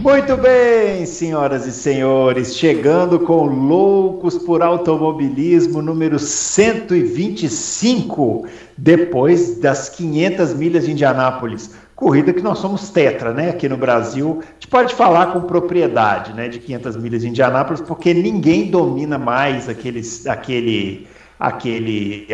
Muito 0.00 0.34
bem, 0.34 1.04
senhoras 1.04 1.66
e 1.66 1.72
senhores, 1.72 2.56
chegando 2.56 3.20
com 3.20 3.44
Loucos 3.44 4.38
por 4.38 4.62
Automobilismo 4.62 5.82
número 5.82 6.18
125, 6.18 8.46
depois 8.78 9.58
das 9.58 9.90
500 9.90 10.54
milhas 10.54 10.86
de 10.86 10.92
Indianápolis. 10.92 11.74
Corrida 11.94 12.32
que 12.32 12.40
nós 12.40 12.60
somos 12.60 12.88
tetra, 12.88 13.34
né? 13.34 13.50
Aqui 13.50 13.68
no 13.68 13.76
Brasil, 13.76 14.40
a 14.40 14.44
gente 14.54 14.68
pode 14.68 14.94
falar 14.94 15.34
com 15.34 15.42
propriedade, 15.42 16.32
né? 16.32 16.48
De 16.48 16.58
500 16.58 16.96
milhas 16.96 17.20
de 17.20 17.28
Indianápolis, 17.28 17.82
porque 17.82 18.14
ninguém 18.14 18.70
domina 18.70 19.18
mais 19.18 19.68
aqueles, 19.68 20.26
aquele 20.26 20.26
aquele 20.26 21.06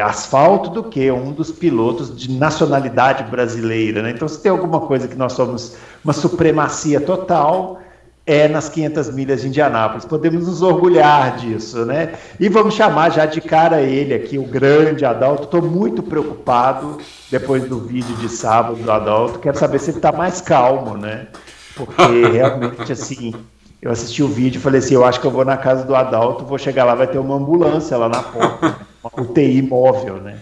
asfalto 0.02 0.70
do 0.70 0.82
que 0.82 1.10
um 1.12 1.30
dos 1.30 1.52
pilotos 1.52 2.14
de 2.16 2.32
nacionalidade 2.32 3.22
brasileira. 3.30 4.02
Né? 4.02 4.10
Então, 4.10 4.26
se 4.26 4.40
tem 4.40 4.50
alguma 4.50 4.80
coisa 4.80 5.06
que 5.06 5.14
nós 5.14 5.32
somos 5.32 5.76
uma 6.02 6.12
supremacia 6.12 7.00
total, 7.00 7.80
é 8.26 8.48
nas 8.48 8.68
500 8.68 9.14
milhas 9.14 9.42
de 9.42 9.46
Indianápolis. 9.46 10.04
Podemos 10.04 10.48
nos 10.48 10.60
orgulhar 10.60 11.36
disso, 11.36 11.84
né? 11.84 12.14
E 12.40 12.48
vamos 12.48 12.74
chamar 12.74 13.12
já 13.12 13.24
de 13.24 13.40
cara 13.40 13.80
ele 13.80 14.12
aqui, 14.12 14.36
o 14.36 14.42
grande 14.42 15.04
Adalto. 15.04 15.44
Estou 15.44 15.62
muito 15.62 16.02
preocupado 16.02 16.98
depois 17.30 17.64
do 17.64 17.78
vídeo 17.78 18.16
de 18.16 18.28
sábado 18.28 18.82
do 18.82 18.90
Adalto. 18.90 19.38
Quero 19.38 19.56
saber 19.56 19.78
se 19.78 19.90
ele 19.90 19.98
está 19.98 20.10
mais 20.10 20.40
calmo, 20.40 20.96
né? 20.96 21.28
Porque 21.76 22.26
realmente, 22.32 22.90
assim, 22.90 23.32
eu 23.80 23.92
assisti 23.92 24.24
o 24.24 24.28
vídeo 24.28 24.58
e 24.58 24.62
falei 24.62 24.80
assim: 24.80 24.94
eu 24.94 25.04
acho 25.04 25.20
que 25.20 25.26
eu 25.28 25.30
vou 25.30 25.44
na 25.44 25.56
casa 25.56 25.84
do 25.84 25.94
Adalto, 25.94 26.44
vou 26.44 26.58
chegar 26.58 26.84
lá, 26.84 26.96
vai 26.96 27.06
ter 27.06 27.18
uma 27.18 27.36
ambulância 27.36 27.96
lá 27.96 28.08
na 28.08 28.22
porta 28.24 28.85
uma 29.14 29.22
UTI 29.22 29.62
móvel, 29.62 30.16
né? 30.16 30.38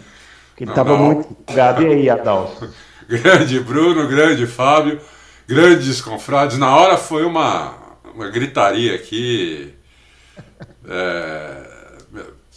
Porque 0.51 0.65
ele 0.65 0.71
estava 0.71 0.97
muito 0.97 1.31
empolgado. 1.31 1.83
E 1.83 1.87
aí, 1.87 2.11
Adalto? 2.11 2.69
Grande 3.09 3.61
Bruno, 3.61 4.09
grande 4.09 4.47
Fábio, 4.47 4.99
grandes 5.47 6.01
confrades. 6.01 6.57
Na 6.57 6.75
hora 6.75 6.97
foi 6.97 7.23
uma, 7.23 7.75
uma 8.15 8.31
gritaria 8.31 8.95
aqui. 8.95 9.75
É, 10.89 11.65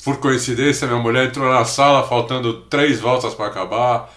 por 0.06 0.18
coincidência, 0.20 0.88
minha 0.88 1.00
mulher 1.00 1.28
entrou 1.28 1.52
na 1.52 1.66
sala 1.66 2.08
faltando 2.08 2.62
três 2.62 2.98
voltas 2.98 3.34
para 3.34 3.48
acabar. 3.48 4.10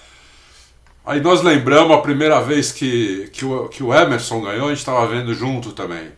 Aí 1.04 1.20
nós 1.20 1.42
lembramos 1.42 1.96
a 1.96 2.00
primeira 2.00 2.40
vez 2.40 2.70
que, 2.70 3.28
que, 3.32 3.44
o, 3.44 3.68
que 3.68 3.82
o 3.82 3.92
Emerson 3.92 4.40
ganhou, 4.40 4.66
a 4.66 4.68
gente 4.68 4.78
estava 4.78 5.04
vendo 5.08 5.34
junto 5.34 5.72
também. 5.72 6.12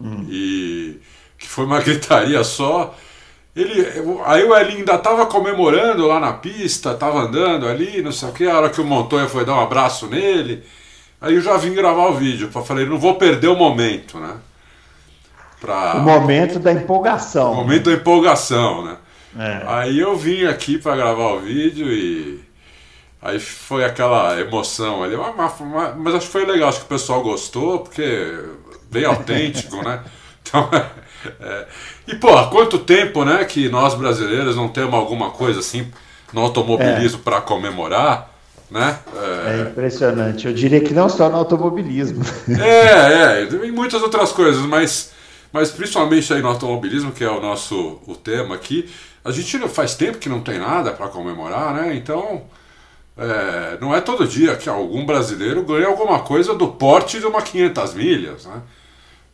Hum. 0.00 0.24
E 0.28 1.00
que 1.36 1.48
foi 1.48 1.64
uma 1.64 1.80
gritaria 1.82 2.44
só. 2.44 2.94
Ele, 3.56 3.88
aí 4.26 4.44
o 4.44 4.54
Elinho 4.54 4.80
ainda 4.80 4.96
estava 4.96 5.24
comemorando 5.24 6.06
lá 6.06 6.20
na 6.20 6.34
pista, 6.34 6.92
estava 6.92 7.20
andando 7.20 7.66
ali, 7.66 8.02
não 8.02 8.12
sei 8.12 8.28
o 8.28 8.32
que. 8.32 8.46
A 8.46 8.58
hora 8.58 8.68
que 8.68 8.82
o 8.82 8.84
Montoya 8.84 9.26
foi 9.28 9.46
dar 9.46 9.54
um 9.54 9.60
abraço 9.60 10.06
nele, 10.06 10.62
aí 11.18 11.34
eu 11.34 11.40
já 11.40 11.56
vim 11.56 11.72
gravar 11.72 12.08
o 12.08 12.14
vídeo. 12.14 12.50
Falei, 12.50 12.84
não 12.84 12.98
vou 12.98 13.14
perder 13.14 13.48
o 13.48 13.56
momento, 13.56 14.18
né? 14.18 14.34
Pra... 15.58 15.94
O 15.94 16.02
momento 16.02 16.58
da 16.58 16.70
empolgação. 16.70 17.52
O 17.52 17.56
momento 17.56 17.84
da 17.84 17.92
empolgação, 17.94 18.84
né? 18.84 18.96
É. 19.38 19.62
Aí 19.66 19.98
eu 19.98 20.14
vim 20.14 20.44
aqui 20.44 20.76
para 20.76 20.94
gravar 20.96 21.32
o 21.32 21.40
vídeo 21.40 21.90
e 21.90 22.42
aí 23.22 23.40
foi 23.40 23.86
aquela 23.86 24.38
emoção 24.38 25.02
ali. 25.02 25.16
Mas, 25.96 26.14
acho 26.14 26.26
que 26.26 26.32
foi 26.32 26.44
legal, 26.44 26.68
acho 26.68 26.80
que 26.80 26.84
o 26.84 26.88
pessoal 26.88 27.22
gostou, 27.22 27.80
porque 27.80 28.38
bem 28.90 29.06
autêntico, 29.06 29.82
né? 29.82 30.00
Então, 30.48 30.70
é, 31.40 31.66
e, 32.06 32.14
pô, 32.14 32.36
há 32.36 32.48
quanto 32.48 32.78
tempo, 32.78 33.24
né, 33.24 33.44
que 33.44 33.68
nós 33.68 33.94
brasileiros 33.94 34.56
não 34.56 34.68
temos 34.68 34.94
alguma 34.94 35.30
coisa 35.30 35.60
assim 35.60 35.90
no 36.32 36.40
automobilismo 36.40 37.20
é. 37.20 37.22
para 37.22 37.40
comemorar, 37.40 38.30
né? 38.70 38.98
É... 39.14 39.60
é... 39.60 39.62
impressionante. 39.62 40.46
Eu 40.46 40.52
diria 40.52 40.80
que 40.80 40.92
não 40.92 41.08
só 41.08 41.28
no 41.28 41.36
automobilismo. 41.36 42.24
É, 42.60 43.42
é, 43.42 43.66
em 43.66 43.72
muitas 43.72 44.02
outras 44.02 44.32
coisas, 44.32 44.62
mas, 44.66 45.12
mas 45.52 45.70
principalmente 45.70 46.32
aí 46.32 46.42
no 46.42 46.48
automobilismo, 46.48 47.12
que 47.12 47.24
é 47.24 47.30
o 47.30 47.40
nosso 47.40 48.00
o 48.06 48.14
tema 48.14 48.54
aqui, 48.54 48.88
a 49.24 49.30
gente 49.30 49.58
faz 49.68 49.94
tempo 49.94 50.18
que 50.18 50.28
não 50.28 50.40
tem 50.40 50.58
nada 50.58 50.92
para 50.92 51.08
comemorar, 51.08 51.74
né? 51.74 51.94
Então, 51.96 52.42
é, 53.16 53.78
não 53.80 53.94
é 53.94 54.00
todo 54.00 54.26
dia 54.26 54.56
que 54.56 54.68
algum 54.68 55.04
brasileiro 55.04 55.62
ganha 55.62 55.86
alguma 55.86 56.20
coisa 56.20 56.54
do 56.54 56.68
porte 56.68 57.18
de 57.18 57.26
uma 57.26 57.42
500 57.42 57.94
milhas, 57.94 58.46
né? 58.46 58.62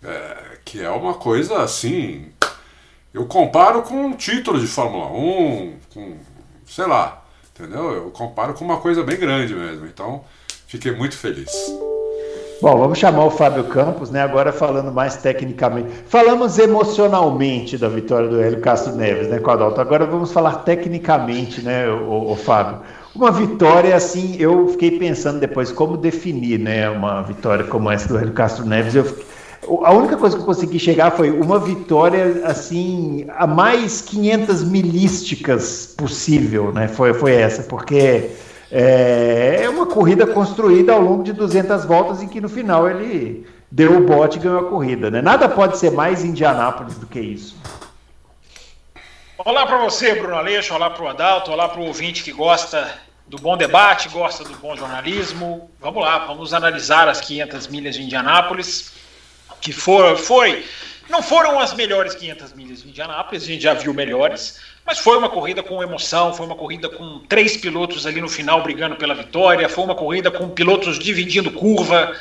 É, 0.04 0.58
que 0.64 0.82
é 0.82 0.90
uma 0.90 1.14
coisa 1.14 1.62
assim 1.62 2.32
eu 3.12 3.26
comparo 3.26 3.82
com 3.82 4.06
um 4.06 4.12
título 4.14 4.58
de 4.58 4.66
Fórmula 4.66 5.06
1, 5.06 5.74
com, 5.92 6.14
sei 6.66 6.86
lá, 6.86 7.22
entendeu? 7.54 7.92
Eu 7.92 8.10
comparo 8.10 8.54
com 8.54 8.64
uma 8.64 8.78
coisa 8.78 9.02
bem 9.02 9.18
grande 9.18 9.54
mesmo. 9.54 9.84
Então, 9.84 10.24
fiquei 10.66 10.92
muito 10.92 11.14
feliz. 11.14 11.50
Bom, 12.62 12.78
vamos 12.78 12.98
chamar 12.98 13.26
o 13.26 13.30
Fábio 13.30 13.64
Campos, 13.64 14.10
né? 14.10 14.22
Agora 14.22 14.50
falando 14.50 14.90
mais 14.90 15.16
tecnicamente. 15.16 15.90
Falamos 16.08 16.58
emocionalmente 16.58 17.76
da 17.76 17.88
vitória 17.88 18.28
do 18.28 18.40
Hélio 18.40 18.60
Castro 18.62 18.94
Neves, 18.94 19.28
né, 19.28 19.36
Adalto? 19.44 19.78
Agora 19.78 20.06
vamos 20.06 20.32
falar 20.32 20.62
tecnicamente, 20.62 21.60
né, 21.60 21.88
o, 21.90 22.30
o 22.30 22.36
Fábio? 22.36 22.80
Uma 23.14 23.30
vitória, 23.30 23.94
assim, 23.94 24.36
eu 24.38 24.68
fiquei 24.68 24.98
pensando 24.98 25.38
depois 25.38 25.70
como 25.70 25.98
definir, 25.98 26.58
né, 26.58 26.88
uma 26.88 27.20
vitória 27.20 27.64
como 27.64 27.90
essa 27.90 28.08
do 28.08 28.16
Hélio 28.16 28.32
Castro 28.32 28.64
Neves. 28.64 28.94
Eu 28.94 29.04
a 29.84 29.92
única 29.92 30.16
coisa 30.16 30.36
que 30.36 30.42
eu 30.42 30.46
consegui 30.46 30.78
chegar 30.78 31.12
foi 31.12 31.30
uma 31.30 31.58
vitória 31.58 32.42
assim 32.44 33.26
a 33.28 33.46
mais 33.46 34.00
500 34.02 34.64
milísticas 34.64 35.94
possível, 35.96 36.72
né? 36.72 36.88
Foi, 36.88 37.14
foi 37.14 37.34
essa, 37.34 37.62
porque 37.62 38.30
é, 38.70 39.60
é 39.62 39.68
uma 39.68 39.86
corrida 39.86 40.26
construída 40.26 40.92
ao 40.92 41.00
longo 41.00 41.22
de 41.22 41.32
200 41.32 41.84
voltas 41.84 42.22
em 42.22 42.28
que 42.28 42.40
no 42.40 42.48
final 42.48 42.90
ele 42.90 43.46
deu 43.70 43.96
o 43.96 44.04
bote 44.04 44.38
e 44.38 44.40
ganhou 44.40 44.58
a 44.58 44.68
corrida, 44.68 45.10
né? 45.10 45.22
Nada 45.22 45.48
pode 45.48 45.78
ser 45.78 45.92
mais 45.92 46.24
Indianápolis 46.24 46.98
do 46.98 47.06
que 47.06 47.20
isso. 47.20 47.56
Olá 49.38 49.64
para 49.64 49.78
você, 49.78 50.14
Bruno 50.16 50.34
Aleixo, 50.34 50.74
olá 50.74 50.90
para 50.90 51.04
o 51.04 51.08
Adalto, 51.08 51.52
olá 51.52 51.68
para 51.68 51.80
o 51.80 51.86
ouvinte 51.86 52.24
que 52.24 52.32
gosta 52.32 52.92
do 53.28 53.36
bom 53.38 53.56
debate, 53.56 54.08
gosta 54.08 54.42
do 54.42 54.54
bom 54.56 54.76
jornalismo. 54.76 55.70
Vamos 55.80 56.02
lá, 56.02 56.26
vamos 56.26 56.52
analisar 56.52 57.08
as 57.08 57.20
500 57.20 57.68
milhas 57.68 57.94
de 57.94 58.02
Indianápolis 58.02 59.01
que 59.62 59.72
for, 59.72 60.18
foi. 60.18 60.64
Não 61.08 61.22
foram 61.22 61.58
as 61.58 61.72
melhores 61.72 62.14
500 62.14 62.52
milhas 62.52 62.82
de 62.82 62.88
Indianápolis, 62.88 63.42
a 63.42 63.46
gente 63.46 63.62
já 63.62 63.74
viu 63.74 63.94
melhores, 63.94 64.60
mas 64.84 64.98
foi 64.98 65.16
uma 65.16 65.28
corrida 65.28 65.62
com 65.62 65.82
emoção, 65.82 66.34
foi 66.34 66.46
uma 66.46 66.54
corrida 66.54 66.88
com 66.88 67.20
três 67.28 67.56
pilotos 67.56 68.06
ali 68.06 68.20
no 68.20 68.28
final 68.28 68.62
brigando 68.62 68.96
pela 68.96 69.14
vitória, 69.14 69.68
foi 69.68 69.84
uma 69.84 69.94
corrida 69.94 70.30
com 70.30 70.48
pilotos 70.48 70.98
dividindo 70.98 71.50
curva, 71.50 72.16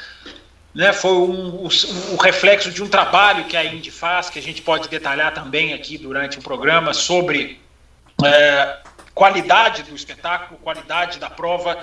né? 0.73 0.93
Foi 0.93 1.11
um, 1.11 1.67
um 2.11 2.17
reflexo 2.17 2.71
de 2.71 2.83
um 2.83 2.87
trabalho 2.87 3.45
que 3.45 3.57
a 3.57 3.63
Indy 3.63 3.91
faz, 3.91 4.29
que 4.29 4.39
a 4.39 4.41
gente 4.41 4.61
pode 4.61 4.87
detalhar 4.89 5.33
também 5.33 5.73
aqui 5.73 5.97
durante 5.97 6.37
o 6.37 6.41
programa 6.41 6.93
sobre 6.93 7.59
é, 8.23 8.77
qualidade 9.13 9.83
do 9.83 9.95
espetáculo, 9.95 10.59
qualidade 10.59 11.17
da 11.17 11.29
prova, 11.29 11.77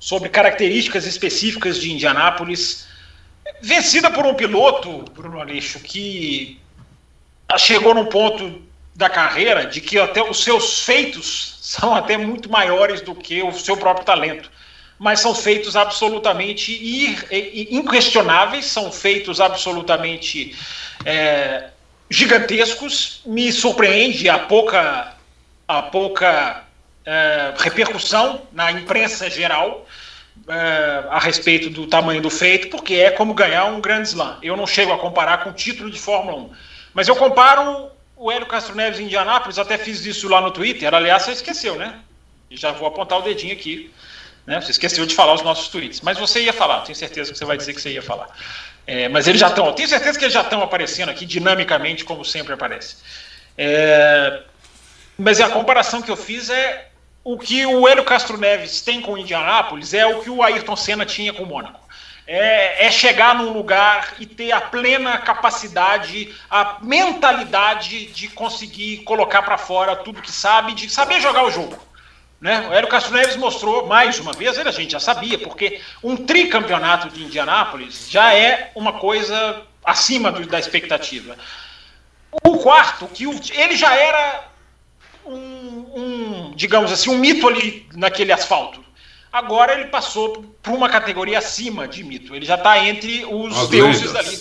sobre 0.00 0.28
características 0.28 1.06
específicas 1.06 1.78
de 1.78 1.92
Indianápolis 1.92 2.87
vencida 3.60 4.10
por 4.10 4.26
um 4.26 4.34
piloto, 4.34 5.04
Bruno 5.12 5.40
Aleixo, 5.40 5.80
que 5.80 6.60
chegou 7.56 7.94
num 7.94 8.06
ponto 8.06 8.62
da 8.94 9.08
carreira 9.08 9.64
de 9.66 9.80
que 9.80 9.98
até 9.98 10.22
os 10.22 10.42
seus 10.42 10.80
feitos 10.80 11.58
são 11.62 11.94
até 11.94 12.16
muito 12.16 12.50
maiores 12.50 13.00
do 13.00 13.14
que 13.14 13.42
o 13.42 13.52
seu 13.52 13.76
próprio 13.76 14.04
talento. 14.04 14.50
Mas 14.98 15.20
são 15.20 15.34
feitos 15.34 15.76
absolutamente 15.76 16.72
inquestionáveis, 17.70 18.64
são 18.64 18.90
feitos 18.90 19.40
absolutamente 19.40 20.56
é, 21.04 21.68
gigantescos. 22.10 23.22
Me 23.24 23.52
surpreende 23.52 24.28
a 24.28 24.40
pouca, 24.40 25.14
a 25.68 25.82
pouca 25.82 26.64
é, 27.06 27.54
repercussão 27.56 28.42
na 28.52 28.72
imprensa 28.72 29.30
geral 29.30 29.86
é, 30.48 31.04
a 31.10 31.18
respeito 31.18 31.70
do 31.70 31.86
tamanho 31.86 32.20
do 32.20 32.30
feito, 32.30 32.68
porque 32.68 32.94
é 32.94 33.10
como 33.10 33.34
ganhar 33.34 33.64
um 33.66 33.80
grande 33.80 34.08
slam. 34.08 34.38
Eu 34.42 34.56
não 34.56 34.66
chego 34.66 34.92
a 34.92 34.98
comparar 34.98 35.38
com 35.38 35.50
o 35.50 35.52
título 35.52 35.90
de 35.90 35.98
Fórmula 35.98 36.36
1. 36.38 36.50
Mas 36.94 37.08
eu 37.08 37.16
comparo 37.16 37.90
o 38.16 38.30
Hélio 38.30 38.46
Castro 38.46 38.74
Neves 38.74 38.98
em 38.98 39.04
Indianápolis, 39.04 39.58
até 39.58 39.78
fiz 39.78 40.04
isso 40.04 40.28
lá 40.28 40.40
no 40.40 40.50
Twitter. 40.50 40.92
Aliás, 40.92 41.22
você 41.22 41.32
esqueceu, 41.32 41.76
né? 41.76 42.00
E 42.50 42.56
já 42.56 42.72
vou 42.72 42.88
apontar 42.88 43.18
o 43.18 43.22
dedinho 43.22 43.52
aqui. 43.52 43.92
Né? 44.46 44.60
Você 44.60 44.70
esqueceu 44.70 45.04
de 45.06 45.14
falar 45.14 45.34
os 45.34 45.42
nossos 45.42 45.68
tweets. 45.68 46.00
Mas 46.00 46.18
você 46.18 46.40
ia 46.42 46.52
falar, 46.52 46.80
tenho 46.80 46.96
certeza 46.96 47.30
que 47.30 47.38
você 47.38 47.44
vai 47.44 47.56
dizer 47.56 47.74
que 47.74 47.80
você 47.80 47.90
ia 47.90 48.02
falar. 48.02 48.28
É, 48.86 49.06
mas 49.08 49.28
eles 49.28 49.40
já 49.40 49.48
estão, 49.48 49.70
tenho 49.74 49.88
certeza 49.88 50.18
que 50.18 50.24
eles 50.24 50.32
já 50.32 50.40
estão 50.40 50.62
aparecendo 50.62 51.10
aqui 51.10 51.26
dinamicamente, 51.26 52.04
como 52.04 52.24
sempre 52.24 52.54
aparece. 52.54 52.96
É, 53.56 54.42
mas 55.18 55.40
a 55.40 55.50
comparação 55.50 56.00
que 56.00 56.10
eu 56.10 56.16
fiz 56.16 56.48
é 56.48 56.88
o 57.24 57.38
que 57.38 57.66
o 57.66 57.86
Hélio 57.86 58.04
Castro 58.04 58.38
Neves 58.38 58.80
tem 58.80 59.00
com 59.00 59.18
Indianápolis 59.18 59.92
é 59.92 60.06
o 60.06 60.20
que 60.22 60.30
o 60.30 60.42
Ayrton 60.42 60.76
Senna 60.76 61.04
tinha 61.04 61.32
com 61.32 61.42
o 61.42 61.46
Mônaco. 61.46 61.80
É, 62.26 62.86
é, 62.86 62.90
chegar 62.90 63.34
num 63.34 63.52
lugar 63.52 64.14
e 64.18 64.26
ter 64.26 64.52
a 64.52 64.60
plena 64.60 65.16
capacidade, 65.16 66.34
a 66.50 66.76
mentalidade 66.82 68.06
de 68.06 68.28
conseguir 68.28 68.98
colocar 68.98 69.42
para 69.42 69.56
fora 69.56 69.96
tudo 69.96 70.20
que 70.20 70.30
sabe, 70.30 70.74
de 70.74 70.90
saber 70.90 71.20
jogar 71.20 71.44
o 71.44 71.50
jogo. 71.50 71.78
Né? 72.40 72.68
O 72.68 72.72
Hélio 72.72 72.88
Castro 72.88 73.14
Neves 73.14 73.36
mostrou 73.36 73.86
mais 73.86 74.18
uma 74.20 74.32
vez, 74.32 74.58
a 74.58 74.70
gente 74.70 74.92
já 74.92 75.00
sabia, 75.00 75.38
porque 75.38 75.80
um 76.02 76.16
tricampeonato 76.16 77.08
de 77.08 77.24
Indianápolis 77.24 78.08
já 78.10 78.34
é 78.34 78.70
uma 78.74 78.92
coisa 78.92 79.62
acima 79.84 80.30
do, 80.30 80.46
da 80.46 80.58
expectativa. 80.58 81.36
O 82.44 82.58
quarto, 82.58 83.08
que 83.08 83.26
o, 83.26 83.40
ele 83.52 83.76
já 83.76 83.94
era 83.94 84.44
um, 85.28 85.92
um, 85.94 86.52
digamos 86.54 86.90
assim, 86.90 87.10
um 87.10 87.18
mito 87.18 87.46
ali 87.46 87.86
naquele 87.94 88.32
asfalto. 88.32 88.84
Agora 89.32 89.74
ele 89.74 89.86
passou 89.86 90.42
para 90.62 90.72
uma 90.72 90.88
categoria 90.88 91.38
acima 91.38 91.86
de 91.86 92.02
mito. 92.02 92.34
Ele 92.34 92.46
já 92.46 92.54
está 92.54 92.78
entre 92.84 93.24
os 93.26 93.56
As 93.56 93.68
deuses 93.68 94.12
dali, 94.12 94.40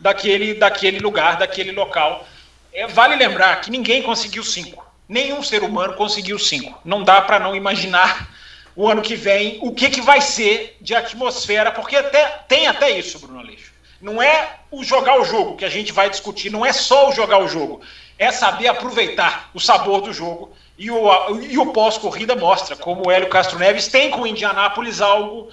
daquele, 0.00 0.54
daquele 0.54 0.98
lugar, 0.98 1.36
daquele 1.36 1.72
local. 1.72 2.26
É, 2.72 2.86
vale 2.86 3.16
lembrar 3.16 3.60
que 3.60 3.70
ninguém 3.70 4.02
conseguiu 4.02 4.42
cinco. 4.42 4.84
Nenhum 5.08 5.42
ser 5.42 5.62
humano 5.62 5.94
conseguiu 5.94 6.38
cinco. 6.38 6.80
Não 6.84 7.04
dá 7.04 7.20
para 7.20 7.38
não 7.38 7.54
imaginar 7.54 8.30
o 8.74 8.88
ano 8.88 9.02
que 9.02 9.14
vem 9.14 9.58
o 9.60 9.72
que, 9.72 9.90
que 9.90 10.00
vai 10.00 10.20
ser 10.20 10.76
de 10.80 10.94
atmosfera, 10.94 11.70
porque 11.70 11.96
até, 11.96 12.26
tem 12.48 12.66
até 12.66 12.90
isso, 12.90 13.18
Bruno 13.18 13.38
Aleixo. 13.38 13.72
Não 14.00 14.20
é 14.20 14.56
o 14.70 14.82
jogar 14.82 15.20
o 15.20 15.24
jogo 15.24 15.56
que 15.56 15.64
a 15.64 15.68
gente 15.68 15.92
vai 15.92 16.08
discutir, 16.10 16.50
não 16.50 16.64
é 16.64 16.72
só 16.72 17.10
o 17.10 17.12
jogar 17.12 17.38
o 17.38 17.46
jogo, 17.46 17.82
é 18.22 18.30
saber 18.30 18.68
aproveitar 18.68 19.50
o 19.52 19.58
sabor 19.58 20.00
do 20.00 20.12
jogo. 20.12 20.52
E 20.78 20.88
o, 20.92 21.40
e 21.40 21.58
o 21.58 21.72
pós-corrida 21.72 22.36
mostra 22.36 22.76
como 22.76 23.06
o 23.06 23.10
Hélio 23.10 23.28
Castro 23.28 23.58
Neves 23.58 23.88
tem 23.88 24.10
com 24.10 24.20
o 24.20 24.26
Indianápolis 24.26 25.00
algo 25.00 25.48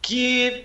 que 0.00 0.64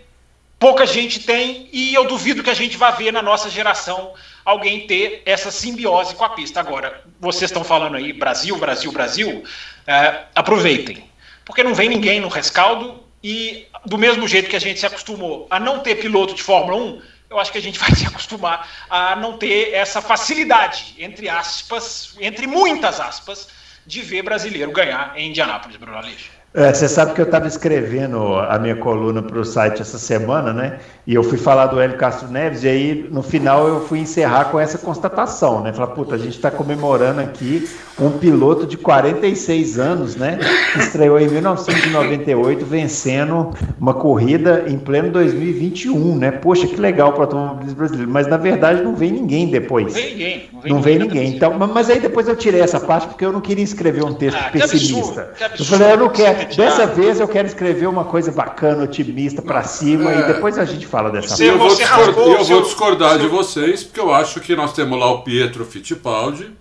pouca 0.57 0.85
gente 0.85 1.19
tem 1.19 1.67
e 1.73 1.93
eu 1.93 2.05
duvido 2.05 2.41
que 2.41 2.49
a 2.49 2.53
gente 2.53 2.77
vá 2.77 2.91
ver 2.91 3.11
na 3.11 3.21
nossa 3.21 3.49
geração 3.49 4.13
alguém 4.45 4.87
ter 4.87 5.21
essa 5.25 5.51
simbiose 5.51 6.15
com 6.15 6.23
a 6.23 6.29
pista. 6.29 6.61
Agora, 6.61 7.03
vocês 7.19 7.51
estão 7.51 7.63
falando 7.63 7.97
aí 7.97 8.13
Brasil, 8.13 8.57
Brasil, 8.57 8.91
Brasil, 8.93 9.43
é, 9.85 10.21
aproveitem, 10.33 11.03
porque 11.43 11.61
não 11.61 11.75
vem 11.75 11.89
ninguém 11.89 12.21
no 12.21 12.29
rescaldo 12.29 13.03
e 13.21 13.67
do 13.85 13.97
mesmo 13.97 14.25
jeito 14.29 14.49
que 14.49 14.55
a 14.55 14.61
gente 14.61 14.79
se 14.79 14.85
acostumou 14.85 15.45
a 15.49 15.59
não 15.59 15.79
ter 15.79 15.95
piloto 15.95 16.33
de 16.33 16.41
Fórmula 16.41 16.77
1, 16.77 17.01
eu 17.33 17.39
acho 17.39 17.51
que 17.51 17.57
a 17.57 17.61
gente 17.61 17.79
vai 17.79 17.93
se 17.95 18.05
acostumar 18.05 18.69
a 18.89 19.15
não 19.15 19.37
ter 19.37 19.73
essa 19.73 20.01
facilidade, 20.01 20.95
entre 20.97 21.27
aspas, 21.27 22.15
entre 22.19 22.47
muitas 22.47 22.99
aspas, 22.99 23.49
de 23.85 24.01
ver 24.01 24.21
brasileiro 24.21 24.71
ganhar 24.71 25.13
em 25.17 25.29
Indianápolis, 25.29 25.75
Bruno 25.77 25.97
Aleixo. 25.97 26.42
É, 26.55 26.71
você 26.71 26.87
sabe 26.87 27.13
que 27.13 27.21
eu 27.21 27.25
estava 27.25 27.47
escrevendo 27.47 28.35
a 28.35 28.59
minha 28.59 28.75
coluna 28.75 29.23
para 29.23 29.39
o 29.39 29.43
site 29.43 29.81
essa 29.81 29.97
semana, 29.97 30.53
né? 30.53 30.77
E 31.07 31.15
eu 31.15 31.23
fui 31.23 31.37
falar 31.37 31.65
do 31.65 31.81
Hélio 31.81 31.97
Castro 31.97 32.27
Neves, 32.27 32.63
e 32.63 32.67
aí 32.67 33.07
no 33.09 33.23
final 33.23 33.67
eu 33.67 33.81
fui 33.81 33.97
encerrar 33.97 34.45
com 34.45 34.59
essa 34.59 34.77
constatação, 34.77 35.63
né? 35.63 35.73
Falar, 35.73 35.87
puta, 35.87 36.13
a 36.13 36.17
gente 36.17 36.35
está 36.35 36.51
comemorando 36.51 37.21
aqui 37.21 37.67
um 37.99 38.11
piloto 38.11 38.67
de 38.67 38.77
46 38.77 39.79
anos, 39.79 40.15
né? 40.15 40.37
Que 40.73 40.79
estreou 40.79 41.19
em 41.19 41.27
1998, 41.27 42.63
vencendo 42.65 43.51
uma 43.79 43.95
corrida 43.95 44.65
em 44.67 44.77
pleno 44.77 45.11
2021, 45.11 46.17
né? 46.17 46.29
Poxa, 46.29 46.67
que 46.67 46.79
legal 46.79 47.13
para 47.13 47.21
o 47.21 47.23
automobilismo 47.23 47.77
brasileiro. 47.77 48.11
Mas 48.11 48.27
na 48.27 48.37
verdade 48.37 48.83
não 48.83 48.95
vem 48.95 49.11
ninguém 49.11 49.47
depois. 49.49 49.87
Não 49.87 49.93
vem 49.93 50.11
ninguém. 50.11 50.49
Não 50.53 50.61
vem, 50.61 50.71
não 50.71 50.81
vem 50.81 50.99
ninguém. 50.99 51.23
ninguém. 51.23 51.35
Então, 51.35 51.57
mas 51.57 51.89
aí 51.89 51.99
depois 51.99 52.27
eu 52.27 52.35
tirei 52.35 52.61
essa 52.61 52.79
parte 52.79 53.07
porque 53.07 53.25
eu 53.25 53.31
não 53.31 53.41
queria 53.41 53.63
escrever 53.63 54.03
um 54.03 54.13
texto 54.13 54.37
ah, 54.39 54.51
pessimista. 54.51 54.93
Que 54.93 54.99
absurdo, 54.99 55.35
que 55.37 55.43
absurdo, 55.43 55.73
eu 55.73 55.79
falei, 55.79 55.93
eu 55.93 55.97
não 55.97 56.09
quero 56.09 56.42
Dessa 56.45 56.85
vez 56.87 57.19
eu 57.19 57.27
quero 57.27 57.47
escrever 57.47 57.87
uma 57.87 58.05
coisa 58.05 58.31
bacana, 58.31 58.83
otimista, 58.83 59.41
para 59.41 59.63
cima, 59.63 60.11
é. 60.11 60.19
e 60.19 60.33
depois 60.33 60.57
a 60.57 60.65
gente 60.65 60.85
fala 60.85 61.09
dessa 61.09 61.35
coisa. 61.35 61.43
Eu, 61.43 61.57
vou 61.57 61.75
discordar, 61.75 62.27
eu 62.27 62.43
vou 62.45 62.61
discordar 62.61 63.19
de 63.19 63.27
vocês, 63.27 63.83
porque 63.83 63.99
eu 63.99 64.13
acho 64.13 64.39
que 64.39 64.55
nós 64.55 64.73
temos 64.73 64.99
lá 64.99 65.11
o 65.11 65.23
Pietro 65.23 65.65
Fittipaldi, 65.65 66.51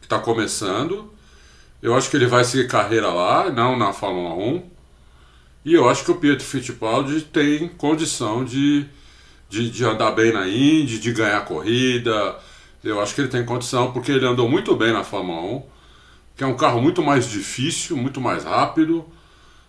que 0.00 0.06
está 0.06 0.18
começando. 0.18 1.12
Eu 1.82 1.94
acho 1.96 2.10
que 2.10 2.16
ele 2.16 2.26
vai 2.26 2.44
seguir 2.44 2.68
carreira 2.68 3.08
lá, 3.08 3.50
não 3.50 3.76
na 3.76 3.92
Fórmula 3.92 4.34
1. 4.34 4.62
E 5.64 5.74
eu 5.74 5.88
acho 5.88 6.04
que 6.04 6.10
o 6.10 6.16
Pietro 6.16 6.44
Fittipaldi 6.44 7.20
tem 7.22 7.68
condição 7.68 8.44
de, 8.44 8.86
de, 9.48 9.70
de 9.70 9.84
andar 9.84 10.12
bem 10.12 10.32
na 10.32 10.48
Indy, 10.48 10.98
de 10.98 11.12
ganhar 11.12 11.44
corrida. 11.44 12.36
Eu 12.82 13.00
acho 13.00 13.14
que 13.14 13.20
ele 13.20 13.28
tem 13.28 13.44
condição, 13.44 13.92
porque 13.92 14.10
ele 14.12 14.26
andou 14.26 14.48
muito 14.48 14.74
bem 14.74 14.92
na 14.92 15.04
Fórmula 15.04 15.40
1 15.40 15.71
que 16.36 16.44
é 16.44 16.46
um 16.46 16.56
carro 16.56 16.80
muito 16.80 17.02
mais 17.02 17.28
difícil, 17.28 17.96
muito 17.96 18.20
mais 18.20 18.44
rápido, 18.44 19.04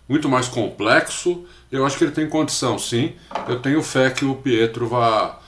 muito 0.08 0.28
mais 0.28 0.48
complexo. 0.48 1.44
Eu 1.70 1.84
acho 1.84 1.98
que 1.98 2.04
ele 2.04 2.12
tem 2.12 2.28
condição, 2.28 2.78
sim. 2.78 3.14
Eu 3.48 3.60
tenho 3.60 3.82
fé 3.82 4.10
que 4.10 4.24
o 4.24 4.34
Pietro 4.34 4.86
vá, 4.86 5.38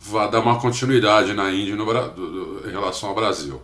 vá 0.00 0.26
dar 0.26 0.40
uma 0.40 0.60
continuidade 0.60 1.32
na 1.32 1.50
Indy 1.50 1.72
no, 1.72 1.84
do, 1.84 2.68
em 2.68 2.70
relação 2.70 3.08
ao 3.08 3.14
Brasil. 3.14 3.60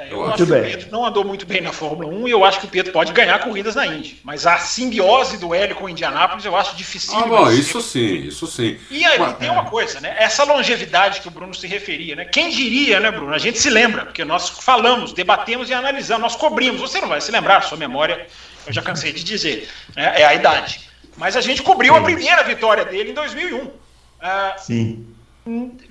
É, 0.00 0.06
eu, 0.10 0.12
eu 0.12 0.26
acho 0.28 0.36
que 0.36 0.42
o 0.44 0.62
Pedro 0.62 0.90
não 0.90 1.04
andou 1.04 1.22
muito 1.22 1.44
bem 1.44 1.60
na 1.60 1.72
Fórmula 1.72 2.08
1 2.08 2.28
e 2.28 2.30
eu 2.30 2.42
acho 2.42 2.58
que 2.58 2.64
o 2.64 2.70
Pedro 2.70 2.90
pode 2.90 3.12
ganhar 3.12 3.38
corridas 3.40 3.74
na 3.74 3.86
Indy. 3.86 4.18
Mas 4.24 4.46
a 4.46 4.56
simbiose 4.56 5.36
do 5.36 5.54
Hélio 5.54 5.76
com 5.76 5.84
o 5.84 5.88
Indianápolis 5.90 6.46
eu 6.46 6.56
acho 6.56 6.74
difícil. 6.74 7.18
Ah, 7.18 7.26
bom, 7.26 7.50
isso 7.50 7.82
sim, 7.82 8.14
isso 8.22 8.46
sim. 8.46 8.78
E 8.90 9.04
aí 9.04 9.18
Mas, 9.18 9.36
tem 9.36 9.50
uma 9.50 9.66
coisa, 9.66 10.00
né? 10.00 10.16
Essa 10.18 10.42
longevidade 10.44 11.20
que 11.20 11.28
o 11.28 11.30
Bruno 11.30 11.54
se 11.54 11.66
referia, 11.66 12.16
né? 12.16 12.24
Quem 12.24 12.48
diria, 12.48 12.98
né, 12.98 13.10
Bruno? 13.10 13.34
A 13.34 13.38
gente 13.38 13.58
se 13.58 13.68
lembra, 13.68 14.06
porque 14.06 14.24
nós 14.24 14.48
falamos, 14.48 15.12
debatemos 15.12 15.68
e 15.68 15.74
analisamos, 15.74 16.22
nós 16.22 16.36
cobrimos. 16.36 16.80
Você 16.80 16.98
não 16.98 17.08
vai 17.08 17.20
se 17.20 17.30
lembrar, 17.30 17.62
sua 17.62 17.76
memória, 17.76 18.26
eu 18.66 18.72
já 18.72 18.80
cansei 18.80 19.12
de 19.12 19.22
dizer, 19.22 19.68
né? 19.94 20.14
é 20.16 20.24
a 20.24 20.34
idade. 20.34 20.80
Mas 21.14 21.36
a 21.36 21.42
gente 21.42 21.62
cobriu 21.62 21.92
sim. 21.92 22.00
a 22.00 22.02
primeira 22.02 22.42
vitória 22.42 22.86
dele 22.86 23.10
em 23.10 23.14
2001. 23.14 23.70
Ah, 24.18 24.54
sim. 24.56 25.06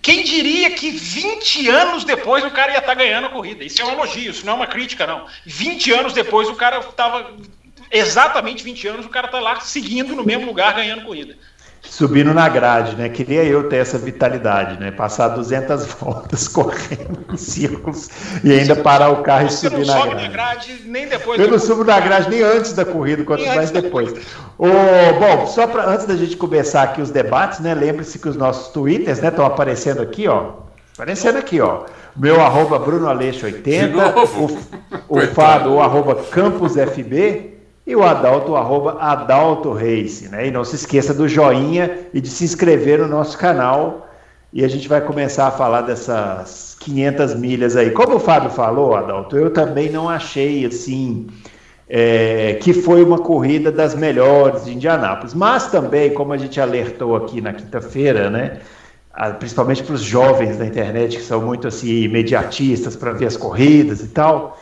Quem 0.02 0.24
diria 0.24 0.72
que 0.72 0.92
20 0.92 1.70
anos 1.70 2.04
depois 2.04 2.44
o 2.44 2.52
cara 2.52 2.72
ia 2.72 2.78
estar 2.78 2.90
tá 2.90 2.94
ganhando 2.94 3.28
a 3.28 3.30
corrida? 3.30 3.64
Isso 3.64 3.82
é 3.82 3.86
um 3.86 3.92
elogio, 3.92 4.32
isso 4.32 4.46
não 4.46 4.54
é 4.54 4.56
uma 4.58 4.68
crítica, 4.68 5.08
não. 5.08 5.26
20 5.46 5.92
anos 5.92 6.14
depois 6.14 6.48
o 6.48 6.56
cara 6.56 6.80
estava. 6.80 7.34
Exatamente 7.92 8.64
20 8.64 8.88
anos 8.88 9.06
o 9.06 9.10
cara 9.10 9.26
está 9.26 9.40
lá 9.40 9.60
seguindo 9.62 10.16
no 10.16 10.24
mesmo 10.24 10.46
lugar 10.46 10.76
ganhando 10.76 11.06
corrida 11.06 11.36
subindo 11.90 12.34
na 12.34 12.48
grade, 12.48 12.96
né? 12.96 13.10
Queria 13.10 13.44
eu 13.44 13.68
ter 13.68 13.78
essa 13.78 13.98
vitalidade, 13.98 14.80
né? 14.80 14.92
Passar 14.92 15.30
200 15.30 15.86
voltas 16.00 16.48
correndo 16.48 17.26
em 17.34 17.38
círculos 17.38 18.10
e 18.44 18.54
ainda 18.54 18.76
parar 18.76 19.10
o 19.10 19.24
carro 19.24 19.50
Você 19.50 19.68
e 19.68 19.70
subir 19.70 19.86
na 19.86 20.06
grade. 20.06 20.24
na 20.24 20.28
grade. 20.30 20.82
nem 20.86 21.08
depois. 21.08 21.40
Eu 21.40 21.50
não 21.50 21.60
subo 21.60 21.84
na 21.84 22.00
grade 22.00 22.30
nem 22.30 22.44
antes 22.44 22.74
da 22.74 22.86
corrida, 22.86 23.24
quanto 23.24 23.44
nem 23.44 23.56
mais 23.56 23.72
depois. 23.72 24.14
O, 24.58 24.68
bom, 25.20 25.48
só 25.48 25.68
para 25.68 25.90
antes 25.90 26.06
da 26.06 26.16
gente 26.16 26.38
começar 26.38 26.84
aqui 26.84 27.02
os 27.02 27.10
debates, 27.10 27.60
né? 27.60 27.74
Lembre-se 27.74 28.20
que 28.20 28.30
os 28.30 28.36
nossos 28.36 28.72
twitters, 28.72 29.20
né, 29.20 29.30
estão 29.30 29.46
aparecendo 29.46 30.02
aqui, 30.02 30.28
ó. 30.28 30.52
Aparecendo 30.94 31.38
aqui, 31.38 31.60
ó. 31.60 31.86
Meu 32.16 32.42
arroba 32.42 32.78
Bruno 32.78 33.08
Aleixo 33.08 33.46
80, 33.46 33.98
o, 35.08 35.18
o 35.18 35.22
Fábio, 35.28 35.74
o 35.74 35.82
arroba 35.82 36.16
Campos 36.16 36.74
FB 36.74 37.59
e 37.90 37.96
o 37.96 38.04
Adalto, 38.04 38.56
arroba 38.56 38.98
Adalto 39.00 39.74
Race, 39.74 40.30
né? 40.30 40.46
E 40.46 40.52
não 40.52 40.64
se 40.64 40.76
esqueça 40.76 41.12
do 41.12 41.28
joinha 41.28 42.02
e 42.14 42.22
de 42.22 42.30
se 42.30 42.44
inscrever 42.44 43.00
no 43.00 43.08
nosso 43.08 43.36
canal. 43.36 44.08
E 44.54 44.64
a 44.64 44.68
gente 44.68 44.88
vai 44.88 45.02
começar 45.02 45.48
a 45.48 45.52
falar 45.52 45.82
dessas 45.82 46.78
500 46.80 47.34
milhas 47.34 47.76
aí. 47.76 47.90
Como 47.90 48.18
o 48.18 48.20
Fábio 48.20 48.52
falou, 48.52 48.96
Adalto, 48.96 49.36
eu 49.36 49.52
também 49.52 49.90
não 49.90 50.08
achei 50.08 50.68
assim 50.68 51.26
é, 51.90 52.60
que 52.62 52.74
foi 52.74 53.04
uma 53.04 53.18
corrida 53.18 53.72
das 53.72 53.96
melhores 53.96 54.66
de 54.66 54.76
Indianápolis. 54.76 55.34
Mas 55.34 55.72
também, 55.72 56.14
como 56.14 56.32
a 56.32 56.38
gente 56.38 56.62
alertou 56.62 57.16
aqui 57.16 57.42
na 57.42 57.54
quinta-feira, 57.54 58.30
né? 58.30 58.60
Principalmente 59.40 59.82
para 59.82 59.96
os 59.96 60.02
jovens 60.02 60.58
da 60.58 60.66
internet 60.66 61.18
que 61.18 61.24
são 61.24 61.42
muito 61.42 61.68
assim 61.68 62.04
imediatistas 62.04 62.96
para 62.96 63.14
ver 63.14 63.26
as 63.26 63.36
corridas 63.36 64.02
e 64.02 64.10
tal. 64.10 64.60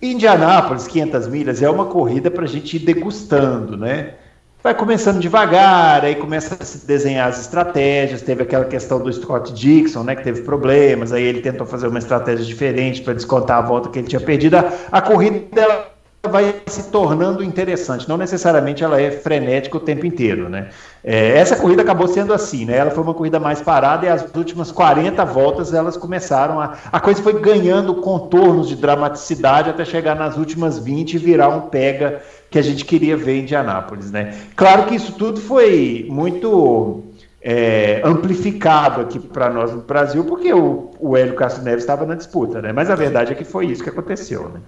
Indianápolis, 0.00 0.86
500 0.86 1.26
milhas, 1.26 1.62
é 1.62 1.68
uma 1.68 1.86
corrida 1.86 2.30
para 2.30 2.44
a 2.44 2.48
gente 2.48 2.76
ir 2.76 2.80
degustando, 2.80 3.76
né? 3.76 4.14
Vai 4.62 4.74
começando 4.74 5.20
devagar, 5.20 6.04
aí 6.04 6.16
começa 6.16 6.56
a 6.60 6.64
se 6.64 6.86
desenhar 6.86 7.28
as 7.28 7.40
estratégias. 7.40 8.22
Teve 8.22 8.42
aquela 8.42 8.64
questão 8.64 9.00
do 9.00 9.12
Scott 9.12 9.52
Dixon, 9.52 10.02
né, 10.02 10.16
que 10.16 10.24
teve 10.24 10.42
problemas, 10.42 11.12
aí 11.12 11.22
ele 11.22 11.40
tentou 11.40 11.66
fazer 11.66 11.86
uma 11.86 11.98
estratégia 11.98 12.44
diferente 12.44 13.02
para 13.02 13.14
descontar 13.14 13.58
a 13.58 13.62
volta 13.62 13.88
que 13.88 14.00
ele 14.00 14.08
tinha 14.08 14.20
perdido. 14.20 14.56
A, 14.56 14.72
a 14.90 15.00
corrida 15.00 15.86
vai 16.26 16.62
se 16.66 16.90
tornando 16.90 17.44
interessante. 17.44 18.08
Não 18.08 18.16
necessariamente 18.16 18.82
ela 18.82 19.00
é 19.00 19.10
frenética 19.10 19.76
o 19.76 19.80
tempo 19.80 20.04
inteiro, 20.04 20.48
né? 20.48 20.68
É, 21.04 21.38
essa 21.38 21.56
corrida 21.56 21.82
acabou 21.82 22.08
sendo 22.08 22.32
assim, 22.32 22.64
né? 22.64 22.76
Ela 22.76 22.90
foi 22.90 23.04
uma 23.04 23.14
corrida 23.14 23.38
mais 23.38 23.62
parada 23.62 24.04
e 24.04 24.08
as 24.08 24.26
últimas 24.34 24.72
40 24.72 25.24
voltas 25.24 25.72
elas 25.72 25.96
começaram 25.96 26.60
a. 26.60 26.76
A 26.90 26.98
coisa 26.98 27.22
foi 27.22 27.40
ganhando 27.40 27.94
contornos 27.96 28.68
de 28.68 28.74
dramaticidade 28.74 29.70
até 29.70 29.84
chegar 29.84 30.16
nas 30.16 30.36
últimas 30.36 30.78
20 30.78 31.14
e 31.14 31.18
virar 31.18 31.48
um 31.50 31.62
pega 31.62 32.20
que 32.50 32.58
a 32.58 32.62
gente 32.62 32.84
queria 32.84 33.16
ver 33.16 33.36
em 33.36 33.42
Indianápolis, 33.42 34.10
né? 34.10 34.34
Claro 34.56 34.86
que 34.86 34.96
isso 34.96 35.12
tudo 35.12 35.40
foi 35.40 36.06
muito. 36.10 37.04
É, 37.40 38.02
amplificado 38.04 39.00
aqui 39.00 39.20
para 39.20 39.48
nós 39.48 39.72
no 39.72 39.80
Brasil, 39.82 40.24
porque 40.24 40.52
o, 40.52 40.90
o 40.98 41.16
Hélio 41.16 41.36
Castro 41.36 41.62
Neves 41.62 41.84
estava 41.84 42.04
na 42.04 42.16
disputa, 42.16 42.60
né? 42.60 42.72
Mas 42.72 42.90
a 42.90 42.96
verdade 42.96 43.30
é 43.30 43.34
que 43.36 43.44
foi 43.44 43.66
isso 43.66 43.82
que 43.82 43.88
aconteceu, 43.88 44.48
né? 44.48 44.60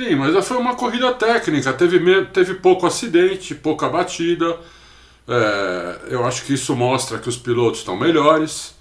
Sim, 0.00 0.14
mas 0.14 0.48
foi 0.48 0.56
uma 0.56 0.74
corrida 0.74 1.12
técnica, 1.12 1.74
teve, 1.74 2.24
teve 2.32 2.54
pouco 2.54 2.86
acidente, 2.86 3.54
pouca 3.54 3.86
batida. 3.86 4.58
É, 5.28 5.98
eu 6.08 6.24
acho 6.24 6.46
que 6.46 6.54
isso 6.54 6.74
mostra 6.74 7.18
que 7.18 7.28
os 7.28 7.36
pilotos 7.36 7.80
estão 7.80 7.98
melhores, 7.98 8.74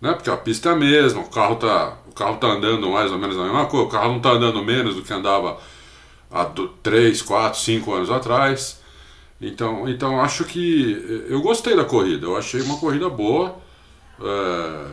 né? 0.00 0.14
Porque 0.14 0.30
a 0.30 0.36
pista 0.36 0.70
é 0.70 0.72
a 0.72 0.74
mesma, 0.74 1.20
o 1.20 1.28
carro 1.28 1.56
está 1.56 1.98
o 2.08 2.12
carro 2.12 2.38
tá 2.38 2.46
andando 2.46 2.88
mais 2.88 3.12
ou 3.12 3.18
menos 3.18 3.36
a 3.36 3.42
mesma 3.42 3.66
coisa, 3.66 3.86
o 3.86 3.90
carro 3.90 4.08
não 4.08 4.16
está 4.16 4.30
andando 4.30 4.64
menos 4.64 4.94
do 4.94 5.02
que 5.02 5.12
andava 5.12 5.58
há 6.30 6.46
3, 6.82 7.20
4, 7.20 7.60
5 7.60 7.92
anos 7.92 8.10
atrás. 8.10 8.80
Então, 9.42 9.86
então 9.86 10.22
acho 10.22 10.44
que 10.44 11.26
eu 11.28 11.42
gostei 11.42 11.76
da 11.76 11.84
corrida, 11.84 12.24
eu 12.26 12.36
achei 12.36 12.62
uma 12.62 12.78
corrida 12.78 13.10
boa. 13.10 13.56
É, 14.22 14.86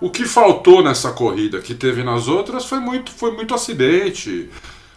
o 0.00 0.08
que 0.10 0.24
faltou 0.24 0.82
nessa 0.82 1.12
corrida 1.12 1.60
que 1.60 1.74
teve 1.74 2.02
nas 2.02 2.26
outras 2.26 2.64
foi 2.64 2.80
muito, 2.80 3.10
foi 3.10 3.32
muito 3.32 3.54
acidente, 3.54 4.50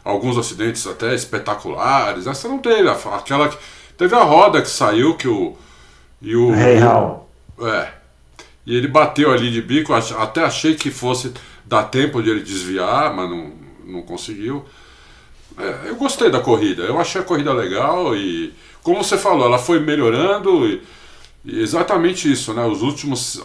alguns 0.07 0.37
acidentes 0.37 0.87
até 0.87 1.13
espetaculares. 1.13 2.27
Essa 2.27 2.47
não 2.47 2.59
teve, 2.59 2.87
aquela 2.89 3.49
teve 3.97 4.15
a 4.15 4.23
roda 4.23 4.61
que 4.61 4.69
saiu 4.69 5.15
que 5.15 5.27
o 5.27 5.55
e 6.21 6.35
o 6.35 6.51
Real. 6.51 7.29
É. 7.61 7.89
E 8.65 8.75
ele 8.75 8.87
bateu 8.87 9.31
ali 9.31 9.51
de 9.51 9.61
bico, 9.61 9.93
até 9.93 10.43
achei 10.43 10.75
que 10.75 10.89
fosse 10.89 11.33
dar 11.65 11.83
tempo 11.83 12.21
de 12.23 12.29
ele 12.29 12.41
desviar, 12.41 13.13
mas 13.13 13.29
não, 13.29 13.51
não 13.85 14.01
conseguiu. 14.01 14.65
É, 15.57 15.89
eu 15.89 15.95
gostei 15.95 16.29
da 16.29 16.39
corrida, 16.39 16.83
eu 16.83 16.99
achei 16.99 17.21
a 17.21 17.23
corrida 17.23 17.51
legal 17.53 18.15
e, 18.15 18.53
como 18.83 19.03
você 19.03 19.17
falou, 19.17 19.45
ela 19.45 19.57
foi 19.57 19.79
melhorando 19.79 20.67
e, 20.67 20.81
e 21.43 21.61
exatamente 21.61 22.31
isso, 22.31 22.53
né? 22.53 22.65
Os 22.65 22.81
últimos. 22.81 23.41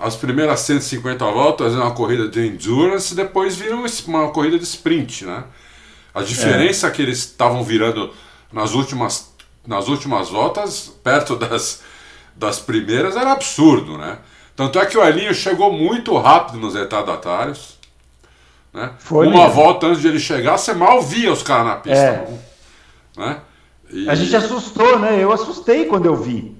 As 0.00 0.14
primeiras 0.14 0.60
150 0.60 1.24
voltas 1.24 1.74
é 1.74 1.76
uma 1.76 1.90
corrida 1.90 2.28
de 2.28 2.46
endurance, 2.46 3.16
depois 3.16 3.56
viram 3.56 3.84
uma 4.06 4.30
corrida 4.30 4.56
de 4.56 4.62
sprint, 4.64 5.24
né? 5.24 5.42
A 6.14 6.22
diferença 6.22 6.86
é. 6.86 6.90
que 6.90 7.02
eles 7.02 7.18
estavam 7.18 7.62
virando 7.62 8.12
nas 8.52 8.74
últimas, 8.74 9.32
nas 9.66 9.88
últimas 9.88 10.28
voltas, 10.28 10.92
perto 11.02 11.36
das, 11.36 11.82
das 12.34 12.58
primeiras, 12.58 13.16
era 13.16 13.32
absurdo, 13.32 13.96
né? 13.98 14.18
Tanto 14.56 14.78
é 14.80 14.86
que 14.86 14.98
o 14.98 15.04
Elinho 15.04 15.32
chegou 15.32 15.72
muito 15.72 16.16
rápido 16.18 16.58
nos 16.58 16.74
retardatários. 16.74 17.78
Né? 18.72 18.90
Foi 18.98 19.28
Uma 19.28 19.44
mesmo. 19.44 19.54
volta 19.54 19.86
antes 19.86 20.02
de 20.02 20.08
ele 20.08 20.18
chegar, 20.18 20.58
você 20.58 20.72
mal 20.74 21.00
via 21.00 21.32
os 21.32 21.44
caras 21.44 21.66
na 21.66 21.76
pista. 21.76 21.98
É. 21.98 22.38
Né? 23.16 23.40
E... 23.90 24.10
A 24.10 24.14
gente 24.16 24.34
assustou, 24.34 24.98
né? 24.98 25.22
Eu 25.22 25.32
assustei 25.32 25.84
quando 25.84 26.06
eu 26.06 26.16
vi. 26.16 26.57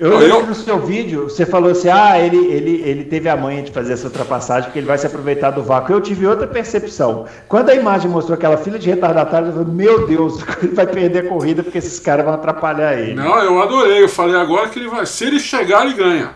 Eu 0.00 0.16
lembro 0.16 0.38
eu... 0.38 0.46
no 0.46 0.54
seu 0.54 0.78
vídeo, 0.80 1.24
você 1.24 1.44
falou 1.44 1.72
assim: 1.72 1.90
ah, 1.90 2.18
ele, 2.18 2.38
ele, 2.46 2.82
ele 2.82 3.04
teve 3.04 3.28
a 3.28 3.36
manha 3.36 3.62
de 3.62 3.70
fazer 3.70 3.92
essa 3.92 4.06
ultrapassagem 4.06 4.64
porque 4.64 4.78
ele 4.78 4.86
vai 4.86 4.96
se 4.96 5.06
aproveitar 5.06 5.50
do 5.50 5.62
vácuo. 5.62 5.92
Eu 5.92 6.00
tive 6.00 6.26
outra 6.26 6.46
percepção. 6.46 7.26
Quando 7.46 7.68
a 7.68 7.74
imagem 7.74 8.10
mostrou 8.10 8.34
aquela 8.34 8.56
fila 8.56 8.78
de 8.78 8.88
retardatários, 8.88 9.54
eu 9.54 9.62
falei: 9.62 9.74
meu 9.74 10.06
Deus, 10.06 10.42
ele 10.62 10.74
vai 10.74 10.86
perder 10.86 11.26
a 11.26 11.28
corrida 11.28 11.62
porque 11.62 11.76
esses 11.76 12.00
caras 12.00 12.24
vão 12.24 12.32
atrapalhar 12.32 12.98
ele. 12.98 13.12
Não, 13.12 13.38
eu 13.44 13.60
adorei. 13.60 14.02
Eu 14.02 14.08
falei 14.08 14.36
agora 14.36 14.70
que 14.70 14.78
ele 14.78 14.88
vai. 14.88 15.04
Se 15.04 15.26
ele 15.26 15.38
chegar, 15.38 15.84
ele 15.84 15.94
ganha. 15.94 16.34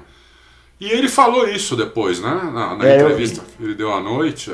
E 0.79 0.91
ele 0.91 1.09
falou 1.09 1.49
isso 1.49 1.75
depois, 1.75 2.21
né? 2.21 2.51
Na, 2.53 2.77
na 2.77 2.87
é, 2.87 2.97
entrevista 2.97 3.43
que 3.57 3.65
ele 3.65 3.75
deu 3.75 3.91
à 3.91 3.99
noite. 3.99 4.53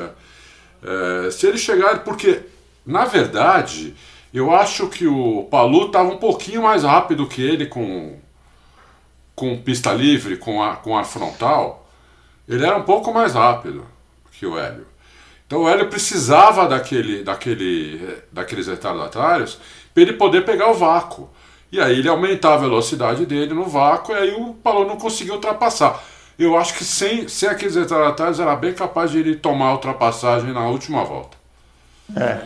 É, 0.81 1.29
se 1.31 1.45
ele 1.47 1.57
chegar, 1.57 2.01
porque, 2.05 2.43
na 2.85 3.03
verdade, 3.03 3.93
eu 4.33 4.55
acho 4.55 4.87
que 4.87 5.05
o 5.05 5.49
Palu 5.51 5.87
estava 5.87 6.13
um 6.13 6.17
pouquinho 6.17 6.63
mais 6.63 6.83
rápido 6.83 7.27
que 7.27 7.41
ele 7.41 7.65
com 7.65 8.15
com 9.41 9.57
pista 9.57 9.91
livre, 9.91 10.37
com 10.37 10.61
ar, 10.61 10.83
com 10.83 10.95
ar 10.95 11.03
frontal, 11.03 11.89
ele 12.47 12.63
era 12.63 12.77
um 12.77 12.83
pouco 12.83 13.11
mais 13.11 13.33
rápido 13.33 13.87
que 14.31 14.45
o 14.45 14.55
Hélio. 14.55 14.85
Então 15.47 15.63
o 15.63 15.67
Hélio 15.67 15.89
precisava 15.89 16.67
daquele, 16.67 17.23
daquele, 17.23 18.19
daqueles 18.31 18.67
retardatários 18.67 19.57
para 19.95 20.03
ele 20.03 20.13
poder 20.13 20.45
pegar 20.45 20.69
o 20.69 20.75
vácuo. 20.75 21.27
E 21.71 21.81
aí 21.81 21.97
ele 21.97 22.07
aumentar 22.07 22.53
a 22.53 22.57
velocidade 22.57 23.25
dele 23.25 23.55
no 23.55 23.65
vácuo 23.65 24.11
e 24.13 24.15
aí 24.15 24.31
o 24.35 24.53
Palou 24.53 24.85
não 24.85 24.95
conseguiu 24.95 25.33
ultrapassar. 25.33 26.03
Eu 26.37 26.55
acho 26.55 26.75
que 26.75 26.85
sem, 26.85 27.27
sem 27.27 27.49
aqueles 27.49 27.75
retardatários 27.75 28.39
era 28.39 28.55
bem 28.55 28.73
capaz 28.73 29.09
de 29.09 29.17
ele 29.17 29.35
tomar 29.35 29.69
a 29.69 29.73
ultrapassagem 29.73 30.53
na 30.53 30.67
última 30.67 31.03
volta. 31.03 31.35
É. 32.15 32.41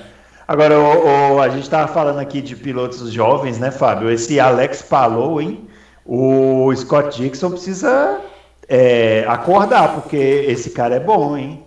Agora, 0.47 0.79
o, 0.79 1.33
o 1.35 1.41
a 1.41 1.49
gente 1.49 1.63
estava 1.63 1.91
falando 1.91 2.19
aqui 2.19 2.41
de 2.41 2.55
pilotos 2.55 3.11
jovens, 3.11 3.59
né, 3.59 3.69
Fábio? 3.69 4.09
Esse 4.09 4.39
Alex 4.39 4.81
Palou, 4.81 5.41
hein? 5.41 5.67
O 6.05 6.71
Scott 6.75 7.17
Dixon 7.17 7.49
precisa 7.49 8.21
é, 8.67 9.25
acordar, 9.27 9.95
porque 9.95 10.17
esse 10.17 10.69
cara 10.69 10.95
é 10.95 10.99
bom, 10.99 11.35
hein? 11.35 11.65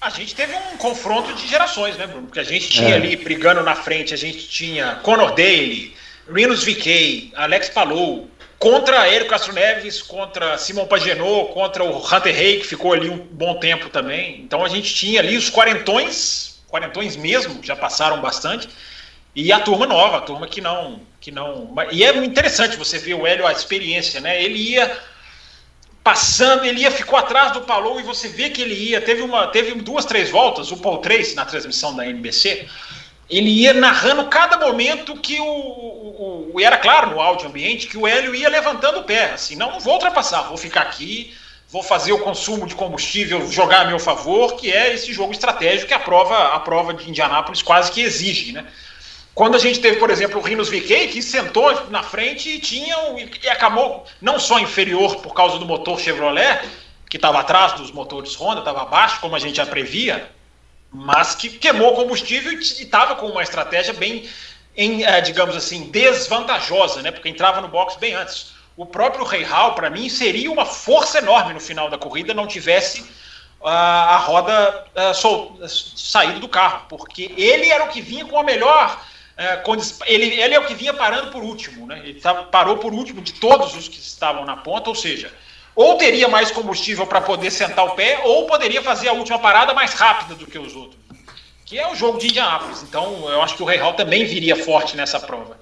A 0.00 0.10
gente 0.10 0.34
teve 0.34 0.54
um 0.72 0.78
confronto 0.78 1.32
de 1.34 1.46
gerações, 1.46 1.96
né, 1.96 2.06
Bruno? 2.06 2.26
Porque 2.26 2.40
a 2.40 2.44
gente 2.44 2.68
tinha 2.68 2.88
é. 2.88 2.94
ali 2.94 3.16
brigando 3.16 3.62
na 3.62 3.74
frente, 3.74 4.14
a 4.14 4.16
gente 4.16 4.48
tinha 4.48 4.96
Conor 4.96 5.34
Daly, 5.34 5.94
Rinus 6.28 6.64
VK, 6.64 7.32
Alex 7.36 7.68
Palou, 7.68 8.28
contra 8.58 9.06
Érico 9.06 9.30
Castro 9.30 9.52
Neves, 9.52 10.00
contra 10.00 10.56
Simon 10.56 10.86
Pagenot, 10.86 11.52
contra 11.52 11.84
o 11.84 11.98
Hunter 11.98 12.34
Hay, 12.34 12.60
que 12.60 12.66
ficou 12.66 12.94
ali 12.94 13.10
um 13.10 13.18
bom 13.18 13.60
tempo 13.60 13.90
também. 13.90 14.40
Então 14.40 14.64
a 14.64 14.68
gente 14.68 14.92
tinha 14.94 15.20
ali 15.20 15.36
os 15.36 15.50
quarentões, 15.50 16.62
quarentões 16.66 17.14
mesmo, 17.14 17.62
já 17.62 17.76
passaram 17.76 18.20
bastante, 18.20 18.68
e 19.36 19.52
a 19.52 19.60
turma 19.60 19.86
nova, 19.86 20.16
a 20.16 20.20
turma 20.22 20.48
que 20.48 20.60
não 20.60 21.00
que 21.22 21.30
não. 21.30 21.72
E 21.92 22.04
é 22.04 22.14
interessante 22.16 22.76
você 22.76 22.98
ver 22.98 23.14
o 23.14 23.24
Hélio, 23.24 23.46
a 23.46 23.52
experiência, 23.52 24.20
né? 24.20 24.42
Ele 24.42 24.58
ia 24.58 24.98
passando, 26.02 26.64
ele 26.64 26.80
ia, 26.80 26.90
ficou 26.90 27.16
atrás 27.16 27.52
do 27.52 27.60
Palou 27.60 28.00
e 28.00 28.02
você 28.02 28.26
vê 28.26 28.50
que 28.50 28.60
ele 28.60 28.74
ia. 28.74 29.00
Teve, 29.00 29.22
uma, 29.22 29.46
teve 29.46 29.72
duas, 29.76 30.04
três 30.04 30.28
voltas, 30.30 30.72
o 30.72 30.76
Paul 30.78 30.98
Trace 30.98 31.36
na 31.36 31.44
transmissão 31.44 31.94
da 31.94 32.04
NBC. 32.04 32.66
Ele 33.30 33.48
ia 33.48 33.72
narrando 33.72 34.26
cada 34.26 34.58
momento 34.58 35.16
que 35.16 35.38
o, 35.38 35.44
o, 35.44 36.50
o, 36.54 36.60
Era 36.60 36.76
claro 36.76 37.12
no 37.12 37.20
áudio 37.20 37.48
ambiente 37.48 37.86
que 37.86 37.96
o 37.96 38.06
Hélio 38.06 38.34
ia 38.34 38.48
levantando 38.48 38.98
o 38.98 39.04
pé. 39.04 39.30
Assim, 39.30 39.54
não, 39.54 39.70
não 39.70 39.80
vou 39.80 39.94
ultrapassar, 39.94 40.42
vou 40.42 40.56
ficar 40.56 40.82
aqui, 40.82 41.32
vou 41.68 41.84
fazer 41.84 42.12
o 42.12 42.18
consumo 42.18 42.66
de 42.66 42.74
combustível 42.74 43.48
jogar 43.48 43.82
a 43.82 43.84
meu 43.84 44.00
favor, 44.00 44.56
que 44.56 44.72
é 44.72 44.92
esse 44.92 45.12
jogo 45.12 45.32
estratégico 45.32 45.86
que 45.86 45.94
a 45.94 46.00
prova, 46.00 46.48
a 46.48 46.58
prova 46.58 46.92
de 46.92 47.08
Indianápolis 47.08 47.62
quase 47.62 47.92
que 47.92 48.00
exige, 48.00 48.50
né? 48.50 48.66
Quando 49.34 49.54
a 49.54 49.58
gente 49.58 49.80
teve, 49.80 49.96
por 49.96 50.10
exemplo, 50.10 50.38
o 50.38 50.42
Rinos 50.42 50.68
VK, 50.68 51.08
que 51.08 51.22
sentou 51.22 51.88
na 51.88 52.02
frente 52.02 52.50
e 52.50 52.58
tinha 52.58 52.94
e 53.42 53.48
acabou 53.48 54.04
não 54.20 54.38
só 54.38 54.58
inferior 54.58 55.16
por 55.16 55.32
causa 55.32 55.58
do 55.58 55.64
motor 55.64 55.98
Chevrolet, 55.98 56.60
que 57.08 57.16
estava 57.16 57.40
atrás 57.40 57.72
dos 57.72 57.90
motores 57.90 58.34
Honda, 58.34 58.60
estava 58.60 58.82
abaixo, 58.82 59.20
como 59.20 59.34
a 59.34 59.38
gente 59.38 59.56
já 59.56 59.64
previa, 59.64 60.30
mas 60.90 61.34
que 61.34 61.48
queimou 61.48 61.94
combustível 61.94 62.52
e 62.52 62.58
estava 62.58 63.16
com 63.16 63.26
uma 63.26 63.42
estratégia 63.42 63.94
bem, 63.94 64.28
em, 64.76 65.02
é, 65.04 65.20
digamos 65.22 65.56
assim, 65.56 65.90
desvantajosa, 65.90 67.00
né? 67.00 67.10
Porque 67.10 67.28
entrava 67.28 67.62
no 67.62 67.68
box 67.68 67.96
bem 67.96 68.14
antes. 68.14 68.52
O 68.76 68.84
próprio 68.84 69.24
Rei 69.24 69.44
Hall, 69.44 69.74
para 69.74 69.88
mim, 69.88 70.10
seria 70.10 70.50
uma 70.50 70.66
força 70.66 71.18
enorme 71.18 71.54
no 71.54 71.60
final 71.60 71.88
da 71.88 71.96
corrida, 71.96 72.34
não 72.34 72.46
tivesse 72.46 73.00
uh, 73.60 73.66
a 73.66 74.16
roda 74.18 74.86
uh, 74.94 75.68
saído 75.68 76.40
do 76.40 76.48
carro, 76.48 76.86
porque 76.88 77.32
ele 77.36 77.70
era 77.70 77.84
o 77.84 77.88
que 77.88 78.02
vinha 78.02 78.26
com 78.26 78.38
a 78.38 78.42
melhor 78.42 79.02
é, 79.36 79.62
ele, 80.06 80.40
ele 80.40 80.54
é 80.54 80.58
o 80.58 80.66
que 80.66 80.74
vinha 80.74 80.92
parando 80.92 81.30
por 81.30 81.42
último, 81.42 81.86
né? 81.86 82.00
Ele 82.04 82.20
tava, 82.20 82.44
parou 82.44 82.78
por 82.78 82.92
último 82.92 83.20
de 83.20 83.32
todos 83.34 83.74
os 83.74 83.88
que 83.88 83.98
estavam 83.98 84.44
na 84.44 84.56
ponta, 84.56 84.90
ou 84.90 84.94
seja, 84.94 85.32
ou 85.74 85.96
teria 85.96 86.28
mais 86.28 86.50
combustível 86.50 87.06
para 87.06 87.20
poder 87.20 87.50
sentar 87.50 87.84
o 87.86 87.90
pé, 87.90 88.20
ou 88.24 88.46
poderia 88.46 88.82
fazer 88.82 89.08
a 89.08 89.12
última 89.12 89.38
parada 89.38 89.72
mais 89.72 89.94
rápida 89.94 90.34
do 90.34 90.46
que 90.46 90.58
os 90.58 90.76
outros. 90.76 91.00
Que 91.64 91.78
é 91.78 91.90
o 91.90 91.94
jogo 91.94 92.18
de 92.18 92.28
Indianápolis. 92.28 92.82
Então, 92.82 93.28
eu 93.30 93.40
acho 93.40 93.56
que 93.56 93.62
o 93.62 93.66
Rei 93.66 93.78
Hall 93.78 93.94
também 93.94 94.26
viria 94.26 94.54
forte 94.54 94.96
nessa 94.96 95.18
prova. 95.18 95.58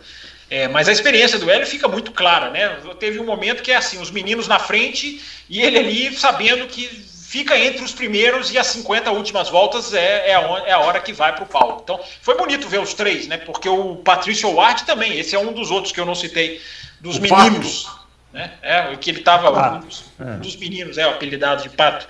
É, 0.50 0.66
mas 0.66 0.88
a 0.88 0.92
experiência 0.92 1.38
do 1.38 1.48
Hélio 1.48 1.64
fica 1.64 1.86
muito 1.86 2.10
clara, 2.10 2.50
né? 2.50 2.76
Teve 2.98 3.20
um 3.20 3.24
momento 3.24 3.62
que 3.62 3.70
é 3.70 3.76
assim, 3.76 4.02
os 4.02 4.10
meninos 4.10 4.48
na 4.48 4.58
frente 4.58 5.22
e 5.48 5.62
ele 5.62 5.78
ali 5.78 6.12
sabendo 6.12 6.66
que 6.66 7.08
fica 7.30 7.56
entre 7.56 7.84
os 7.84 7.92
primeiros 7.92 8.50
e 8.52 8.58
as 8.58 8.66
50 8.66 9.12
últimas 9.12 9.48
voltas 9.48 9.94
é, 9.94 10.30
é, 10.30 10.34
a, 10.34 10.40
é 10.66 10.72
a 10.72 10.80
hora 10.80 11.00
que 11.00 11.12
vai 11.12 11.32
para 11.32 11.44
o 11.44 11.46
pau. 11.46 11.80
Então, 11.80 12.00
foi 12.20 12.36
bonito 12.36 12.68
ver 12.68 12.80
os 12.80 12.92
três, 12.92 13.28
né? 13.28 13.36
Porque 13.36 13.68
o 13.68 13.94
Patrício 13.94 14.52
Ward 14.52 14.82
também, 14.82 15.16
esse 15.16 15.36
é 15.36 15.38
um 15.38 15.52
dos 15.52 15.70
outros 15.70 15.92
que 15.92 16.00
eu 16.00 16.04
não 16.04 16.16
citei, 16.16 16.60
dos 17.00 17.18
o 17.18 17.20
meninos. 17.20 17.84
Pato. 17.84 18.00
Né? 18.32 18.50
É, 18.60 18.96
que 18.96 19.10
ele 19.10 19.20
estava. 19.20 19.76
Um 19.76 19.78
dos, 19.78 20.04
é. 20.18 20.24
dos, 20.38 20.56
meninos, 20.56 20.98
é, 20.98 21.06
o 21.06 21.10
apelidado 21.10 21.62
de 21.62 21.68
Pato. 21.68 22.08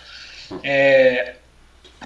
É, 0.63 1.35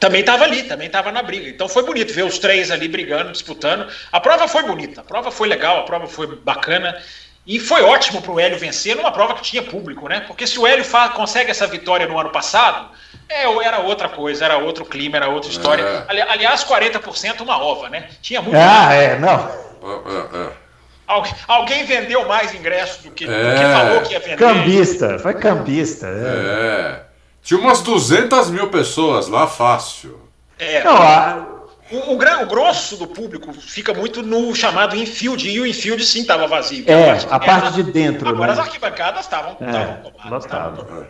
também 0.01 0.21
estava 0.21 0.43
ali, 0.43 0.65
também 0.65 0.89
estava 0.89 1.13
na 1.13 1.23
briga. 1.23 1.49
Então 1.49 1.69
foi 1.69 1.85
bonito 1.85 2.13
ver 2.13 2.25
os 2.25 2.41
três 2.41 2.73
ali 2.73 2.89
brigando, 2.89 3.31
disputando. 3.31 3.89
A 4.11 4.19
prova 4.19 4.49
foi 4.49 4.65
bonita, 4.65 5.03
a 5.03 5.05
prova 5.05 5.31
foi 5.31 5.47
legal, 5.47 5.79
a 5.79 5.83
prova 5.85 6.09
foi 6.09 6.35
bacana. 6.35 7.01
E 7.47 7.61
foi 7.61 7.83
ótimo 7.83 8.23
para 8.23 8.33
o 8.33 8.41
Hélio 8.41 8.59
vencer 8.59 8.97
numa 8.97 9.13
prova 9.13 9.35
que 9.35 9.43
tinha 9.43 9.63
público, 9.63 10.09
né? 10.09 10.21
Porque 10.21 10.47
se 10.47 10.59
o 10.59 10.67
Hélio 10.67 10.85
consegue 11.15 11.51
essa 11.51 11.67
vitória 11.67 12.07
no 12.07 12.19
ano 12.19 12.31
passado, 12.31 12.89
é, 13.29 13.45
era 13.65 13.81
outra 13.81 14.09
coisa, 14.09 14.45
era 14.45 14.57
outro 14.57 14.85
clima, 14.85 15.17
era 15.19 15.29
outra 15.29 15.51
história. 15.51 15.83
É. 15.83 16.05
Ali, 16.09 16.23
aliás, 16.23 16.65
40% 16.65 17.43
uma 17.43 17.63
ova, 17.63 17.91
né? 17.91 18.09
Tinha 18.23 18.41
muito. 18.41 18.57
Ah, 18.57 18.95
é, 18.95 19.19
não. 19.19 19.35
É, 19.35 20.49
é, 20.49 20.65
Algu 21.07 21.29
alguém 21.47 21.85
vendeu 21.85 22.27
mais 22.27 22.55
ingressos 22.55 23.03
do 23.03 23.11
que, 23.11 23.27
do 23.27 23.33
que 23.33 23.39
é. 23.39 23.73
falou 23.75 24.01
que 24.01 24.13
ia 24.13 24.21
vender. 24.21 24.37
Cambista, 24.39 25.19
foi 25.19 25.35
cambista. 25.35 26.07
É. 26.07 27.03
Tinha 27.43 27.61
umas 27.61 27.83
200 27.83 28.51
mil 28.51 28.71
pessoas 28.71 29.29
lá, 29.29 29.47
fácil. 29.47 30.19
É. 30.59 30.83
Não, 30.83 30.97
a... 30.97 31.47
o, 31.91 31.97
o, 31.97 32.15
o, 32.15 32.47
grosso 32.47 32.97
do 32.97 33.07
público 33.07 33.53
fica 33.53 33.93
muito 33.93 34.23
no 34.23 34.55
chamado 34.55 34.97
infield, 34.97 35.49
e 35.49 35.61
o 35.61 35.67
infield 35.67 36.05
sim 36.05 36.23
estava 36.23 36.47
vazio. 36.47 36.85
É, 36.87 37.11
a 37.11 37.15
parte, 37.15 37.27
a 37.31 37.41
parte 37.41 37.73
de 37.73 37.83
dentro. 37.85 38.29
Agora 38.29 38.55
né? 38.55 38.61
as 38.61 38.67
arquibancadas 38.67 39.21
estavam. 39.21 39.57
É, 39.61 40.37
estavam. 40.39 41.07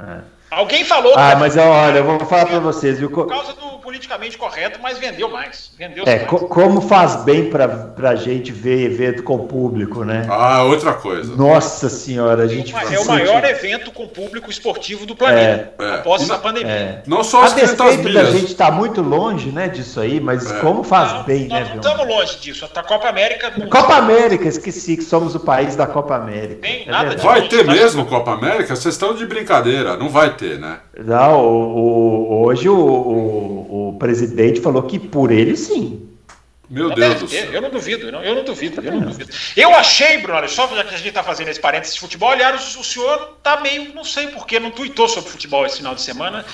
É. 0.00 0.37
Alguém 0.50 0.84
falou. 0.84 1.14
Ah, 1.16 1.36
mas 1.36 1.56
olha, 1.56 1.98
eu 1.98 2.04
vou 2.04 2.20
falar 2.20 2.46
para 2.46 2.58
vocês, 2.58 2.98
viu? 2.98 3.10
Por 3.10 3.26
causa 3.26 3.52
do 3.52 3.78
politicamente 3.88 4.36
correto, 4.36 4.78
mas 4.82 4.98
vendeu 4.98 5.30
mais. 5.30 5.70
Vendeu 5.78 6.04
é, 6.06 6.18
co 6.20 6.40
como 6.46 6.80
faz 6.80 7.24
bem 7.24 7.50
para 7.50 8.10
a 8.10 8.14
gente 8.14 8.52
ver 8.52 8.84
evento 8.84 9.22
com 9.22 9.46
público, 9.46 10.04
né? 10.04 10.26
Ah, 10.28 10.62
outra 10.62 10.92
coisa. 10.92 11.34
Nossa 11.34 11.88
senhora, 11.88 12.42
a 12.42 12.46
gente. 12.46 12.74
É, 12.74 12.94
é 12.94 13.00
o 13.00 13.06
maior 13.06 13.42
evento 13.44 13.90
com 13.90 14.06
público 14.06 14.50
esportivo 14.50 15.06
do 15.06 15.16
planeta, 15.16 15.72
é, 15.78 15.94
após 15.94 16.22
essa 16.22 16.38
pandemia. 16.38 16.70
É. 16.70 17.02
Não 17.06 17.24
só 17.24 17.42
as 17.42 17.52
a 17.52 17.56
despeito 17.56 18.12
da 18.12 18.24
gente 18.24 18.52
está 18.52 18.70
muito 18.70 19.00
longe, 19.00 19.50
né, 19.50 19.68
disso 19.68 20.00
aí, 20.00 20.20
mas 20.20 20.50
é. 20.50 20.60
como 20.60 20.84
faz 20.84 21.12
não, 21.12 21.22
bem, 21.24 21.48
nós 21.48 21.66
né? 21.66 21.70
Não 21.70 21.80
estamos 21.80 22.06
longe 22.06 22.38
disso. 22.38 22.68
A 22.74 22.82
Copa 22.82 23.08
América. 23.08 23.50
Copa 23.68 23.94
América, 23.94 24.46
esqueci 24.48 24.96
que 24.98 25.04
somos 25.04 25.34
o 25.34 25.40
país 25.40 25.74
da 25.74 25.86
Copa 25.86 26.14
América. 26.14 26.60
Tem 26.60 26.82
é 26.86 26.90
nada 26.90 27.16
vai 27.16 27.48
ter 27.48 27.64
mesmo 27.64 28.04
Copa 28.04 28.32
América? 28.32 28.76
Vocês 28.76 28.94
estão 28.94 29.14
de 29.14 29.26
brincadeira, 29.26 29.96
não 29.96 30.08
vai 30.08 30.30
ter, 30.38 30.58
né? 30.58 30.80
Não, 31.04 31.44
o, 31.44 32.32
o, 32.32 32.46
hoje 32.46 32.68
o, 32.68 32.76
o, 32.76 33.88
o, 33.88 33.98
presidente 33.98 34.60
falou 34.60 34.82
que 34.84 34.98
por 34.98 35.30
ele 35.30 35.56
sim. 35.56 36.08
Meu 36.70 36.94
Deus 36.94 37.20
do 37.20 37.28
céu. 37.28 37.50
Eu 37.50 37.62
não 37.62 37.70
duvido, 37.70 38.06
eu 38.06 38.12
não, 38.12 38.22
eu 38.22 38.34
não 38.34 38.44
duvido, 38.44 38.82
eu 38.82 38.92
não 38.92 39.00
duvido. 39.00 39.32
Eu 39.56 39.74
achei, 39.74 40.18
Bruno, 40.18 40.46
só 40.48 40.68
já 40.68 40.84
que 40.84 40.94
a 40.94 40.98
gente 40.98 41.08
está 41.08 41.22
fazendo 41.22 41.48
esse 41.48 41.58
parênteses 41.58 41.94
de 41.94 42.00
futebol, 42.00 42.30
aliás, 42.30 42.76
o 42.76 42.84
senhor 42.84 43.36
está 43.38 43.58
meio, 43.60 43.94
não 43.94 44.04
sei 44.04 44.28
porquê, 44.28 44.60
não 44.60 44.70
tuitou 44.70 45.08
sobre 45.08 45.30
futebol 45.30 45.64
esse 45.64 45.78
final 45.78 45.94
de 45.94 46.02
semana. 46.02 46.44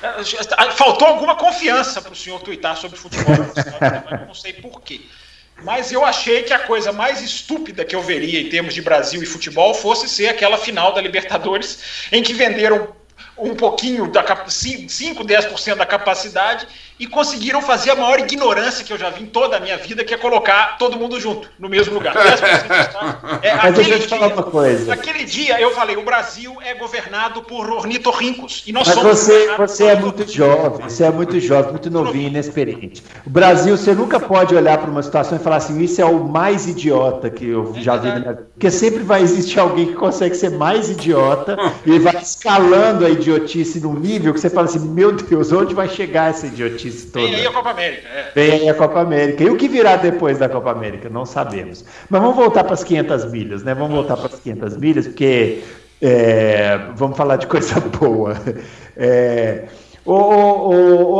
É, 0.00 0.70
faltou 0.70 1.08
alguma 1.08 1.34
confiança 1.34 2.00
para 2.00 2.12
o 2.12 2.16
senhor 2.16 2.40
tuitar 2.40 2.76
sobre 2.76 2.96
futebol 2.96 3.34
esse 3.34 3.62
final 3.62 3.80
de 3.80 3.88
semana, 3.88 4.24
não 4.26 4.34
sei 4.34 4.52
porquê. 4.52 5.00
Mas 5.62 5.92
eu 5.92 6.04
achei 6.04 6.42
que 6.42 6.52
a 6.52 6.58
coisa 6.58 6.92
mais 6.92 7.20
estúpida 7.20 7.84
que 7.84 7.94
eu 7.94 8.02
veria 8.02 8.40
em 8.40 8.48
termos 8.48 8.74
de 8.74 8.82
Brasil 8.82 9.22
e 9.22 9.26
futebol 9.26 9.72
fosse 9.72 10.08
ser 10.08 10.28
aquela 10.28 10.58
final 10.58 10.92
da 10.92 11.00
Libertadores, 11.00 12.08
em 12.10 12.22
que 12.22 12.34
venderam 12.34 12.94
um 13.36 13.54
pouquinho, 13.54 14.10
da 14.10 14.24
5, 14.46 15.24
10% 15.24 15.74
da 15.76 15.86
capacidade 15.86 16.66
e 16.98 17.06
conseguiram 17.06 17.60
fazer 17.60 17.90
a 17.90 17.96
maior 17.96 18.20
ignorância 18.20 18.84
que 18.84 18.92
eu 18.92 18.98
já 18.98 19.10
vi 19.10 19.24
em 19.24 19.26
toda 19.26 19.56
a 19.56 19.60
minha 19.60 19.76
vida, 19.76 20.04
que 20.04 20.14
é 20.14 20.16
colocar 20.16 20.78
todo 20.78 20.96
mundo 20.96 21.18
junto, 21.20 21.50
no 21.58 21.68
mesmo 21.68 21.94
lugar. 21.94 22.14
é, 23.42 23.54
Mas 23.56 23.74
deixa 23.74 23.94
eu 23.94 24.00
te 24.00 24.06
falar 24.06 24.28
uma 24.28 24.44
coisa. 24.44 24.94
Naquele 24.94 25.24
dia 25.24 25.60
eu 25.60 25.72
falei, 25.72 25.96
o 25.96 26.04
Brasil 26.04 26.56
é 26.62 26.74
governado 26.74 27.42
por 27.42 27.68
ornitorrincos. 27.68 28.62
E 28.66 28.72
nós 28.72 28.86
Mas 28.86 28.94
somos 28.94 29.18
você, 29.18 29.56
você 29.56 29.86
é 29.86 29.96
muito 29.96 30.30
jovem, 30.30 30.88
você 30.88 31.04
é 31.04 31.10
muito 31.10 31.40
jovem, 31.40 31.72
muito 31.72 31.90
novinho, 31.90 32.28
inexperiente. 32.28 33.02
O 33.26 33.30
Brasil, 33.30 33.76
você 33.76 33.92
nunca 33.92 34.20
pode 34.20 34.54
olhar 34.54 34.78
para 34.78 34.90
uma 34.90 35.02
situação 35.02 35.36
e 35.36 35.40
falar 35.40 35.56
assim, 35.56 35.82
isso 35.82 36.00
é 36.00 36.04
o 36.04 36.22
mais 36.28 36.68
idiota 36.68 37.28
que 37.28 37.48
eu 37.48 37.74
já 37.76 37.96
vi 37.96 38.08
na 38.08 38.20
minha 38.20 38.32
vida. 38.34 38.48
Porque 38.54 38.70
sempre 38.70 39.02
vai 39.02 39.20
existir 39.20 39.58
alguém 39.58 39.88
que 39.88 39.94
consegue 39.94 40.34
ser 40.36 40.50
mais 40.50 40.88
idiota 40.88 41.56
e 41.84 41.98
vai 41.98 42.16
escalando 42.22 43.04
a 43.04 43.10
idiotice 43.10 43.80
num 43.80 43.98
nível 43.98 44.32
que 44.32 44.38
você 44.38 44.48
fala 44.48 44.68
assim, 44.68 44.78
meu 44.78 45.10
Deus, 45.10 45.50
onde 45.50 45.74
vai 45.74 45.88
chegar 45.88 46.30
essa 46.30 46.46
idiotice? 46.46 47.06
toda. 47.06 47.26
Vem 47.26 47.34
aí 47.34 47.46
a 47.46 47.52
Copa 47.52 47.70
América. 47.70 48.08
É. 48.08 48.30
Vem 48.32 48.52
aí 48.52 48.68
a 48.68 48.74
Copa 48.74 49.00
América. 49.00 49.42
E 49.42 49.50
o 49.50 49.56
que 49.56 49.66
virá 49.66 49.96
depois 49.96 50.38
da 50.38 50.48
Copa 50.48 50.70
América? 50.70 51.08
Não 51.08 51.26
sabemos. 51.26 51.84
Mas 52.08 52.20
vamos 52.20 52.36
voltar 52.36 52.62
para 52.62 52.74
as 52.74 52.84
500 52.84 53.32
milhas, 53.32 53.64
né? 53.64 53.74
Vamos 53.74 53.92
voltar 53.92 54.16
para 54.16 54.26
as 54.26 54.38
500 54.38 54.76
milhas, 54.76 55.06
porque 55.08 55.62
é, 56.00 56.78
vamos 56.94 57.16
falar 57.16 57.36
de 57.36 57.48
coisa 57.48 57.80
boa. 57.98 58.36
É, 58.96 59.64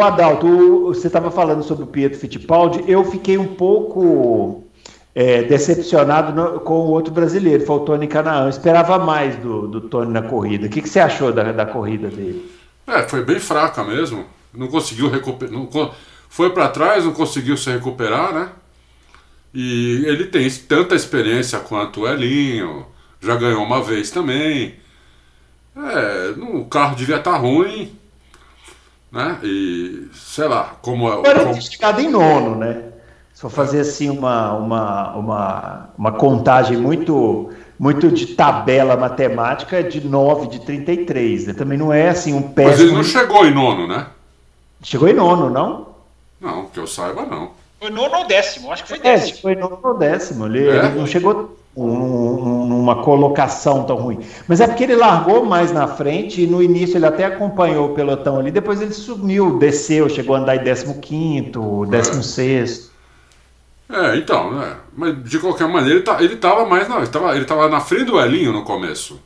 Adalto, 0.02 0.84
você 0.86 1.06
estava 1.06 1.30
falando 1.30 1.62
sobre 1.62 1.84
o 1.84 1.86
Pietro 1.86 2.18
Fittipaldi. 2.18 2.84
Eu 2.86 3.04
fiquei 3.04 3.38
um 3.38 3.54
pouco 3.54 4.63
é, 5.14 5.42
decepcionado 5.42 6.32
no, 6.32 6.60
com 6.60 6.74
o 6.74 6.90
outro 6.90 7.12
brasileiro, 7.12 7.64
foi 7.64 7.76
o 7.76 7.80
Tony 7.80 8.06
Canaan. 8.06 8.44
Eu 8.44 8.50
esperava 8.50 8.98
mais 8.98 9.36
do, 9.36 9.68
do 9.68 9.80
Tony 9.82 10.12
na 10.12 10.22
corrida. 10.22 10.66
O 10.66 10.70
que, 10.70 10.82
que 10.82 10.88
você 10.88 11.00
achou 11.00 11.32
da, 11.32 11.52
da 11.52 11.66
corrida 11.66 12.08
dele? 12.08 12.50
É, 12.86 13.02
foi 13.04 13.24
bem 13.24 13.38
fraca 13.38 13.82
mesmo 13.84 14.26
não 14.56 14.68
conseguiu 14.68 15.10
recuperar. 15.10 15.52
foi 16.28 16.50
para 16.50 16.68
trás, 16.68 17.04
não 17.04 17.12
conseguiu 17.12 17.56
se 17.56 17.70
recuperar, 17.70 18.32
né? 18.32 18.48
E 19.52 20.04
ele 20.06 20.26
tem 20.26 20.48
tanta 20.50 20.94
experiência 20.94 21.58
quanto 21.60 22.02
o 22.02 22.08
Elinho, 22.08 22.86
já 23.20 23.36
ganhou 23.36 23.62
uma 23.62 23.82
vez 23.82 24.10
também. 24.10 24.76
É, 25.76 26.34
o 26.40 26.64
carro 26.66 26.96
devia 26.96 27.16
estar 27.16 27.32
tá 27.32 27.36
ruim, 27.36 27.96
né? 29.10 29.38
E 29.42 30.08
sei 30.12 30.48
lá, 30.48 30.76
como 30.82 31.08
é. 31.08 31.12
Agora 31.12 31.46
como... 31.46 31.60
chegado 31.60 32.00
em 32.00 32.08
nono, 32.08 32.56
né? 32.56 32.92
Se 33.34 33.40
for 33.40 33.50
fazer 33.50 33.80
assim 33.80 34.08
uma, 34.08 34.52
uma, 34.54 35.16
uma, 35.16 35.90
uma 35.98 36.12
contagem 36.12 36.76
muito 36.76 37.50
muito 37.76 38.08
de 38.08 38.28
tabela 38.28 38.96
matemática, 38.96 39.80
é 39.80 39.82
de 39.82 40.00
9 40.00 40.46
de 40.46 40.60
33, 40.60 41.48
né? 41.48 41.52
Também 41.52 41.76
não 41.76 41.92
é 41.92 42.08
assim 42.08 42.32
um 42.32 42.40
péssimo. 42.40 42.70
Mas 42.70 42.80
ele 42.80 42.92
não 42.92 43.02
chegou 43.02 43.44
em 43.44 43.52
nono, 43.52 43.88
né? 43.88 44.06
Chegou 44.80 45.08
em 45.08 45.12
nono, 45.12 45.50
não? 45.50 45.88
Não, 46.40 46.66
que 46.66 46.78
eu 46.78 46.86
saiba, 46.86 47.26
não. 47.26 47.50
Foi 47.80 47.90
nono 47.90 48.16
ou 48.16 48.26
décimo, 48.26 48.70
acho 48.70 48.84
que 48.84 48.90
foi 48.90 48.98
é, 48.98 49.02
décimo. 49.02 49.38
É, 49.38 49.40
foi 49.42 49.54
nono 49.56 49.78
ou 49.82 49.98
décimo. 49.98 50.46
Ele, 50.46 50.68
é? 50.68 50.76
ele 50.76 51.00
não 51.00 51.06
chegou 51.06 51.58
numa 51.76 53.02
colocação 53.02 53.82
tão 53.82 53.96
ruim. 53.96 54.20
Mas 54.46 54.60
é 54.60 54.66
porque 54.68 54.84
ele 54.84 54.94
largou 54.94 55.44
mais 55.44 55.72
na 55.72 55.88
frente 55.88 56.42
e 56.42 56.46
no 56.46 56.62
início 56.62 56.96
ele 56.96 57.06
até 57.06 57.24
acompanhou 57.24 57.90
o 57.90 57.94
pelotão 57.94 58.38
ali, 58.38 58.52
depois 58.52 58.80
ele 58.80 58.92
sumiu, 58.92 59.58
desceu, 59.58 60.08
chegou 60.08 60.36
a 60.36 60.38
andar 60.38 60.56
em 60.56 60.62
15, 60.62 61.50
16. 61.90 62.93
É. 63.88 64.16
então, 64.16 64.52
né? 64.54 64.76
Mas 64.96 65.22
de 65.24 65.38
qualquer 65.38 65.68
maneira 65.68 65.96
ele, 65.96 66.02
tá, 66.02 66.22
ele 66.22 66.36
tava 66.36 66.66
mais 66.66 66.88
na. 66.88 66.98
Ele 66.98 67.06
tava, 67.06 67.36
ele 67.36 67.44
tava 67.44 67.68
na 67.68 67.80
frente 67.80 68.04
do 68.04 68.20
Elinho 68.20 68.52
no 68.52 68.64
começo. 68.64 69.20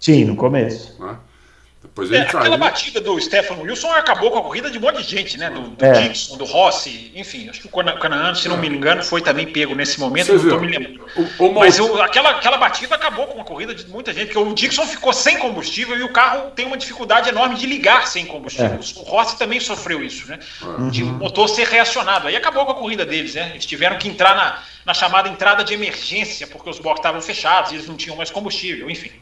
Sim, 0.00 0.24
no 0.24 0.36
começo. 0.36 0.94
Né? 1.00 1.16
Depois 1.86 2.10
ele 2.10 2.22
é, 2.22 2.24
caiu. 2.24 2.40
Aquela 2.40 2.56
batida 2.56 3.00
do 3.00 3.18
Stefano 3.20 3.62
Wilson 3.62 3.90
acabou 3.92 4.30
com 4.30 4.38
a 4.38 4.42
corrida 4.42 4.70
de 4.70 4.78
um 4.78 4.80
monte 4.80 5.02
de 5.02 5.08
gente, 5.08 5.38
né? 5.38 5.48
Do, 5.50 5.62
do 5.62 5.84
é. 5.84 5.92
Dixon, 5.92 6.36
do 6.36 6.44
Rossi, 6.44 7.12
enfim. 7.14 7.48
Acho 7.48 7.60
que 7.60 7.66
o 7.66 7.70
Canaã, 7.70 8.34
se 8.34 8.48
não 8.48 8.56
me 8.56 8.68
engano, 8.68 9.02
foi 9.02 9.22
também 9.22 9.46
pego 9.46 9.74
nesse 9.74 9.98
momento. 10.00 10.32
Você 10.32 10.46
não 10.46 10.60
me 10.60 10.66
lembrando. 10.66 11.06
O, 11.38 11.46
o 11.46 11.54
Mas 11.54 11.78
o, 11.78 12.00
aquela, 12.02 12.30
aquela 12.30 12.56
batida 12.56 12.94
acabou 12.94 13.26
com 13.28 13.40
a 13.40 13.44
corrida 13.44 13.74
de 13.74 13.86
muita 13.86 14.12
gente, 14.12 14.32
porque 14.32 14.38
o 14.38 14.52
Dixon 14.52 14.86
ficou 14.86 15.12
sem 15.12 15.38
combustível 15.38 15.96
e 15.96 16.02
o 16.02 16.12
carro 16.12 16.50
tem 16.50 16.66
uma 16.66 16.76
dificuldade 16.76 17.28
enorme 17.28 17.54
de 17.54 17.66
ligar 17.66 18.06
sem 18.08 18.26
combustível. 18.26 18.80
É. 18.80 19.00
O 19.00 19.02
Rossi 19.04 19.38
também 19.38 19.60
sofreu 19.60 20.02
isso, 20.02 20.28
né? 20.28 20.38
Uhum. 20.62 20.90
De 20.90 21.02
o 21.02 21.06
motor 21.06 21.48
ser 21.48 21.66
reacionado. 21.68 22.26
Aí 22.26 22.36
acabou 22.36 22.66
com 22.66 22.72
a 22.72 22.74
corrida 22.74 23.06
deles, 23.06 23.34
né? 23.34 23.50
Eles 23.52 23.64
tiveram 23.64 23.96
que 23.96 24.08
entrar 24.08 24.34
na, 24.34 24.62
na 24.84 24.92
chamada 24.92 25.28
entrada 25.28 25.62
de 25.62 25.72
emergência, 25.72 26.46
porque 26.46 26.68
os 26.68 26.78
boxes 26.78 27.00
estavam 27.00 27.20
fechados 27.20 27.70
e 27.70 27.76
eles 27.76 27.86
não 27.86 27.96
tinham 27.96 28.16
mais 28.16 28.30
combustível, 28.30 28.90
enfim. 28.90 29.12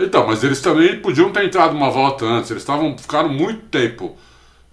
Então, 0.00 0.26
mas 0.26 0.42
eles 0.42 0.60
também 0.60 1.00
podiam 1.00 1.30
ter 1.30 1.44
entrado 1.44 1.76
uma 1.76 1.90
volta 1.90 2.24
antes. 2.24 2.50
Eles 2.50 2.62
estavam 2.62 2.96
ficaram 2.96 3.28
muito 3.28 3.62
tempo 3.66 4.16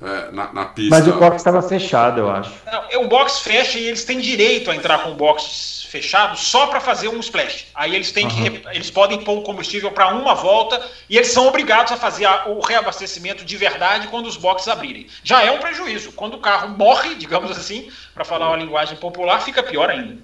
é, 0.01 0.31
na, 0.31 0.53
na, 0.53 0.65
pista. 0.65 0.95
Mas 0.95 1.07
o 1.07 1.13
box 1.13 1.37
estava 1.37 1.61
fechado, 1.61 2.19
eu 2.19 2.29
acho. 2.29 2.51
Não, 2.65 2.83
é, 2.89 2.97
o 2.97 3.07
box 3.07 3.39
fecha 3.39 3.79
e 3.79 3.87
eles 3.87 4.05
têm 4.05 4.19
direito 4.19 4.69
a 4.69 4.75
entrar 4.75 4.99
com 4.99 5.11
o 5.11 5.15
box 5.15 5.85
fechado 5.89 6.37
só 6.37 6.67
para 6.67 6.79
fazer 6.79 7.07
um 7.07 7.19
splash. 7.19 7.67
Aí 7.73 7.95
eles 7.95 8.11
têm 8.11 8.25
uhum. 8.25 8.59
que 8.59 8.61
eles 8.73 8.91
podem 8.91 9.23
pôr 9.23 9.39
o 9.39 9.41
combustível 9.41 9.89
para 9.91 10.09
uma 10.09 10.35
volta 10.35 10.85
e 11.09 11.17
eles 11.17 11.31
são 11.31 11.47
obrigados 11.47 11.91
a 11.91 11.97
fazer 11.97 12.25
a, 12.25 12.47
o 12.47 12.59
reabastecimento 12.59 13.43
de 13.43 13.57
verdade 13.57 14.07
quando 14.09 14.27
os 14.27 14.37
boxes 14.37 14.67
abrirem. 14.67 15.07
Já 15.23 15.43
é 15.43 15.49
um 15.49 15.59
prejuízo. 15.59 16.11
Quando 16.11 16.35
o 16.35 16.39
carro 16.39 16.69
morre, 16.69 17.15
digamos 17.15 17.51
assim, 17.51 17.89
para 18.13 18.25
falar 18.25 18.49
uma 18.49 18.57
linguagem 18.57 18.97
popular, 18.97 19.41
fica 19.41 19.63
pior 19.63 19.89
ainda. 19.89 20.17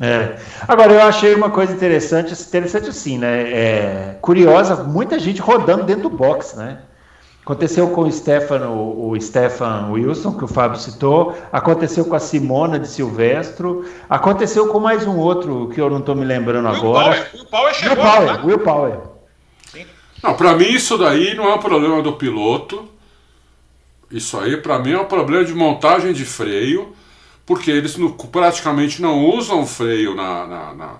É. 0.00 0.36
Agora, 0.66 0.92
eu 0.92 1.02
achei 1.02 1.34
uma 1.34 1.50
coisa 1.50 1.72
interessante, 1.72 2.32
interessante 2.32 2.88
assim, 2.88 3.18
né? 3.18 3.52
É, 3.52 4.16
curiosa, 4.20 4.82
muita 4.82 5.18
gente 5.18 5.40
rodando 5.40 5.84
dentro 5.84 6.04
do 6.04 6.10
box, 6.10 6.56
né? 6.56 6.78
Aconteceu 7.44 7.88
com 7.90 8.02
o 8.02 8.12
Stefan, 8.12 8.68
o, 8.68 9.10
o 9.10 9.20
Stefan 9.20 9.88
Wilson, 9.90 10.36
que 10.38 10.44
o 10.44 10.48
Fábio 10.48 10.78
citou, 10.78 11.36
aconteceu 11.52 12.04
com 12.04 12.14
a 12.14 12.20
Simona 12.20 12.78
de 12.78 12.86
Silvestro, 12.86 13.84
aconteceu 14.08 14.68
com 14.68 14.78
mais 14.78 15.06
um 15.06 15.18
outro 15.18 15.68
que 15.74 15.80
eu 15.80 15.90
não 15.90 15.98
estou 15.98 16.14
me 16.14 16.24
lembrando 16.24 16.68
Will 16.68 16.76
agora. 16.76 17.14
Power. 17.16 17.30
Will 17.34 17.46
Power 17.46 17.74
chegou, 17.74 17.96
Will 17.96 18.04
Power, 18.04 18.26
né? 18.26 18.42
Will 18.44 18.58
Power. 18.60 18.98
Sim. 19.72 19.86
Não, 20.22 20.34
para 20.34 20.54
mim 20.54 20.68
isso 20.68 20.96
daí 20.96 21.34
não 21.34 21.48
é 21.48 21.54
um 21.54 21.58
problema 21.58 22.00
do 22.00 22.12
piloto. 22.12 22.88
Isso 24.08 24.38
aí 24.38 24.56
para 24.56 24.78
mim 24.78 24.92
é 24.92 25.00
um 25.00 25.06
problema 25.06 25.44
de 25.44 25.52
montagem 25.52 26.12
de 26.12 26.24
freio 26.24 26.94
porque 27.44 27.70
eles 27.70 27.96
no, 27.96 28.12
praticamente 28.12 29.02
não 29.02 29.24
usam 29.26 29.66
freio 29.66 30.14
na, 30.14 30.46
na, 30.46 30.74
na, 30.74 30.96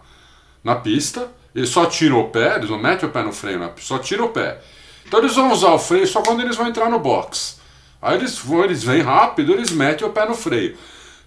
na, 0.62 0.74
pista, 0.76 1.30
eles 1.54 1.68
só 1.68 1.86
tiram 1.86 2.20
o 2.20 2.28
pé, 2.28 2.56
eles 2.56 2.70
não 2.70 2.78
metem 2.78 3.08
o 3.08 3.12
pé 3.12 3.22
no 3.22 3.32
freio, 3.32 3.72
só 3.78 3.98
tiram 3.98 4.26
o 4.26 4.30
pé. 4.30 4.60
Então 5.06 5.20
eles 5.20 5.34
vão 5.34 5.52
usar 5.52 5.72
o 5.72 5.78
freio 5.78 6.06
só 6.06 6.22
quando 6.22 6.40
eles 6.40 6.56
vão 6.56 6.66
entrar 6.66 6.88
no 6.90 6.98
box. 6.98 7.60
Aí 8.00 8.16
eles 8.16 8.38
vão, 8.38 8.64
eles 8.64 8.82
vêm 8.82 9.00
rápido, 9.00 9.52
eles 9.52 9.70
metem 9.70 10.06
o 10.06 10.10
pé 10.10 10.26
no 10.26 10.34
freio. 10.34 10.76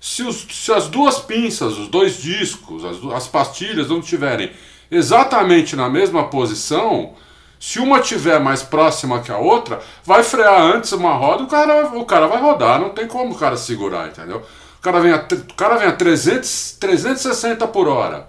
Se, 0.01 0.23
os, 0.23 0.45
se 0.51 0.71
as 0.71 0.87
duas 0.87 1.19
pinças, 1.19 1.77
os 1.77 1.87
dois 1.87 2.17
discos, 2.17 2.83
as, 2.83 3.03
as 3.13 3.27
pastilhas 3.27 3.87
não 3.87 3.99
estiverem 3.99 4.51
exatamente 4.91 5.75
na 5.75 5.89
mesma 5.89 6.25
posição, 6.25 7.13
Se 7.57 7.79
uma 7.79 7.99
tiver 8.01 8.39
mais 8.39 8.61
próxima 8.61 9.21
que 9.21 9.31
a 9.31 9.37
outra, 9.37 9.81
vai 10.03 10.21
frear 10.23 10.61
antes 10.61 10.91
uma 10.91 11.13
roda, 11.13 11.43
o 11.43 11.47
cara, 11.47 11.87
o 11.97 12.05
cara 12.05 12.27
vai 12.27 12.39
rodar, 12.39 12.79
não 12.79 12.89
tem 12.89 13.07
como 13.07 13.33
o 13.33 13.37
cara 13.37 13.55
segurar, 13.57 14.09
entendeu? 14.09 14.45
O 14.85 14.91
cara 14.91 14.99
vem 14.99 15.11
a, 15.13 15.15
o 15.17 15.53
cara 15.55 15.77
vem 15.77 15.87
a 15.87 15.93
300, 15.93 16.77
360 16.79 17.65
por 17.69 17.87
hora. 17.87 18.27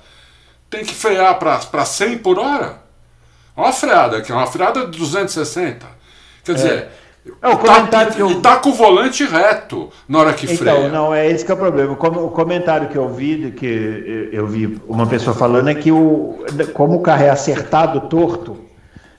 Tem 0.70 0.82
que 0.86 0.94
frear 0.94 1.38
para 1.38 1.84
100 1.84 2.16
por 2.16 2.38
hora? 2.38 2.76
Uma 3.54 3.72
freada 3.74 4.16
aqui, 4.16 4.32
uma 4.32 4.46
freada 4.46 4.86
de 4.86 4.98
260. 4.98 5.84
Quer 6.42 6.54
dizer, 6.54 6.88
É, 7.42 7.48
o 7.50 7.58
comentário 7.58 8.14
que 8.14 8.20
eu- 8.22 8.30
e 8.30 8.40
tá 8.40 8.56
com 8.56 8.70
o 8.70 8.72
volante 8.72 9.22
reto 9.22 9.90
na 10.08 10.18
hora 10.20 10.32
que 10.32 10.46
Então, 10.46 10.56
freia. 10.56 10.88
não, 10.88 11.12
é 11.14 11.30
esse 11.30 11.44
que 11.44 11.50
é 11.50 11.54
o 11.54 11.58
problema. 11.58 11.92
O 11.92 11.96
com- 11.96 12.24
O 12.24 12.30
comentário 12.30 12.88
que 12.88 12.96
eu 12.96 13.06
vi, 13.10 13.50
que 13.50 14.30
eu 14.32 14.46
vi 14.46 14.80
uma 14.88 15.06
pessoa 15.06 15.36
falando, 15.36 15.68
é 15.68 15.74
que 15.74 15.92
o, 15.92 16.38
como 16.72 16.94
o 16.96 17.02
carro 17.02 17.24
é 17.24 17.28
acertado, 17.28 18.08
torto, 18.08 18.56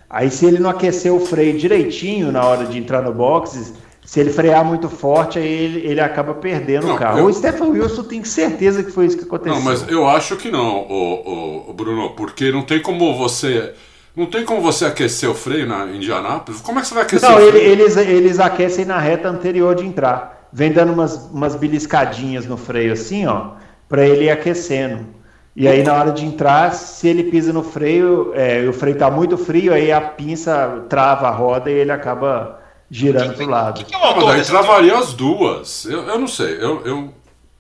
aí 0.10 0.32
se 0.32 0.44
ele 0.44 0.58
não 0.58 0.72
aquecer 0.72 1.14
o 1.14 1.20
freio 1.20 1.56
direitinho 1.60 2.32
na 2.32 2.44
hora 2.44 2.66
de 2.66 2.80
entrar 2.80 3.04
no 3.04 3.14
box, 3.14 3.74
se 4.08 4.22
ele 4.22 4.30
frear 4.32 4.64
muito 4.64 4.88
forte, 4.90 5.38
aí 5.38 5.46
ele, 5.46 5.86
ele 5.86 6.00
acaba 6.00 6.34
perdendo 6.34 6.88
Não, 6.88 6.96
o 6.96 6.98
carro. 6.98 7.20
eu- 7.20 7.26
O 7.26 7.34
Stefan 7.34 7.66
Wilson 7.68 8.04
tem 8.04 8.24
certeza 8.24 8.82
que 8.82 8.90
foi 8.90 9.06
isso 9.06 9.18
que 9.18 9.26
aconteceu. 9.26 9.54
Não, 9.56 9.62
mas 9.62 9.86
eu 9.90 10.08
acho 10.08 10.38
que 10.38 10.50
não, 10.50 10.78
o, 10.90 11.70
o, 11.70 11.74
Bruno, 11.74 12.12
porque 12.12 12.50
não 12.50 12.62
tem 12.62 12.82
como 12.82 13.14
você. 13.18 13.74
Não 14.16 14.26
tem 14.26 14.46
como 14.46 14.62
você 14.62 14.86
aquecer 14.86 15.30
o 15.30 15.34
freio 15.36 15.68
na 15.68 15.88
Indianápolis. 15.88 16.62
Como 16.62 16.80
é 16.80 16.82
que 16.82 16.88
você 16.88 16.94
vai 16.94 17.04
aquecer 17.04 17.30
Não, 17.30 17.36
o 17.38 17.42
ele- 17.42 17.52
freio? 17.52 17.70
eles, 17.70 17.98
eles 17.98 18.40
aquecem 18.40 18.86
na 18.86 18.98
reta 18.98 19.28
anterior 19.28 19.76
de 19.76 19.86
entrar. 19.86 20.48
Vem 20.54 20.72
dando 20.72 20.94
umas, 20.94 21.30
umas 21.30 21.56
beliscadinhas 21.56 22.46
no 22.46 22.56
freio 22.56 22.94
assim, 22.94 23.28
ó, 23.28 23.52
para 23.90 24.08
ele 24.08 24.24
ir 24.24 24.30
aquecendo. 24.30 25.06
E 25.54 25.68
aí 25.68 25.84
na 25.84 25.94
hora 25.94 26.12
de 26.14 26.26
entrar, 26.26 26.74
se 26.74 27.10
ele 27.10 27.26
pisa 27.26 27.52
no 27.52 27.62
freio, 27.62 28.32
é, 28.34 28.64
e 28.64 28.68
o 28.70 28.74
freio 28.74 28.96
tá 28.98 29.12
muito 29.12 29.38
frio, 29.38 29.74
aí 29.74 29.92
a 29.92 30.00
pinça 30.00 30.86
trava 30.88 31.28
a 31.28 31.32
roda 31.32 31.70
e 31.70 31.74
ele 31.74 31.92
acaba 31.92 32.60
girando 32.90 33.36
pro 33.36 33.46
lado. 33.46 33.84
Quem 33.84 33.86
que 33.86 33.96
é 33.96 33.98
o 33.98 34.02
Não, 34.02 34.08
autor 34.08 34.46
travaria 34.46 34.98
as 34.98 35.14
duas. 35.14 35.86
Eu, 35.86 36.04
eu 36.08 36.20
não 36.20 36.28
sei, 36.28 36.56
eu, 36.56 36.86
eu, 36.86 37.14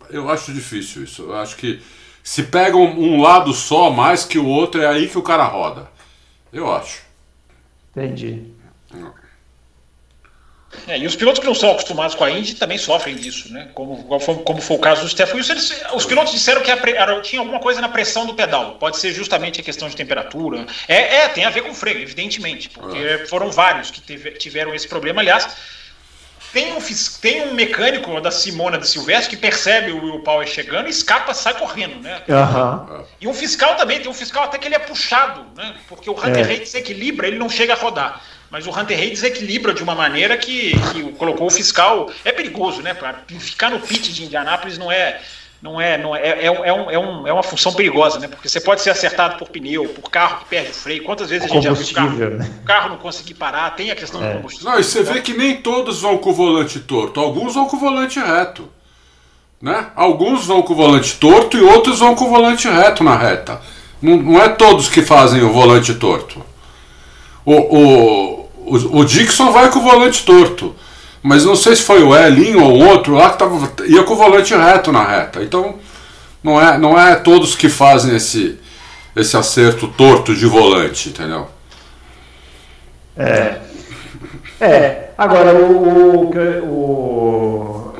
eu 0.09 0.29
acho 0.29 0.53
difícil 0.53 1.03
isso. 1.03 1.23
Eu 1.23 1.35
acho 1.37 1.55
que 1.55 1.81
se 2.23 2.43
pega 2.43 2.75
um, 2.77 3.15
um 3.15 3.21
lado 3.21 3.53
só 3.53 3.89
mais 3.89 4.25
que 4.25 4.37
o 4.39 4.45
outro, 4.45 4.81
é 4.81 4.87
aí 4.87 5.07
que 5.07 5.17
o 5.17 5.23
cara 5.23 5.45
roda. 5.45 5.89
Eu 6.51 6.71
acho. 6.73 7.01
Entendi. 7.95 8.53
É, 10.87 10.97
e 10.97 11.05
os 11.05 11.15
pilotos 11.15 11.39
que 11.39 11.45
não 11.45 11.55
são 11.55 11.71
acostumados 11.71 12.13
com 12.13 12.23
a 12.23 12.29
Indy 12.31 12.55
também 12.55 12.77
sofrem 12.77 13.15
disso, 13.15 13.51
né? 13.53 13.69
Como, 13.73 14.03
como 14.03 14.61
foi- 14.61 14.75
o 14.75 14.79
caso 14.79 15.01
do 15.01 15.09
Stefan 15.09 15.37
Wilson. 15.37 15.53
eles- 15.53 15.81
os 15.93 16.05
pilotos 16.05 16.33
disseram 16.33 16.61
que 16.61 16.69
a 16.69 17.21
tinha 17.21 17.39
alguma 17.41 17.59
coisa 17.59 17.79
na 17.79 17.87
pressão 17.89 18.25
do 18.25 18.33
pedal. 18.33 18.75
Pode 18.75 18.97
ser 18.97 19.13
justamente 19.13 19.61
a 19.61 19.63
questão 19.63 19.87
de 19.87 19.95
temperatura. 19.95 20.65
É, 20.87 21.17
é, 21.23 21.27
tem 21.29 21.45
a 21.45 21.49
ver 21.49 21.61
com 21.61 21.71
o 21.71 21.73
freio, 21.73 22.01
evidentemente, 22.01 22.69
porque 22.69 23.25
foram 23.29 23.49
vários 23.49 23.91
que 23.91 24.01
teve- 24.01 24.31
tiveram 24.31 24.73
esse 24.75 24.87
problema. 24.87 25.21
Aliás, 25.21 25.47
tem 26.53 26.73
um, 26.73 26.79
tem 27.21 27.41
um 27.43 27.53
mecânico 27.53 28.19
da 28.19 28.31
Simona 28.31 28.77
de 28.77 28.87
Silvestre 28.87 29.35
que 29.35 29.37
percebe 29.41 29.91
o 29.91 30.03
Will 30.03 30.19
Power 30.21 30.47
chegando 30.47 30.87
e 30.87 30.89
escapa, 30.89 31.33
sai 31.33 31.53
correndo, 31.53 32.01
né? 32.01 32.21
Aham. 32.29 33.05
E 33.21 33.27
um 33.27 33.33
fiscal 33.33 33.75
também, 33.75 33.99
tem 33.99 34.09
um 34.09 34.13
fiscal 34.13 34.43
até 34.43 34.57
que 34.57 34.67
ele 34.67 34.75
é 34.75 34.79
puxado, 34.79 35.45
né? 35.55 35.75
Porque 35.87 36.09
o 36.09 36.13
Hunter 36.13 36.49
É. 36.51 36.55
Desequilibra, 36.57 37.27
ele 37.27 37.37
não 37.37 37.49
chega 37.49 37.73
a 37.73 37.75
rodar. 37.77 38.21
Mas 38.49 38.65
o 38.65 38.69
Hunter 38.71 38.97
Hay 38.97 39.09
desequilibra 39.09 39.73
de 39.73 39.83
uma 39.83 39.93
maneira 39.95 40.37
que, 40.37 40.71
que 40.93 41.03
colocou 41.13 41.47
o 41.47 41.49
fiscal. 41.51 42.09
É 42.23 42.31
perigoso, 42.31 42.81
né? 42.81 42.93
Pra 42.93 43.15
ficar 43.27 43.69
no 43.69 43.79
pit 43.79 44.13
de 44.13 44.23
Indianápolis 44.25 44.77
não 44.77 44.91
é. 44.91 45.19
Não 45.59 45.81
é, 45.81 45.97
não 45.97 46.15
é, 46.15 46.21
é, 46.21 46.45
é, 46.45 46.51
um- 46.51 46.91
é, 46.91 46.99
um- 46.99 47.27
é 47.27 47.33
uma 47.33 47.41
função 47.41 47.73
perigosa, 47.73 48.19
né? 48.19 48.27
Porque 48.27 48.47
você 48.47 48.61
pode 48.61 48.79
ser 48.81 48.91
acertado 48.91 49.37
por 49.39 49.49
pneu, 49.49 49.85
por 49.89 50.07
carro 50.11 50.41
que 50.41 50.45
perde 50.45 50.69
o 50.69 50.73
freio. 50.73 51.03
Quantas 51.03 51.31
vezes 51.31 51.49
a 51.49 51.53
gente 51.53 51.63
já 51.63 51.73
viu 51.73 51.83
o 51.87 51.93
carro, 51.93 52.15
né? 52.37 52.51
o 52.61 52.63
carro 52.65 52.89
não 52.89 52.97
conseguir 52.97 53.33
parar? 53.33 53.71
Tem 53.71 53.89
a 53.89 53.95
questão 53.95 54.23
É. 54.23 54.29
do 54.29 54.35
combustível. 54.35 54.69
Não, 54.71 54.79
e 54.79 54.83
você 54.83 55.01
vê 55.01 55.19
que 55.19 55.33
nem 55.33 55.57
todos 55.59 55.99
vão 55.99 56.19
com 56.19 56.29
o 56.29 56.33
volante 56.33 56.79
torto. 56.79 57.19
Alguns 57.19 57.55
vão 57.55 57.65
com 57.65 57.75
o 57.75 57.79
volante 57.79 58.19
reto. 58.19 58.69
Né? 59.59 59.87
Alguns 59.95 60.45
vão 60.45 60.61
com 60.61 60.73
o 60.73 60.75
volante 60.75 61.15
torto 61.15 61.57
e 61.57 61.61
outros 61.61 61.97
vão 61.99 62.13
com 62.13 62.25
o 62.25 62.29
volante 62.29 62.67
reto 62.67 63.03
na 63.03 63.17
reta. 63.17 63.59
Não, 63.99 64.15
não 64.15 64.39
é 64.39 64.49
todos 64.49 64.87
que 64.87 65.01
fazem 65.01 65.41
o 65.41 65.51
volante 65.51 65.95
torto. 65.95 66.45
O, 67.43 67.53
o, 67.55 68.36
o, 68.75 68.99
o 68.99 69.05
Dixon 69.05 69.51
vai 69.51 69.69
com 69.69 69.79
o 69.79 69.83
volante 69.83 70.25
torto. 70.25 70.75
Mas 71.23 71.43
não 71.43 71.55
sei 71.55 71.75
se 71.75 71.81
foi 71.81 72.03
o 72.03 72.15
Elinho 72.15 72.63
ou 72.63 72.85
outro 72.85 73.15
lá 73.15 73.31
que 73.31 73.39
tava, 73.39 73.71
ia 73.85 74.03
com 74.03 74.13
o 74.13 74.17
volante 74.17 74.55
reto 74.55 74.91
na 74.91 75.03
reta. 75.03 75.41
Então 75.43 75.75
não 76.43 76.61
é, 76.61 76.77
não 76.77 76.99
é 76.99 77.15
todos 77.15 77.55
que 77.55 77.67
fazem 77.67 78.15
esse, 78.15 78.57
esse 79.15 79.35
acerto 79.35 79.87
torto 79.87 80.35
de 80.35 80.45
volante, 80.45 81.09
entendeu? 81.09 81.47
É, 84.59 85.09
agora 85.17 85.53
o. 85.53 86.29
o, 86.29 86.33
o 86.65 87.93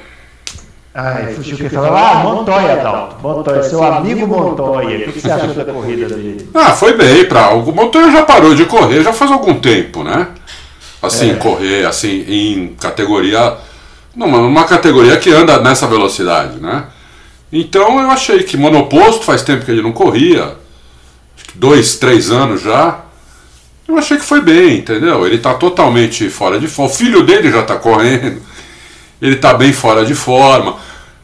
ai, 0.94 1.34
fugiu 1.34 1.56
o 1.56 1.60
que 1.60 1.70
falar. 1.70 2.12
Ah, 2.12 2.24
Montoya, 2.24 2.78
Dalton. 2.78 3.18
Montoya, 3.22 3.64
seu 3.64 3.84
amigo 3.84 4.28
Montoya. 4.28 5.10
O 5.10 5.12
que 5.12 5.20
você 5.20 5.32
achou 5.32 5.54
da 5.54 5.66
corrida 5.66 6.08
dele? 6.08 6.50
Ah, 6.54 6.72
foi 6.72 6.94
bem 6.94 7.26
para 7.26 7.54
o 7.54 7.72
Montoya 7.72 8.12
já 8.12 8.24
parou 8.24 8.56
de 8.56 8.66
correr 8.66 9.04
já 9.04 9.14
faz 9.14 9.32
algum 9.32 9.60
tempo, 9.60 10.04
né? 10.04 10.28
Assim, 11.02 11.32
É. 11.32 11.36
correr 11.36 11.86
assim 11.86 12.26
em 12.28 12.76
categoria 12.80 13.56
numa, 14.16 14.40
numa 14.40 14.64
categoria 14.64 15.16
que 15.18 15.30
anda 15.30 15.60
nessa 15.60 15.86
velocidade, 15.86 16.60
né? 16.60 16.86
Então 17.54 18.02
eu 18.02 18.10
achei 18.10 18.44
que 18.44 18.58
monoposto 18.58 19.24
faz 19.24 19.42
tempo 19.44 19.64
que 19.64 19.72
ele 19.72 19.82
não 19.84 19.92
corria, 19.92 20.56
acho 21.36 21.46
que 21.52 21.58
dois, 21.58 21.96
três 21.98 22.32
anos 22.32 22.62
já. 22.62 23.02
Eu 23.88 23.98
achei 23.98 24.18
que 24.18 24.26
foi 24.26 24.42
bem, 24.42 24.80
entendeu? 24.80 25.26
Ele 25.26 25.38
tá 25.38 25.54
totalmente 25.54 26.30
fora 26.30 26.60
de 26.60 26.68
forma. 26.68 26.92
O 26.92 26.94
filho 26.94 27.24
dele 27.24 27.50
já 27.50 27.64
tá 27.64 27.76
correndo. 27.78 28.42
Ele 29.22 29.38
tá 29.38 29.54
bem 29.54 29.72
fora 29.72 30.04
de 30.06 30.14
forma. 30.14 30.76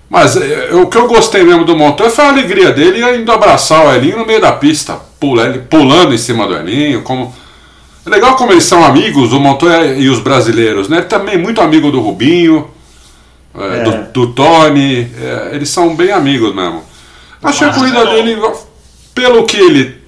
Mas 0.09 0.37
é, 0.37 0.69
o 0.73 0.87
que 0.87 0.97
eu 0.97 1.07
gostei 1.07 1.43
mesmo 1.43 1.65
do 1.65 1.75
Montoya 1.75 2.09
foi 2.09 2.23
a 2.23 2.29
alegria 2.29 2.71
dele 2.71 3.03
indo 3.17 3.31
abraçar 3.31 3.85
o 3.85 3.91
Elinho 3.93 4.19
no 4.19 4.25
meio 4.25 4.39
da 4.39 4.53
pista, 4.53 4.97
pulando 5.69 6.13
em 6.13 6.17
cima 6.17 6.47
do 6.47 6.55
Elinho. 6.55 7.01
Como... 7.01 7.35
É 8.05 8.09
legal 8.09 8.35
como 8.35 8.51
eles 8.51 8.65
são 8.65 8.83
amigos, 8.83 9.31
o 9.31 9.39
Montoya 9.39 9.93
e 9.95 10.09
os 10.09 10.19
brasileiros, 10.19 10.89
né? 10.89 11.01
Também 11.01 11.35
é 11.35 11.37
muito 11.37 11.61
amigo 11.61 11.89
do 11.89 12.01
Rubinho, 12.01 12.69
é, 13.55 13.79
É. 13.79 13.83
Do, 13.83 14.11
do 14.11 14.33
Tony, 14.33 15.11
é, 15.19 15.55
eles 15.55 15.69
são 15.69 15.95
bem 15.95 16.11
amigos 16.11 16.53
mesmo. 16.55 16.83
Achei 17.41 17.67
a 17.67 17.73
corrida 17.73 18.03
né, 18.05 18.11
dele, 18.11 18.41
pelo 19.13 19.45
que 19.45 19.57
ele. 19.57 20.01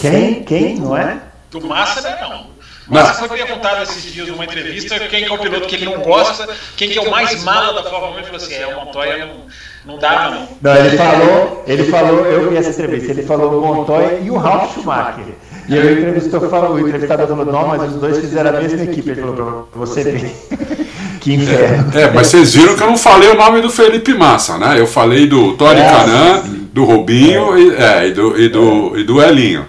Quem? 0.00 0.42
Quem? 0.44 0.76
Não 0.76 0.96
é? 0.96 1.20
Do 1.50 1.66
Massa, 1.66 2.00
né? 2.00 2.16
Não. 2.20 2.48
Massa 2.88 3.28
foi 3.28 3.36
perguntado 3.36 3.82
esses 3.82 4.10
dias 4.10 4.28
numa 4.28 4.44
entrevista 4.44 4.98
quem 5.00 5.24
que 5.24 5.30
é 5.30 5.34
o 5.34 5.38
piloto 5.38 5.68
que 5.68 5.74
ele 5.76 5.84
não 5.84 5.98
gosta, 6.00 6.48
quem 6.74 6.88
que 6.88 6.98
é 6.98 7.02
o 7.02 7.10
mais 7.10 7.44
mala 7.44 7.74
da 7.74 7.90
Fórmula 7.90 8.12
1. 8.12 8.14
Ele 8.16 8.24
falou 8.24 8.36
assim: 8.36 8.54
é, 8.54 8.66
o 8.66 8.84
Montoya 8.84 9.26
não, 9.26 9.46
não 9.84 9.98
dá, 9.98 10.30
não. 10.30 10.48
Não, 10.62 10.74
ele 10.74 10.96
falou, 10.96 11.64
ele 11.66 11.84
falou, 11.84 12.24
eu 12.24 12.48
vi 12.48 12.56
essa 12.56 12.70
entrevista, 12.70 13.12
ele 13.12 13.22
falou 13.24 13.62
o 13.62 13.74
Montoya 13.74 14.20
e 14.20 14.30
o 14.30 14.38
Ralf 14.38 14.72
Schumacher. 14.72 15.34
E 15.68 15.78
aí 15.78 15.86
o 15.86 15.98
entrevistou, 15.98 16.48
falou, 16.48 16.72
o 16.76 16.80
entrevistador 16.80 17.26
falou, 17.26 17.44
não, 17.44 17.68
mas 17.68 17.92
os 17.92 18.00
dois 18.00 18.18
fizeram 18.18 18.56
a 18.56 18.60
mesma 18.60 18.82
equipe. 18.84 19.10
Ele 19.10 19.20
falou, 19.20 19.68
pra 19.70 19.80
você 19.80 20.02
ver. 20.02 20.34
que 21.20 21.34
inferno. 21.34 21.92
É, 21.94 22.10
mas 22.10 22.28
vocês 22.28 22.54
viram 22.54 22.74
que 22.74 22.82
eu 22.82 22.86
não 22.86 22.96
falei 22.96 23.28
o 23.28 23.34
nome 23.34 23.60
do 23.60 23.68
Felipe 23.68 24.14
Massa, 24.14 24.56
né? 24.56 24.80
Eu 24.80 24.86
falei 24.86 25.26
do 25.26 25.54
Tony 25.58 25.80
É, 25.80 25.90
Canan, 25.90 26.42
do 26.72 26.84
Rubinho 26.84 27.58
e, 27.58 27.74
é, 27.74 28.08
e, 28.08 28.12
do, 28.12 28.40
e, 28.40 28.48
do, 28.48 28.98
e 28.98 29.04
do 29.04 29.22
Elinho. 29.22 29.66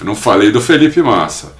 Eu 0.00 0.06
não 0.06 0.16
falei 0.16 0.50
do 0.50 0.60
Felipe 0.60 1.00
Massa. 1.02 1.52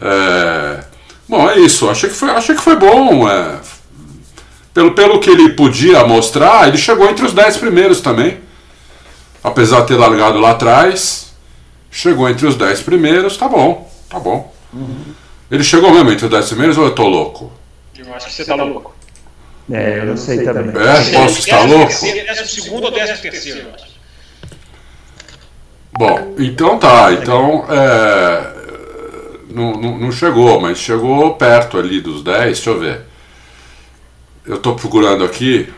É, 0.00 0.84
bom, 1.28 1.50
é 1.50 1.58
isso. 1.58 1.90
Achei 1.90 2.08
que 2.08 2.16
foi, 2.16 2.30
achei 2.30 2.54
que 2.54 2.62
foi 2.62 2.76
bom. 2.76 3.28
é. 3.28 3.56
pelo, 4.72 4.92
pelo 4.92 5.20
que 5.20 5.28
ele 5.28 5.50
podia 5.50 6.06
mostrar, 6.06 6.68
ele 6.68 6.78
chegou 6.78 7.08
entre 7.08 7.26
os 7.26 7.34
10 7.34 7.58
primeiros 7.58 8.00
também. 8.00 8.38
Apesar 9.44 9.82
de 9.82 9.88
ter 9.88 9.96
largado 9.96 10.38
lá 10.38 10.50
atrás, 10.50 11.25
chegou 11.96 12.28
entre 12.28 12.46
os 12.46 12.56
10 12.56 12.82
primeiros, 12.82 13.38
tá 13.38 13.48
bom, 13.48 13.90
tá 14.10 14.20
bom. 14.20 14.52
Ele 15.50 15.64
chegou 15.64 15.90
mesmo 15.90 16.12
entre 16.12 16.26
os 16.26 16.30
10 16.30 16.48
primeiros 16.48 16.76
ou 16.76 16.84
eu 16.84 16.94
tô 16.94 17.08
louco? 17.08 17.50
Eu 17.96 18.14
acho 18.14 18.26
que 18.26 18.34
você 18.34 18.44
tá 18.44 18.54
louco. 18.54 18.94
É, 19.72 20.00
eu 20.00 20.04
não 20.04 20.16
sei 20.16 20.44
também. 20.44 20.68
É, 20.68 21.12
posso 21.12 21.38
estar 21.38 21.62
louco? 21.62 21.86
Décimo 21.88 22.46
segundo 22.46 22.84
ou 22.84 22.90
décimo 22.90 23.22
terceiro, 23.22 23.60
eu 23.60 23.74
acho. 23.74 23.96
Bom, 25.98 26.34
então 26.38 26.78
tá, 26.78 27.10
então 27.14 27.64
é, 27.70 28.52
não, 29.48 29.72
não, 29.72 29.98
não 29.98 30.12
chegou, 30.12 30.60
mas 30.60 30.76
chegou 30.76 31.34
perto 31.36 31.78
ali 31.78 32.02
dos 32.02 32.22
10, 32.22 32.44
deixa 32.44 32.70
eu 32.70 32.78
ver. 32.78 33.00
Eu 34.44 34.58
tô 34.58 34.74
procurando 34.74 35.24
aqui, 35.24 35.72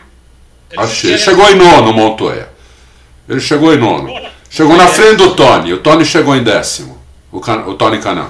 achei. 0.75 1.17
Chegou 1.17 1.49
em 1.49 1.55
nono, 1.55 1.93
Montoya. 1.93 2.49
Ele 3.29 3.39
chegou 3.39 3.73
em 3.73 3.77
nono. 3.77 4.29
Chegou 4.49 4.75
na 4.75 4.87
frente 4.87 5.17
do 5.17 5.35
Tony, 5.35 5.73
o 5.73 5.77
Tony 5.77 6.03
chegou 6.05 6.35
em 6.35 6.43
décimo, 6.43 6.97
o, 7.31 7.39
Can- 7.39 7.65
o 7.67 7.75
Tony 7.75 7.99
Canan. 7.99 8.29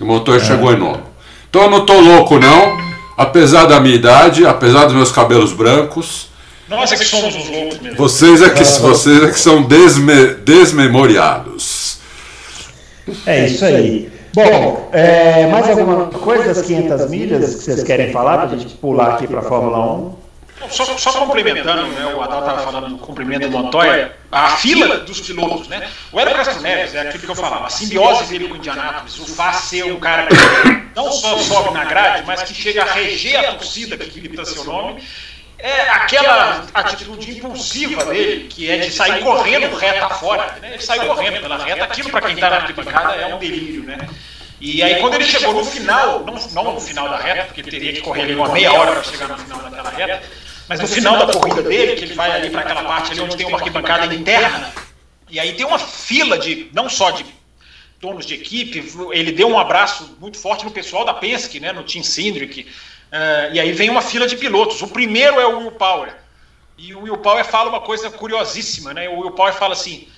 E 0.00 0.02
o 0.02 0.06
Montoya 0.06 0.40
chegou 0.40 0.72
em 0.72 0.76
nono. 0.78 1.02
Então 1.50 1.62
eu 1.64 1.70
não 1.70 1.84
tô 1.84 2.00
louco 2.00 2.38
não, 2.38 2.78
apesar 3.16 3.66
da 3.66 3.78
minha 3.78 3.94
idade, 3.94 4.46
apesar 4.46 4.86
dos 4.86 4.94
meus 4.94 5.12
cabelos 5.12 5.52
brancos. 5.52 6.28
Nós 6.68 6.90
é 6.90 6.96
que 6.96 7.04
somos 7.04 7.34
os 7.36 7.48
loucos 7.50 7.80
mesmo. 7.80 7.96
Vocês 7.98 8.40
é 8.40 8.48
que, 8.50 8.64
vocês 8.64 9.22
é 9.24 9.28
que 9.28 9.38
são 9.38 9.62
desme- 9.62 10.34
desmemoriados. 10.44 11.98
É 13.26 13.46
isso 13.46 13.64
aí. 13.64 14.10
Bom, 14.34 14.88
é, 14.92 15.46
mais 15.48 15.68
alguma 15.68 16.06
coisa 16.06 16.54
das 16.54 16.64
500 16.64 17.10
milhas 17.10 17.54
que 17.56 17.64
vocês 17.64 17.82
querem 17.82 18.10
falar 18.10 18.46
para 18.46 18.56
a 18.56 18.58
gente 18.58 18.74
pular 18.76 19.14
aqui 19.14 19.26
para 19.26 19.40
a 19.40 19.42
Fórmula 19.42 19.78
1? 19.96 20.14
Só, 20.70 20.84
só, 20.96 21.12
complementando, 21.12 21.86
né, 21.88 22.14
o 22.14 22.22
Adal 22.22 22.40
estava 22.40 22.62
falando 22.62 22.88
do 22.90 22.98
cumprimento 22.98 23.48
do 23.48 23.58
Montoya, 23.58 24.16
a 24.30 24.56
fila 24.56 24.98
dos 24.98 25.20
pilotos, 25.20 25.68
né? 25.68 25.88
O 26.10 26.20
Hélio 26.20 26.34
Castro 26.34 26.60
Neves 26.62 26.94
é 26.94 27.00
aquilo 27.00 27.24
que 27.24 27.30
eu 27.30 27.34
falava, 27.34 27.66
a 27.66 27.70
simbiose 27.70 28.24
dele 28.26 28.48
com 28.48 28.54
o 28.54 28.56
Indianápolis 28.56 29.18
o 29.18 29.26
faz 29.26 29.56
ser 29.56 29.84
um 29.84 29.98
cara 29.98 30.26
que 30.26 30.34
não 30.94 31.10
só 31.10 31.36
sobe 31.38 31.74
na 31.74 31.84
grade, 31.84 32.24
mas 32.26 32.42
que 32.42 32.54
chega 32.54 32.82
a 32.82 32.92
reger 32.92 33.38
a 33.38 33.54
torcida 33.54 33.96
que 33.96 34.20
grita 34.20 34.44
seu 34.44 34.64
nome. 34.64 35.02
É 35.58 35.90
aquela 35.90 36.66
atitude 36.74 37.38
impulsiva 37.38 38.04
dele, 38.06 38.48
que 38.48 38.68
é 38.68 38.78
de 38.78 38.90
sair 38.90 39.22
correndo 39.22 39.76
reta 39.76 40.08
fora. 40.10 40.56
Né? 40.60 40.72
Ele 40.72 40.82
sai 40.82 41.06
correndo 41.06 41.40
pela 41.40 41.56
reta, 41.56 41.84
aquilo 41.84 42.10
para 42.10 42.22
quem 42.22 42.34
está 42.34 42.50
na 42.50 42.56
arquibancada 42.56 43.14
é 43.14 43.32
um 43.32 43.38
delírio, 43.38 43.84
né? 43.84 43.96
E 44.60 44.80
aí, 44.80 45.00
quando 45.00 45.14
ele 45.14 45.24
chegou 45.24 45.54
no 45.54 45.64
final, 45.64 46.24
não, 46.24 46.34
não 46.34 46.74
no 46.74 46.80
final 46.80 47.08
da 47.08 47.16
reta, 47.16 47.46
porque 47.46 47.60
ele 47.62 47.70
teria 47.70 47.92
que 47.92 48.00
correr 48.00 48.22
ali 48.22 48.34
uma 48.34 48.48
meia 48.48 48.72
hora 48.72 48.92
para 48.92 49.02
chegar 49.02 49.28
no 49.28 49.36
final 49.36 49.58
daquela 49.58 49.90
reta, 49.90 50.22
mas 50.68 50.80
no 50.80 50.88
final 50.88 51.26
da 51.26 51.32
corrida 51.32 51.62
dele, 51.62 51.96
que 51.96 52.04
ele 52.04 52.14
vai 52.14 52.30
ali 52.32 52.50
para 52.50 52.60
aquela 52.60 52.84
parte 52.84 53.12
ali 53.12 53.20
onde 53.20 53.36
tem 53.36 53.46
uma 53.46 53.58
arquibancada 53.58 54.14
interna, 54.14 54.72
e 55.28 55.40
aí 55.40 55.54
tem 55.54 55.66
uma 55.66 55.78
fila 55.78 56.38
de, 56.38 56.70
não 56.72 56.88
só 56.88 57.10
de 57.10 57.24
donos 58.00 58.26
de 58.26 58.34
equipe, 58.34 58.84
ele 59.12 59.32
deu 59.32 59.48
um 59.48 59.58
abraço 59.58 60.16
muito 60.20 60.36
forte 60.38 60.64
no 60.64 60.70
pessoal 60.70 61.04
da 61.04 61.14
Penske, 61.14 61.60
né, 61.60 61.72
no 61.72 61.84
Team 61.84 62.02
Cindric, 62.02 62.62
uh, 62.62 63.54
e 63.54 63.60
aí 63.60 63.72
vem 63.72 63.88
uma 63.88 64.02
fila 64.02 64.26
de 64.26 64.36
pilotos. 64.36 64.82
O 64.82 64.88
primeiro 64.88 65.40
é 65.40 65.46
o 65.46 65.58
Will 65.58 65.72
Power, 65.72 66.14
e 66.76 66.94
o 66.94 67.02
Will 67.02 67.18
Power 67.18 67.44
fala 67.44 67.70
uma 67.70 67.80
coisa 67.80 68.10
curiosíssima, 68.10 68.92
né, 68.92 69.08
o 69.08 69.20
Will 69.20 69.30
Power 69.30 69.54
fala 69.54 69.74
assim, 69.74 70.08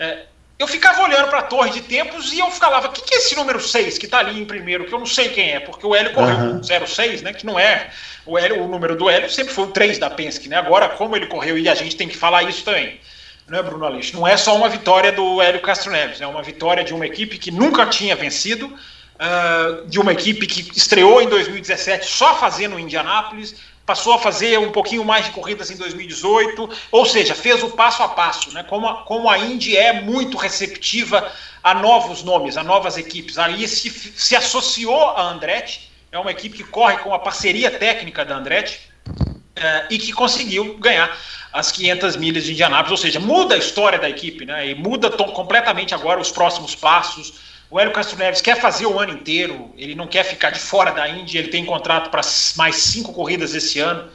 uh, 0.00 0.26
eu 0.58 0.66
ficava 0.66 1.02
olhando 1.02 1.28
para 1.28 1.38
a 1.38 1.42
torre 1.42 1.70
de 1.70 1.82
tempos 1.82 2.32
e 2.32 2.40
eu 2.40 2.50
falava, 2.50 2.88
o 2.88 2.92
que, 2.92 3.02
que 3.02 3.14
é 3.14 3.18
esse 3.18 3.36
número 3.36 3.60
6 3.60 3.96
que 3.96 4.06
está 4.06 4.18
ali 4.18 4.40
em 4.40 4.44
primeiro, 4.44 4.86
que 4.86 4.92
eu 4.92 4.98
não 4.98 5.06
sei 5.06 5.28
quem 5.28 5.52
é, 5.52 5.60
porque 5.60 5.86
o 5.86 5.94
Hélio 5.94 6.12
correu 6.12 6.36
uhum. 6.36 6.60
06, 6.62 7.22
né, 7.22 7.32
que 7.32 7.46
não 7.46 7.58
é. 7.58 7.90
O, 8.26 8.36
Hélio, 8.36 8.64
o 8.64 8.68
número 8.68 8.96
do 8.96 9.08
Hélio, 9.08 9.30
sempre 9.30 9.54
foi 9.54 9.64
o 9.64 9.70
3 9.70 9.98
da 9.98 10.10
Penske, 10.10 10.48
né, 10.48 10.56
agora 10.56 10.88
como 10.88 11.14
ele 11.14 11.26
correu, 11.26 11.56
e 11.56 11.68
a 11.68 11.74
gente 11.74 11.96
tem 11.96 12.08
que 12.08 12.16
falar 12.16 12.42
isso 12.42 12.64
também, 12.64 13.00
né, 13.46 13.62
Bruno 13.62 13.84
Aleixo, 13.84 14.16
não 14.16 14.26
é 14.26 14.36
só 14.36 14.56
uma 14.56 14.68
vitória 14.68 15.12
do 15.12 15.40
Hélio 15.40 15.60
Castro 15.60 15.92
Neves, 15.92 16.20
é 16.20 16.26
uma 16.26 16.42
vitória 16.42 16.82
de 16.82 16.92
uma 16.92 17.06
equipe 17.06 17.38
que 17.38 17.52
nunca 17.52 17.86
tinha 17.86 18.16
vencido, 18.16 18.66
uh, 18.66 19.86
de 19.86 20.00
uma 20.00 20.12
equipe 20.12 20.46
que 20.46 20.76
estreou 20.76 21.22
em 21.22 21.28
2017 21.28 22.06
só 22.06 22.36
fazendo 22.36 22.78
Indianápolis, 22.78 23.54
passou 23.88 24.12
a 24.12 24.18
fazer 24.18 24.58
um 24.58 24.70
pouquinho 24.70 25.02
mais 25.02 25.24
de 25.24 25.30
corridas 25.30 25.70
em 25.70 25.76
2018, 25.78 26.68
ou 26.92 27.06
seja, 27.06 27.34
fez 27.34 27.62
o 27.62 27.70
passo 27.70 28.02
a 28.02 28.08
passo, 28.10 28.52
né? 28.52 28.62
Como 28.62 28.86
a, 28.86 28.96
como 29.04 29.30
a 29.30 29.38
Indy 29.38 29.78
é 29.78 30.02
muito 30.02 30.36
receptiva 30.36 31.32
a 31.62 31.72
novos 31.72 32.22
nomes, 32.22 32.58
a 32.58 32.62
novas 32.62 32.98
equipes. 32.98 33.38
Ali 33.38 33.66
se, 33.66 33.88
se 33.88 34.36
associou 34.36 35.08
a 35.08 35.22
Andretti, 35.22 35.90
é 36.12 36.18
uma 36.18 36.30
equipe 36.30 36.58
que 36.58 36.64
corre 36.64 36.98
com 36.98 37.14
a 37.14 37.18
parceria 37.18 37.70
técnica 37.70 38.26
da 38.26 38.36
Andretti 38.36 38.78
é, 39.56 39.86
e 39.88 39.96
que 39.98 40.12
conseguiu 40.12 40.76
ganhar 40.76 41.16
as 41.50 41.72
500 41.72 42.16
milhas 42.16 42.44
de 42.44 42.52
Indianápolis, 42.52 42.90
ou 42.90 42.98
seja, 42.98 43.18
muda 43.18 43.54
a 43.54 43.58
história 43.58 43.98
da 43.98 44.10
equipe, 44.10 44.44
né? 44.44 44.68
E 44.68 44.74
muda 44.74 45.08
completamente 45.10 45.94
agora 45.94 46.20
os 46.20 46.30
próximos 46.30 46.74
passos 46.74 47.40
o 47.70 47.78
Hélio 47.78 47.92
Castro 47.92 48.18
Neves 48.18 48.40
quer 48.40 48.60
fazer 48.60 48.86
o 48.86 48.98
ano 48.98 49.12
inteiro, 49.12 49.72
ele 49.76 49.94
não 49.94 50.06
quer 50.06 50.24
ficar 50.24 50.50
de 50.50 50.58
fora 50.58 50.90
da 50.90 51.08
Índia, 51.08 51.38
ele 51.38 51.48
tem 51.48 51.64
contrato 51.64 52.10
para 52.10 52.22
mais 52.56 52.76
cinco 52.76 53.12
corridas 53.12 53.54
esse 53.54 53.78
ano. 53.78 54.10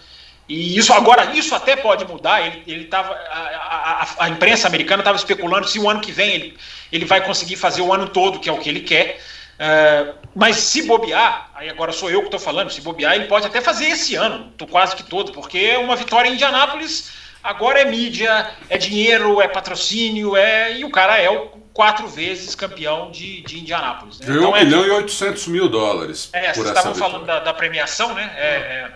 E 0.49 0.77
isso 0.77 0.91
agora, 0.91 1.33
isso 1.33 1.55
até 1.55 1.75
pode 1.75 2.05
mudar. 2.05 2.41
Ele, 2.41 2.63
ele 2.67 2.85
tava, 2.85 3.13
a, 3.13 4.03
a, 4.19 4.25
a 4.25 4.29
imprensa 4.29 4.67
americana 4.67 5.01
estava 5.01 5.17
especulando 5.17 5.69
se 5.69 5.79
o 5.79 5.89
ano 5.89 6.01
que 6.01 6.11
vem 6.11 6.31
ele, 6.31 6.57
ele 6.91 7.05
vai 7.05 7.23
conseguir 7.23 7.55
fazer 7.55 7.81
o 7.81 7.93
ano 7.93 8.09
todo, 8.09 8.39
que 8.39 8.49
é 8.49 8.51
o 8.51 8.57
que 8.57 8.67
ele 8.67 8.81
quer. 8.81 9.19
Uh, 9.53 10.15
mas 10.35 10.57
se 10.57 10.81
bobear, 10.81 11.49
aí 11.53 11.69
agora 11.69 11.91
sou 11.91 12.09
eu 12.09 12.19
que 12.19 12.25
estou 12.25 12.39
falando, 12.39 12.71
se 12.71 12.81
bobear, 12.81 13.13
ele 13.13 13.25
pode 13.25 13.45
até 13.45 13.61
fazer 13.61 13.85
esse 13.85 14.15
ano, 14.15 14.51
quase 14.69 14.95
que 14.95 15.03
todo, 15.03 15.31
porque 15.31 15.59
é 15.59 15.77
uma 15.77 15.95
vitória 15.95 16.27
em 16.27 16.33
Indianápolis 16.33 17.11
agora 17.43 17.81
é 17.81 17.85
mídia, 17.85 18.49
é 18.69 18.77
dinheiro, 18.77 19.41
é 19.41 19.47
patrocínio, 19.47 20.37
é 20.37 20.77
e 20.77 20.85
o 20.85 20.89
cara 20.89 21.19
é 21.19 21.29
o 21.29 21.62
quatro 21.73 22.07
vezes 22.07 22.53
campeão 22.53 23.09
de, 23.09 23.41
de 23.41 23.59
Indianápolis. 23.59 24.19
Né? 24.19 24.27
Ganhou 24.27 24.49
então, 24.49 24.53
1 24.53 24.55
é 24.57 24.63
milhão 24.63 24.85
e 24.85 24.91
800 24.91 25.47
mil 25.47 25.67
dólares. 25.67 26.29
É, 26.31 26.53
vocês 26.53 26.67
estavam 26.67 26.93
falando 26.93 27.25
da, 27.25 27.39
da, 27.39 27.53
premiação, 27.53 28.13
né? 28.13 28.31
É, 28.37 28.91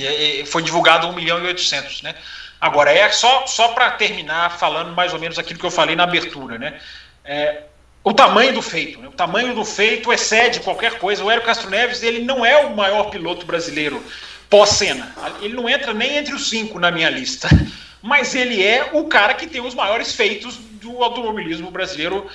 é, 0.00 0.44
foi 0.46 0.62
divulgado 0.62 1.08
1 1.08 1.12
milhão 1.12 1.42
e 1.42 1.46
800, 1.46 2.02
né? 2.02 2.14
Agora, 2.60 2.92
é 2.92 3.08
só, 3.10 3.46
só 3.46 3.68
para 3.68 3.90
terminar 3.92 4.58
falando 4.58 4.94
mais 4.94 5.12
ou 5.12 5.18
menos 5.18 5.38
aquilo 5.38 5.58
que 5.58 5.66
eu 5.66 5.70
falei 5.70 5.96
na 5.96 6.04
abertura, 6.04 6.58
né? 6.58 6.78
É, 7.24 7.62
o 8.02 8.12
tamanho 8.12 8.54
do 8.54 8.62
feito, 8.62 9.00
né? 9.00 9.08
o 9.08 9.12
tamanho 9.12 9.54
do 9.54 9.64
feito 9.64 10.12
excede 10.12 10.60
qualquer 10.60 10.98
coisa. 10.98 11.22
O 11.22 11.30
Hélio 11.30 11.44
Castro 11.44 11.68
Neves 11.68 12.02
ele 12.02 12.24
não 12.24 12.44
é 12.44 12.64
o 12.64 12.74
maior 12.74 13.10
piloto 13.10 13.44
brasileiro 13.44 14.02
pós-cena. 14.48 15.14
Ele 15.42 15.54
não 15.54 15.68
entra 15.68 15.92
nem 15.92 16.16
entre 16.16 16.32
os 16.34 16.48
cinco 16.48 16.78
na 16.78 16.90
minha 16.90 17.10
lista. 17.10 17.48
Mas 18.00 18.34
ele 18.34 18.64
é 18.64 18.90
o 18.92 19.04
cara 19.04 19.34
que 19.34 19.46
tem 19.46 19.60
os 19.60 19.74
maiores 19.74 20.14
feitos 20.14 20.58
do 20.80 21.02
automobilismo 21.02 21.70
brasileiro 21.70 22.26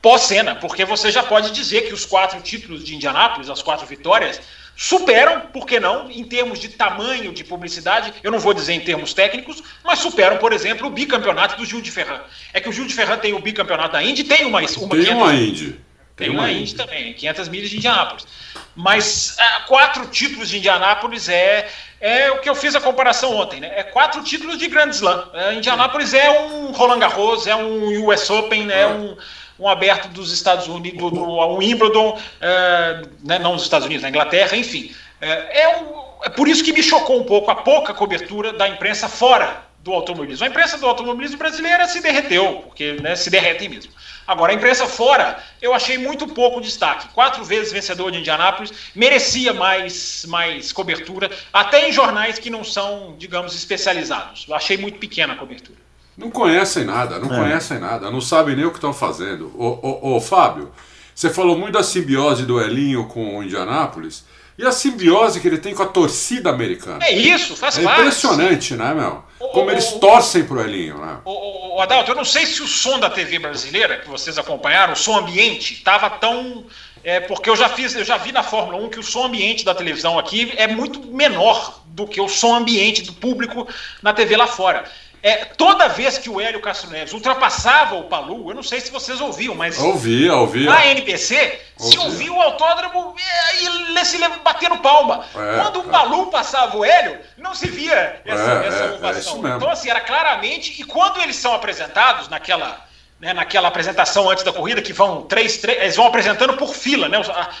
pós-cena, 0.00 0.56
porque 0.56 0.84
você 0.84 1.10
já 1.10 1.22
pode 1.22 1.52
dizer 1.52 1.82
que 1.82 1.94
os 1.94 2.04
quatro 2.04 2.40
títulos 2.40 2.84
de 2.84 2.94
Indianápolis, 2.94 3.48
as 3.48 3.62
quatro 3.62 3.86
vitórias, 3.86 4.40
superam, 4.76 5.42
por 5.52 5.66
que 5.66 5.78
não, 5.78 6.10
em 6.10 6.24
termos 6.24 6.58
de 6.58 6.68
tamanho 6.70 7.32
de 7.32 7.44
publicidade, 7.44 8.12
eu 8.22 8.30
não 8.30 8.40
vou 8.40 8.52
dizer 8.52 8.72
em 8.72 8.80
termos 8.80 9.14
técnicos, 9.14 9.62
mas 9.84 10.00
superam, 10.00 10.38
por 10.38 10.52
exemplo, 10.52 10.88
o 10.88 10.90
bicampeonato 10.90 11.56
do 11.56 11.64
Gil 11.64 11.80
de 11.80 11.90
Ferran. 11.90 12.20
É 12.52 12.60
que 12.60 12.68
o 12.68 12.72
Gil 12.72 12.86
de 12.86 12.94
Ferran 12.94 13.18
tem 13.18 13.32
o 13.32 13.38
bicampeonato 13.38 13.92
da 13.92 14.02
Indy, 14.02 14.24
tem 14.24 14.44
uma, 14.44 14.60
uma 14.60 14.88
tem 14.88 15.14
uma 15.14 15.34
Indy. 15.34 15.80
Tem, 16.16 16.30
uma, 16.30 16.42
uma 16.42 16.50
Indy 16.50 16.74
também, 16.74 17.14
500 17.14 17.48
milhas 17.48 17.70
de 17.70 17.76
Indianápolis. 17.76 18.26
Mas 18.74 19.36
uh, 19.38 19.66
quatro 19.66 20.06
títulos 20.06 20.48
de 20.48 20.58
Indianápolis 20.58 21.28
é, 21.28 21.68
é 22.02 22.32
o 22.32 22.40
que 22.40 22.50
eu 22.50 22.54
fiz 22.56 22.74
a 22.74 22.80
comparação 22.80 23.36
ontem, 23.36 23.60
né? 23.60 23.72
É 23.76 23.84
quatro 23.84 24.22
títulos 24.24 24.58
de 24.58 24.66
Grand 24.66 24.90
Slam. 24.90 25.24
Uh, 25.32 25.52
Indianápolis 25.52 26.12
é 26.12 26.28
um 26.30 26.72
Roland 26.72 26.98
Garros, 26.98 27.46
é 27.46 27.54
um 27.54 28.08
US 28.08 28.28
Open, 28.28 28.66
né? 28.66 28.82
é 28.82 28.86
um, 28.88 29.16
um 29.56 29.68
aberto 29.68 30.08
dos 30.08 30.32
Estados 30.32 30.66
Unidos, 30.66 30.98
do, 30.98 31.10
do, 31.10 31.22
um 31.22 31.58
Wimbledon, 31.58 32.18
uh, 32.18 33.08
né? 33.24 33.38
não 33.38 33.54
dos 33.54 33.62
Estados 33.62 33.86
Unidos, 33.86 34.02
na 34.02 34.08
Inglaterra, 34.08 34.56
enfim. 34.56 34.92
é, 35.20 35.78
um, 35.78 36.02
é 36.24 36.28
por 36.28 36.48
isso 36.48 36.64
que 36.64 36.72
me 36.72 36.82
chocou 36.82 37.20
um 37.20 37.24
pouco 37.24 37.48
a 37.52 37.54
pouca 37.54 37.94
cobertura 37.94 38.52
da 38.52 38.68
imprensa 38.68 39.08
fora 39.08 39.62
do 39.78 39.92
automobilismo. 39.92 40.44
A 40.44 40.48
imprensa 40.48 40.78
do 40.78 40.86
automobilismo 40.86 41.38
brasileira 41.38 41.86
se 41.86 42.00
derreteu, 42.00 42.64
porque 42.66 42.94
né, 43.00 43.14
se 43.14 43.30
derretem 43.30 43.68
mesmo. 43.68 43.92
Agora, 44.32 44.50
a 44.50 44.54
imprensa 44.54 44.86
fora, 44.86 45.38
eu 45.60 45.74
achei 45.74 45.98
muito 45.98 46.26
pouco 46.26 46.58
destaque. 46.58 47.06
Quatro 47.12 47.44
vezes 47.44 47.70
vencedor 47.70 48.10
de 48.10 48.18
Indianápolis, 48.18 48.72
merecia 48.94 49.52
mais, 49.52 50.24
mais 50.26 50.72
cobertura, 50.72 51.30
até 51.52 51.86
em 51.86 51.92
jornais 51.92 52.38
que 52.38 52.48
não 52.48 52.64
são, 52.64 53.14
digamos, 53.18 53.54
especializados. 53.54 54.46
Eu 54.48 54.54
achei 54.54 54.78
muito 54.78 54.98
pequena 54.98 55.34
a 55.34 55.36
cobertura. 55.36 55.76
Não 56.16 56.30
conhecem 56.30 56.82
nada, 56.82 57.18
não 57.18 57.30
é. 57.34 57.38
conhecem 57.40 57.78
nada, 57.78 58.10
não 58.10 58.22
sabem 58.22 58.56
nem 58.56 58.64
o 58.64 58.70
que 58.70 58.78
estão 58.78 58.94
fazendo. 58.94 59.52
Ô, 59.54 59.78
ô, 59.82 60.16
ô, 60.16 60.20
Fábio, 60.20 60.72
você 61.14 61.28
falou 61.28 61.58
muito 61.58 61.74
da 61.74 61.82
simbiose 61.82 62.46
do 62.46 62.58
Elinho 62.58 63.06
com 63.08 63.36
o 63.36 63.44
Indianápolis. 63.44 64.24
E 64.58 64.66
a 64.66 64.72
simbiose 64.72 65.40
que 65.40 65.48
ele 65.48 65.58
tem 65.58 65.74
com 65.74 65.82
a 65.82 65.86
torcida 65.86 66.50
americana. 66.50 67.04
É 67.04 67.12
isso, 67.12 67.56
faz 67.56 67.78
é 67.78 67.82
parte. 67.82 68.00
É 68.00 68.02
impressionante, 68.02 68.74
né, 68.74 68.92
meu? 68.94 69.24
Como 69.50 69.70
eles 69.70 69.92
torcem 69.92 70.44
pro 70.44 70.60
Elinho, 70.60 70.98
né? 70.98 71.18
O, 71.24 71.80
Adalto, 71.80 72.10
eu 72.10 72.14
não 72.14 72.24
sei 72.24 72.46
se 72.46 72.62
o 72.62 72.68
som 72.68 72.98
da 73.00 73.10
TV 73.10 73.38
brasileira, 73.38 73.98
que 73.98 74.08
vocês 74.08 74.38
acompanharam, 74.38 74.92
o 74.92 74.96
som 74.96 75.18
ambiente, 75.18 75.74
estava 75.74 76.08
tão. 76.10 76.64
É, 77.02 77.18
porque 77.18 77.50
eu 77.50 77.56
já 77.56 77.68
fiz, 77.68 77.94
eu 77.96 78.04
já 78.04 78.16
vi 78.16 78.30
na 78.30 78.44
Fórmula 78.44 78.78
1 78.84 78.90
que 78.90 79.00
o 79.00 79.02
som 79.02 79.26
ambiente 79.26 79.64
da 79.64 79.74
televisão 79.74 80.18
aqui 80.18 80.52
é 80.56 80.68
muito 80.68 81.00
menor 81.12 81.82
do 81.86 82.06
que 82.06 82.20
o 82.20 82.28
som 82.28 82.54
ambiente 82.54 83.02
do 83.02 83.12
público 83.12 83.66
na 84.00 84.12
TV 84.12 84.36
lá 84.36 84.46
fora. 84.46 84.84
É, 85.22 85.44
toda 85.44 85.88
vez 85.88 86.18
que 86.18 86.28
o 86.28 86.40
Hélio 86.40 86.60
Castro 86.60 86.90
Neves 86.90 87.12
ultrapassava 87.12 87.94
o 87.94 88.04
Palu, 88.04 88.50
eu 88.50 88.54
não 88.56 88.62
sei 88.62 88.80
se 88.80 88.90
vocês 88.90 89.20
ouviam, 89.20 89.54
mas. 89.54 89.78
Ouvia, 89.78 90.34
ouvia. 90.34 90.68
Na 90.68 90.84
NPC, 90.88 91.60
ouvia. 91.78 91.92
se 91.92 91.98
ouvia 91.98 92.32
o 92.32 92.42
autódromo 92.42 93.14
e, 93.16 94.00
e 94.00 94.04
se 94.04 94.18
batendo 94.42 94.78
palma. 94.78 95.24
É, 95.32 95.62
Quando 95.62 95.80
o 95.80 95.88
é. 95.88 95.92
Palu 95.92 96.26
passava 96.26 96.76
o 96.76 96.84
Hélio, 96.84 97.20
não 97.38 97.54
se 97.54 97.68
via 97.68 98.20
essa, 98.24 98.50
é, 98.50 98.66
essa 98.66 98.82
é, 98.82 98.86
é 98.86 98.92
ovação. 98.94 99.56
então, 99.56 99.70
assim, 99.70 99.88
era 99.88 100.00
claramente. 100.00 100.80
E 100.80 100.84
quando 100.84 101.20
eles 101.20 101.36
são 101.36 101.54
apresentados 101.54 102.28
naquela. 102.28 102.90
Né, 103.20 103.32
naquela 103.32 103.68
apresentação 103.68 104.28
antes 104.28 104.42
da 104.42 104.52
corrida, 104.52 104.82
que 104.82 104.92
vão 104.92 105.22
três, 105.22 105.58
três, 105.58 105.80
eles 105.80 105.94
vão 105.94 106.08
apresentando 106.08 106.54
por 106.54 106.74
fila, 106.74 107.08
né? 107.08 107.18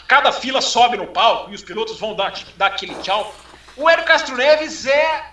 Cada 0.08 0.32
fila 0.32 0.60
sobe 0.60 0.96
no 0.96 1.06
palco 1.06 1.52
e 1.52 1.54
os 1.54 1.62
pilotos 1.62 2.00
vão 2.00 2.16
dar, 2.16 2.34
dar 2.56 2.66
aquele 2.66 2.96
tchau. 2.96 3.32
O 3.76 3.88
Hélio 3.88 4.04
Castro 4.04 4.36
Neves 4.36 4.86
é 4.86 5.31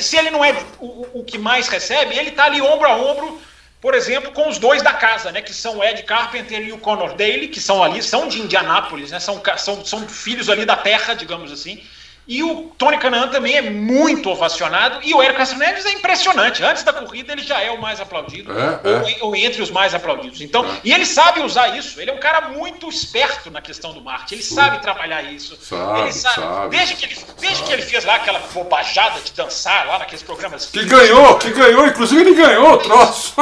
se 0.00 0.16
ele 0.16 0.30
não 0.30 0.44
é 0.44 0.54
o, 0.80 1.20
o 1.20 1.24
que 1.24 1.38
mais 1.38 1.68
recebe, 1.68 2.16
ele 2.16 2.30
está 2.30 2.44
ali 2.44 2.60
ombro 2.60 2.88
a 2.88 2.96
ombro, 2.96 3.40
por 3.80 3.94
exemplo, 3.94 4.32
com 4.32 4.48
os 4.48 4.58
dois 4.58 4.82
da 4.82 4.92
casa, 4.92 5.32
né? 5.32 5.42
Que 5.42 5.52
são 5.52 5.78
o 5.78 5.84
Ed 5.84 6.02
Carpenter 6.04 6.60
e 6.60 6.72
o 6.72 6.78
Connor 6.78 7.14
Daly, 7.14 7.48
que 7.48 7.60
são 7.60 7.82
ali, 7.82 8.02
são 8.02 8.28
de 8.28 8.40
Indianápolis, 8.40 9.10
né? 9.10 9.18
São, 9.18 9.42
são, 9.58 9.84
são 9.84 10.08
filhos 10.08 10.48
ali 10.48 10.64
da 10.64 10.76
terra, 10.76 11.14
digamos 11.14 11.50
assim. 11.50 11.82
E 12.26 12.42
o 12.42 12.72
Tony 12.78 12.98
Canaan 12.98 13.28
também 13.28 13.56
é 13.56 13.62
muito 13.62 14.30
ovacionado. 14.30 15.00
E 15.02 15.12
o 15.12 15.20
Hélio 15.20 15.36
Castro 15.36 15.58
Neves 15.58 15.84
é 15.84 15.92
impressionante. 15.92 16.62
Antes 16.62 16.84
da 16.84 16.92
corrida, 16.92 17.32
ele 17.32 17.42
já 17.42 17.60
é 17.60 17.70
o 17.70 17.80
mais 17.80 18.00
aplaudido, 18.00 18.52
é, 18.52 18.80
ou, 18.84 19.08
é. 19.08 19.16
ou, 19.22 19.36
entre 19.36 19.60
os 19.60 19.70
mais 19.70 19.92
aplaudidos. 19.92 20.40
Então, 20.40 20.64
é. 20.64 20.68
e 20.84 20.92
ele 20.92 21.04
sabe 21.04 21.40
usar 21.40 21.76
isso. 21.76 22.00
Ele 22.00 22.10
é 22.10 22.14
um 22.14 22.20
cara 22.20 22.48
muito 22.48 22.88
esperto 22.88 23.50
na 23.50 23.60
questão 23.60 23.92
do 23.92 24.00
marketing. 24.00 24.34
Ele 24.34 24.42
Sim. 24.42 24.54
sabe 24.54 24.80
trabalhar 24.80 25.22
isso. 25.22 25.58
Sabe, 25.60 26.00
ele 26.00 26.12
sabe. 26.12 26.34
sabe 26.36 26.76
desde 26.76 26.94
que 26.94 27.04
ele, 27.06 27.16
desde 27.40 27.56
sabe. 27.58 27.68
que 27.68 27.72
ele 27.72 27.82
fez 27.82 28.04
lá 28.04 28.14
aquela 28.14 28.38
bobajada 28.54 29.20
de 29.20 29.32
dançar 29.32 29.86
lá 29.86 29.98
naqueles 29.98 30.22
programas. 30.22 30.66
Que 30.66 30.84
ganhou, 30.84 31.36
que 31.38 31.50
ganhou. 31.50 31.86
Inclusive, 31.88 32.20
ele 32.20 32.34
ganhou 32.34 32.74
o 32.74 32.78
troço. 32.78 33.34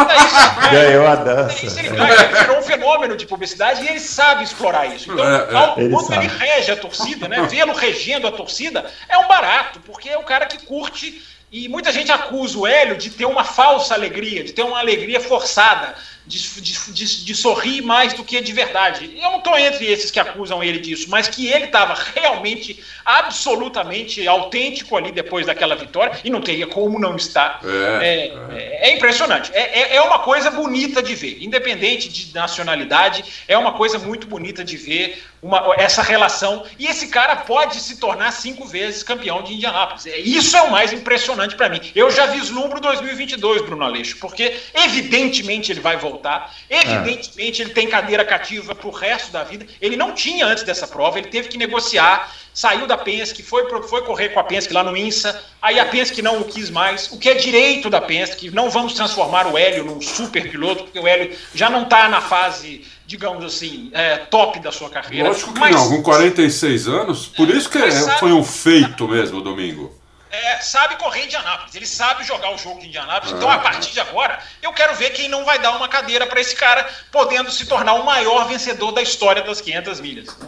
ganhou 0.71 1.07
a 1.07 1.17
dança. 1.17 1.67
Isso, 1.67 1.79
ele, 1.79 1.89
ele 1.89 2.39
virou 2.39 2.59
um 2.59 2.63
fenômeno 2.63 3.17
de 3.17 3.27
publicidade 3.27 3.85
e 3.85 3.89
ele 3.89 4.01
sabe 4.01 4.45
explorar 4.45 4.87
isso. 4.87 5.13
Então, 5.13 5.25
é, 5.25 5.55
ao, 5.55 5.79
ele 5.79 5.91
quando 5.91 6.07
sabe. 6.07 6.25
ele 6.25 6.35
rege 6.39 6.73
a 6.73 6.77
torcida, 6.77 7.29
né? 7.29 7.43
Vê-lo 7.43 7.75
regendo 7.75 8.27
a 8.27 8.33
torcida 8.33 8.70
torcida 8.71 8.91
é 9.09 9.19
um 9.19 9.29
barato, 9.29 9.81
porque 9.81 10.09
é 10.09 10.19
o 10.19 10.23
cara 10.23 10.47
que 10.47 10.65
curte. 10.65 11.23
E 11.53 11.69
muita 11.69 11.91
gente 11.91 12.13
acusa 12.13 12.57
o 12.57 12.67
Hélio 12.67 12.97
de 12.97 13.11
ter 13.11 13.25
uma 13.25 13.43
falsa 13.43 13.93
alegria, 13.93 14.45
de 14.45 14.53
ter 14.53 14.63
uma 14.63 14.79
alegria 14.79 15.21
forçada 15.21 15.97
de, 16.31 16.93
de, 16.93 17.25
de, 17.25 17.35
sorrir 17.35 17.83
mais 17.83 18.13
do 18.13 18.23
que 18.23 18.41
de 18.41 18.53
verdade. 18.53 19.13
Eu 19.17 19.33
não 19.33 19.39
estou 19.39 19.59
entre 19.59 19.85
esses 19.87 20.11
que 20.11 20.21
acusam 20.21 20.63
ele 20.63 20.79
disso, 20.79 21.09
mas 21.11 21.29
que 21.29 21.49
ele 21.49 21.65
estava 21.65 21.95
realmente, 22.15 22.83
absolutamente 23.05 24.27
autêntico 24.29 24.97
ali 24.97 25.11
depois 25.11 25.47
daquela 25.47 25.75
vitória, 25.75 26.19
e 26.23 26.31
não 26.31 26.41
teria 26.41 26.69
como 26.69 26.99
não 26.99 27.17
estar. 27.17 27.61
É, 27.65 28.07
é, 28.07 28.57
é. 28.57 28.91
é 28.91 28.97
impressionante. 28.97 29.51
É, 29.53 29.81
é, 29.81 29.97
é 29.97 30.03
uma 30.03 30.21
coisa 30.21 30.51
bonita 30.51 31.03
de 31.03 31.15
ver, 31.17 31.43
independente 31.43 32.09
de 32.09 32.33
nacionalidade, 32.33 33.25
é 33.49 33.59
uma 33.59 33.73
coisa 33.73 33.99
muito 33.99 34.29
bonita 34.29 34.63
de 34.63 34.77
ver 34.77 35.23
uma, 35.43 35.75
essa 35.77 36.03
relação. 36.03 36.65
E 36.79 36.87
esse 36.87 37.09
cara 37.09 37.37
pode 37.37 37.81
se 37.81 37.99
tornar 37.99 38.31
cinco 38.31 38.67
vezes 38.67 39.03
campeão 39.03 39.43
de 39.43 39.55
Indianápolis. 39.55 40.07
É, 40.07 40.19
isso 40.19 40.57
é 40.57 40.63
o 40.63 40.71
mais 40.71 40.93
impressionante 40.93 41.57
para 41.57 41.69
mim. 41.69 41.81
Eu 41.95 42.11
já 42.11 42.27
vislumbro 42.27 42.81
2022, 42.81 43.63
Bruno 43.63 43.85
Aleixo, 43.85 44.19
porque 44.19 44.57
evidentemente 44.75 45.73
ele 45.73 45.81
vai 45.81 45.97
voltar 45.97 46.20
voltar. 46.21 46.55
Evidentemente, 46.69 47.63
é. 47.63 47.65
ele 47.65 47.75
tem 47.75 47.89
cadeira 47.89 48.25
cativa 48.25 48.75
para 48.75 48.87
o 48.87 48.91
resto 48.91 49.33
da 49.33 49.43
vida. 49.43 49.67
Ele 49.81 49.97
não 49.97 50.13
tinha 50.13 50.47
antes 50.47 50.63
dessa 50.63 50.87
prova, 50.87 51.19
ele 51.19 51.29
teve 51.29 51.49
que 51.49 51.57
negociar, 51.57 52.33
saiu 52.53 52.87
da 52.87 52.99
Penske, 52.99 53.43
foi, 53.43 53.67
foi 53.83 54.03
correr 54.03 54.29
com 54.29 54.41
a 54.41 54.45
Penske 54.45 54.73
lá 54.73 54.83
no 54.83 54.97
INSA, 54.97 55.41
aí 55.63 55.81
a 55.81 55.87
Penske 55.87 56.21
não 56.21 56.41
o 56.41 56.45
quis 56.45 56.69
mais, 56.69 57.11
o 57.11 57.19
que 57.19 57.29
é 57.29 57.35
direito 57.35 57.89
da 57.89 58.01
Penske, 58.01 58.51
não 58.51 58.69
vamos 58.71 58.93
transformar 58.93 59.47
o 59.47 59.57
Hélio 59.57 59.85
num 59.85 60.01
super 60.01 60.51
piloto, 60.51 60.85
porque 60.85 60.99
o 60.99 61.09
Hélio 61.09 61.37
já 61.55 61.71
não 61.71 61.83
está 61.83 62.09
na 62.09 62.21
fase 62.21 62.85
digamos 63.07 63.45
assim, 63.45 63.91
é, 63.93 64.19
top 64.19 64.61
da 64.61 64.71
sua 64.71 64.89
carreira. 64.89 65.27
Lógico 65.31 65.53
que 65.53 65.59
mas, 65.59 65.75
não, 65.75 65.89
com 65.89 66.01
46 66.01 66.87
anos, 66.87 67.27
por 67.27 67.51
isso 67.51 67.69
que 67.69 67.77
é, 67.77 67.91
foi 68.21 68.31
um 68.31 68.45
feito 68.45 69.09
mesmo 69.09 69.41
domingo 69.41 70.00
é, 70.31 70.59
sabe 70.59 70.97
correr 70.97 71.23
em 71.23 71.25
Indianápolis, 71.25 71.75
ele 71.75 71.87
sabe 71.87 72.25
jogar 72.25 72.53
o 72.53 72.59
jogo 72.59 72.81
de 72.81 72.87
Indianápolis. 72.87 73.35
Então, 73.35 73.51
a 73.51 73.59
partir 73.59 73.93
de 73.93 74.01
agora, 74.01 74.39
eu 74.63 74.73
quero 74.73 74.95
ver 74.95 75.11
quem 75.11 75.29
não 75.29 75.45
vai 75.45 75.59
dar 75.59 75.73
uma 75.73 75.89
cadeira 75.89 76.27
para 76.27 76.41
esse 76.41 76.55
cara, 76.55 76.89
podendo 77.11 77.51
se 77.51 77.67
tornar 77.67 77.95
o 77.95 78.05
maior 78.05 78.47
vencedor 78.47 78.93
da 78.93 79.03
história 79.03 79.43
das 79.43 79.61
500 79.61 80.01
milhas. 80.01 80.39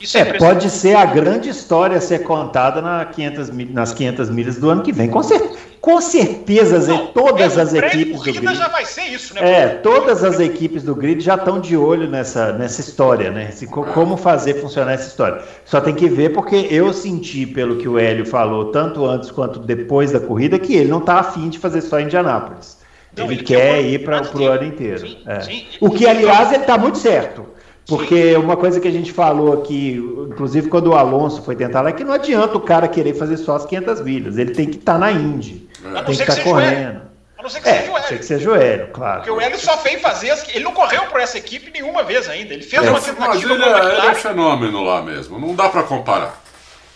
Isso 0.00 0.18
é, 0.18 0.20
é 0.20 0.32
pode 0.34 0.70
ser 0.70 0.96
a 0.96 1.04
grande 1.04 1.48
história 1.48 1.96
a 1.96 2.00
ser 2.00 2.20
contada 2.20 2.82
na 2.82 3.04
500, 3.04 3.50
nas 3.70 3.92
500 3.92 4.30
milhas 4.30 4.56
do 4.56 4.70
ano 4.70 4.82
que 4.82 4.92
vem. 4.92 5.08
Com, 5.08 5.22
cer 5.22 5.40
com 5.86 6.00
certeza, 6.00 6.80
Não, 6.80 7.06
todas 7.06 7.56
as 7.56 7.72
equipes 7.72 8.20
do 8.20 8.32
grid. 8.32 8.54
já 8.56 8.66
vai 8.66 8.84
ser 8.84 9.02
isso, 9.02 9.32
né? 9.34 9.40
É, 9.48 9.68
todas 9.68 10.24
as 10.24 10.40
equipes 10.40 10.82
do 10.82 10.96
grid 10.96 11.20
já 11.22 11.36
estão 11.36 11.60
de 11.60 11.76
olho 11.76 12.10
nessa, 12.10 12.52
nessa 12.52 12.80
história, 12.80 13.30
né? 13.30 13.50
Como 13.94 14.16
fazer 14.16 14.54
funcionar 14.54 14.94
essa 14.94 15.06
história. 15.06 15.42
Só 15.64 15.80
tem 15.80 15.94
que 15.94 16.08
ver, 16.08 16.30
porque 16.30 16.66
eu 16.70 16.92
senti, 16.92 17.46
pelo 17.46 17.76
que 17.76 17.88
o 17.88 18.00
Hélio 18.00 18.26
falou, 18.26 18.72
tanto 18.72 19.06
antes 19.06 19.30
quanto 19.30 19.60
depois 19.60 20.10
da 20.10 20.18
corrida, 20.18 20.58
que 20.58 20.74
ele 20.74 20.90
não 20.90 20.98
está 20.98 21.20
afim 21.20 21.48
de 21.48 21.58
fazer 21.60 21.80
só 21.82 22.00
em 22.00 22.06
Indianápolis. 22.06 22.78
Não, 23.16 23.26
ele, 23.26 23.34
ele, 23.34 23.44
quer 23.44 23.80
ir 23.82 24.04
para 24.04 24.22
o 24.36 24.44
ano 24.44 24.64
inteiro. 24.64 25.06
Sim, 25.06 25.18
é. 25.24 25.40
sim. 25.40 25.66
O 25.80 25.90
que, 25.90 26.04
aliás, 26.04 26.52
ele 26.52 26.62
está 26.62 26.76
muito 26.76 26.98
certo. 26.98 27.46
Porque 27.86 28.34
uma 28.36 28.56
coisa 28.56 28.80
que 28.80 28.88
a 28.88 28.90
gente 28.90 29.12
falou 29.12 29.52
aqui, 29.52 29.96
inclusive 30.28 30.68
quando 30.68 30.88
o 30.88 30.94
Alonso 30.94 31.42
foi 31.42 31.54
tentar 31.54 31.82
lá, 31.82 31.90
é 31.90 31.92
que 31.92 32.02
não 32.02 32.12
adianta 32.12 32.56
o 32.56 32.60
cara 32.60 32.88
querer 32.88 33.14
fazer 33.14 33.36
só 33.36 33.56
as 33.56 33.64
500 33.64 34.00
milhas. 34.00 34.38
Ele 34.38 34.50
tem 34.50 34.66
que 34.66 34.76
estar 34.76 34.94
tá 34.94 34.98
na 34.98 35.12
Indy. 35.12 35.68
É. 35.84 36.02
Tem 36.02 36.16
que 36.16 36.22
estar 36.22 36.34
tá 36.34 36.42
correndo. 36.42 37.02
A 37.38 37.42
não 37.42 37.48
ser 37.48 37.60
que 37.60 37.68
é, 37.68 37.78
seja 37.78 37.92
o 37.92 37.96
Hélio. 37.96 38.18
que 38.18 38.24
seja 38.24 38.50
o 38.50 38.56
Hélio, 38.56 38.88
claro. 38.88 39.16
Porque 39.18 39.30
o 39.30 39.40
Hélio 39.40 39.58
só 39.58 39.76
fez 39.78 40.00
fazer. 40.00 40.30
As... 40.30 40.48
Ele 40.48 40.64
não 40.64 40.72
correu 40.72 41.02
por 41.04 41.20
essa 41.20 41.38
equipe 41.38 41.70
nenhuma 41.70 42.02
vez 42.02 42.28
ainda. 42.28 42.54
Ele 42.54 42.62
fez 42.62 42.82
é. 42.82 42.90
uma 42.90 43.00
tentativa. 43.00 43.28
Mas 43.28 43.42
ele, 43.44 43.62
é, 43.62 43.98
ele 43.98 44.06
é 44.06 44.10
um 44.10 44.14
fenômeno 44.16 44.82
lá 44.82 45.02
mesmo. 45.02 45.38
Não 45.38 45.54
dá 45.54 45.68
para 45.68 45.84
comparar. 45.84 46.42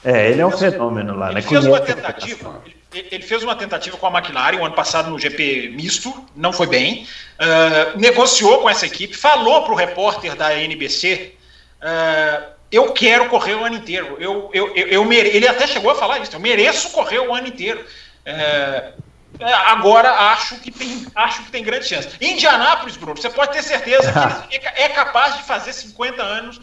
É, 0.04 0.30
ele 0.30 0.40
é 0.40 0.46
um 0.46 0.50
fenômeno 0.50 1.14
lá, 1.14 1.26
ele 1.26 1.36
né? 1.36 1.42
Fez 1.42 1.66
uma 1.66 1.78
tentativa, 1.78 2.62
ele 2.64 2.79
fez 3.22 3.42
uma 3.42 3.54
tentativa 3.54 3.96
com 3.96 4.06
a 4.06 4.18
McLaren 4.18 4.58
o 4.58 4.64
ano 4.64 4.74
passado 4.74 5.10
no 5.10 5.18
GP 5.18 5.72
misto, 5.74 6.12
não 6.34 6.52
foi 6.52 6.66
bem. 6.66 7.06
Uh, 7.38 7.98
negociou 7.98 8.60
com 8.60 8.68
essa 8.68 8.86
equipe, 8.86 9.16
falou 9.16 9.62
para 9.62 9.72
o 9.72 9.76
repórter 9.76 10.34
da 10.34 10.56
NBC: 10.58 11.34
uh, 11.80 12.50
Eu 12.70 12.92
quero 12.92 13.28
correr 13.28 13.54
o 13.54 13.64
ano 13.64 13.76
inteiro. 13.76 14.16
Eu, 14.18 14.50
eu, 14.52 14.74
eu, 14.74 14.86
eu 14.88 15.04
mere... 15.04 15.28
Ele 15.28 15.46
até 15.46 15.66
chegou 15.66 15.92
a 15.92 15.94
falar 15.94 16.18
isso: 16.18 16.34
eu 16.34 16.40
mereço 16.40 16.90
correr 16.90 17.20
o 17.20 17.32
ano 17.32 17.46
inteiro. 17.46 17.84
Uh, 18.26 19.10
agora 19.66 20.10
acho 20.32 20.56
que 20.56 20.70
tem 20.70 21.06
acho 21.14 21.44
que 21.44 21.50
tem 21.52 21.62
grande 21.62 21.86
chance. 21.86 22.08
Indianápolis, 22.20 22.96
Bruno, 22.96 23.20
você 23.20 23.30
pode 23.30 23.52
ter 23.52 23.62
certeza 23.62 24.12
que 24.12 24.56
ele 24.56 24.66
é 24.66 24.88
capaz 24.88 25.36
de 25.36 25.44
fazer 25.44 25.72
50 25.72 26.22
anos 26.22 26.60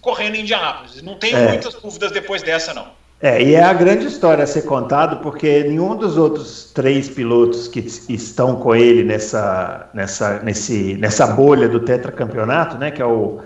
correndo 0.00 0.36
em 0.36 0.40
Indianápolis. 0.40 1.02
Não 1.02 1.18
tem 1.18 1.34
é. 1.34 1.48
muitas 1.48 1.74
dúvidas 1.74 2.10
depois 2.10 2.42
dessa, 2.42 2.72
não. 2.72 2.92
É, 3.20 3.42
e 3.42 3.54
é 3.54 3.62
a 3.62 3.72
grande 3.72 4.06
história 4.06 4.44
a 4.44 4.46
ser 4.46 4.62
contada, 4.62 5.16
porque 5.16 5.64
nenhum 5.64 5.96
dos 5.96 6.18
outros 6.18 6.70
três 6.74 7.08
pilotos 7.08 7.66
que 7.66 7.80
estão 8.08 8.56
com 8.56 8.74
ele 8.74 9.02
nessa, 9.02 9.88
nessa, 9.94 10.40
nesse, 10.40 10.94
nessa 10.94 11.26
bolha 11.26 11.66
do 11.66 11.80
tetracampeonato, 11.80 12.76
né, 12.76 12.90
que 12.90 13.00
é 13.00 13.06
o, 13.06 13.40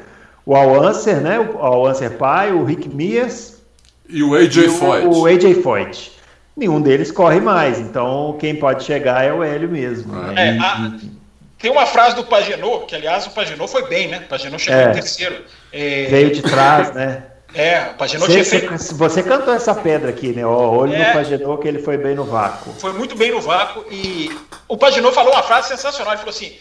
o 0.45 0.57
Al 0.57 0.83
Unser, 0.83 1.21
né, 1.21 1.39
o 1.39 1.59
Al 1.59 1.89
Unser 1.89 2.11
pai, 2.17 2.53
o 2.53 2.65
Rick 2.65 2.89
Mears 2.89 3.59
e 4.09 4.25
o 4.25 4.35
AJ 4.35 4.71
Foyt. 4.71 5.07
O, 5.07 5.21
o 5.21 5.27
AJ 5.27 5.63
Foyt. 5.63 6.13
Nenhum 6.57 6.81
deles 6.81 7.13
corre 7.13 7.41
mais, 7.41 7.79
então 7.79 8.37
quem 8.41 8.57
pode 8.57 8.83
chegar 8.83 9.25
é 9.25 9.33
o 9.33 9.43
Hélio 9.43 9.69
mesmo. 9.69 10.13
Né? 10.13 10.57
É, 10.57 10.59
a, 10.59 10.93
tem 11.61 11.71
uma 11.71 11.87
frase 11.87 12.17
do 12.17 12.25
Pagenot, 12.25 12.87
que 12.87 12.97
aliás 12.97 13.27
o 13.27 13.31
Pagenot 13.31 13.71
foi 13.71 13.87
bem, 13.87 14.09
né? 14.09 14.23
O 14.25 14.29
Pagenot 14.29 14.61
chegou 14.61 14.81
é, 14.81 14.91
em 14.91 14.95
terceiro. 14.95 15.45
É, 15.73 16.07
veio 16.07 16.33
de 16.33 16.43
trás, 16.43 16.93
né? 16.93 17.25
É, 17.55 17.91
o 17.91 17.95
Pagenot 17.95 18.27
você, 18.27 18.45
tinha 18.45 18.79
feito... 18.79 18.95
Você 18.97 19.23
cantou 19.23 19.53
essa 19.53 19.75
pedra 19.75 20.11
aqui, 20.11 20.29
né? 20.29 20.45
Ó, 20.45 20.71
olho 20.71 20.95
é, 20.95 21.09
no 21.09 21.13
Pagenot 21.13 21.61
que 21.63 21.69
ele 21.69 21.81
foi 21.81 21.97
bem 21.97 22.15
no 22.15 22.25
vácuo. 22.25 22.73
Foi 22.75 22.93
muito 22.93 23.17
bem 23.17 23.31
no 23.31 23.41
vácuo 23.41 23.85
e 23.91 24.31
o 24.69 24.77
Pagenot 24.77 25.15
falou 25.15 25.33
uma 25.33 25.43
frase 25.43 25.69
sensacional. 25.69 26.13
Ele 26.13 26.19
falou 26.19 26.35
assim: 26.35 26.57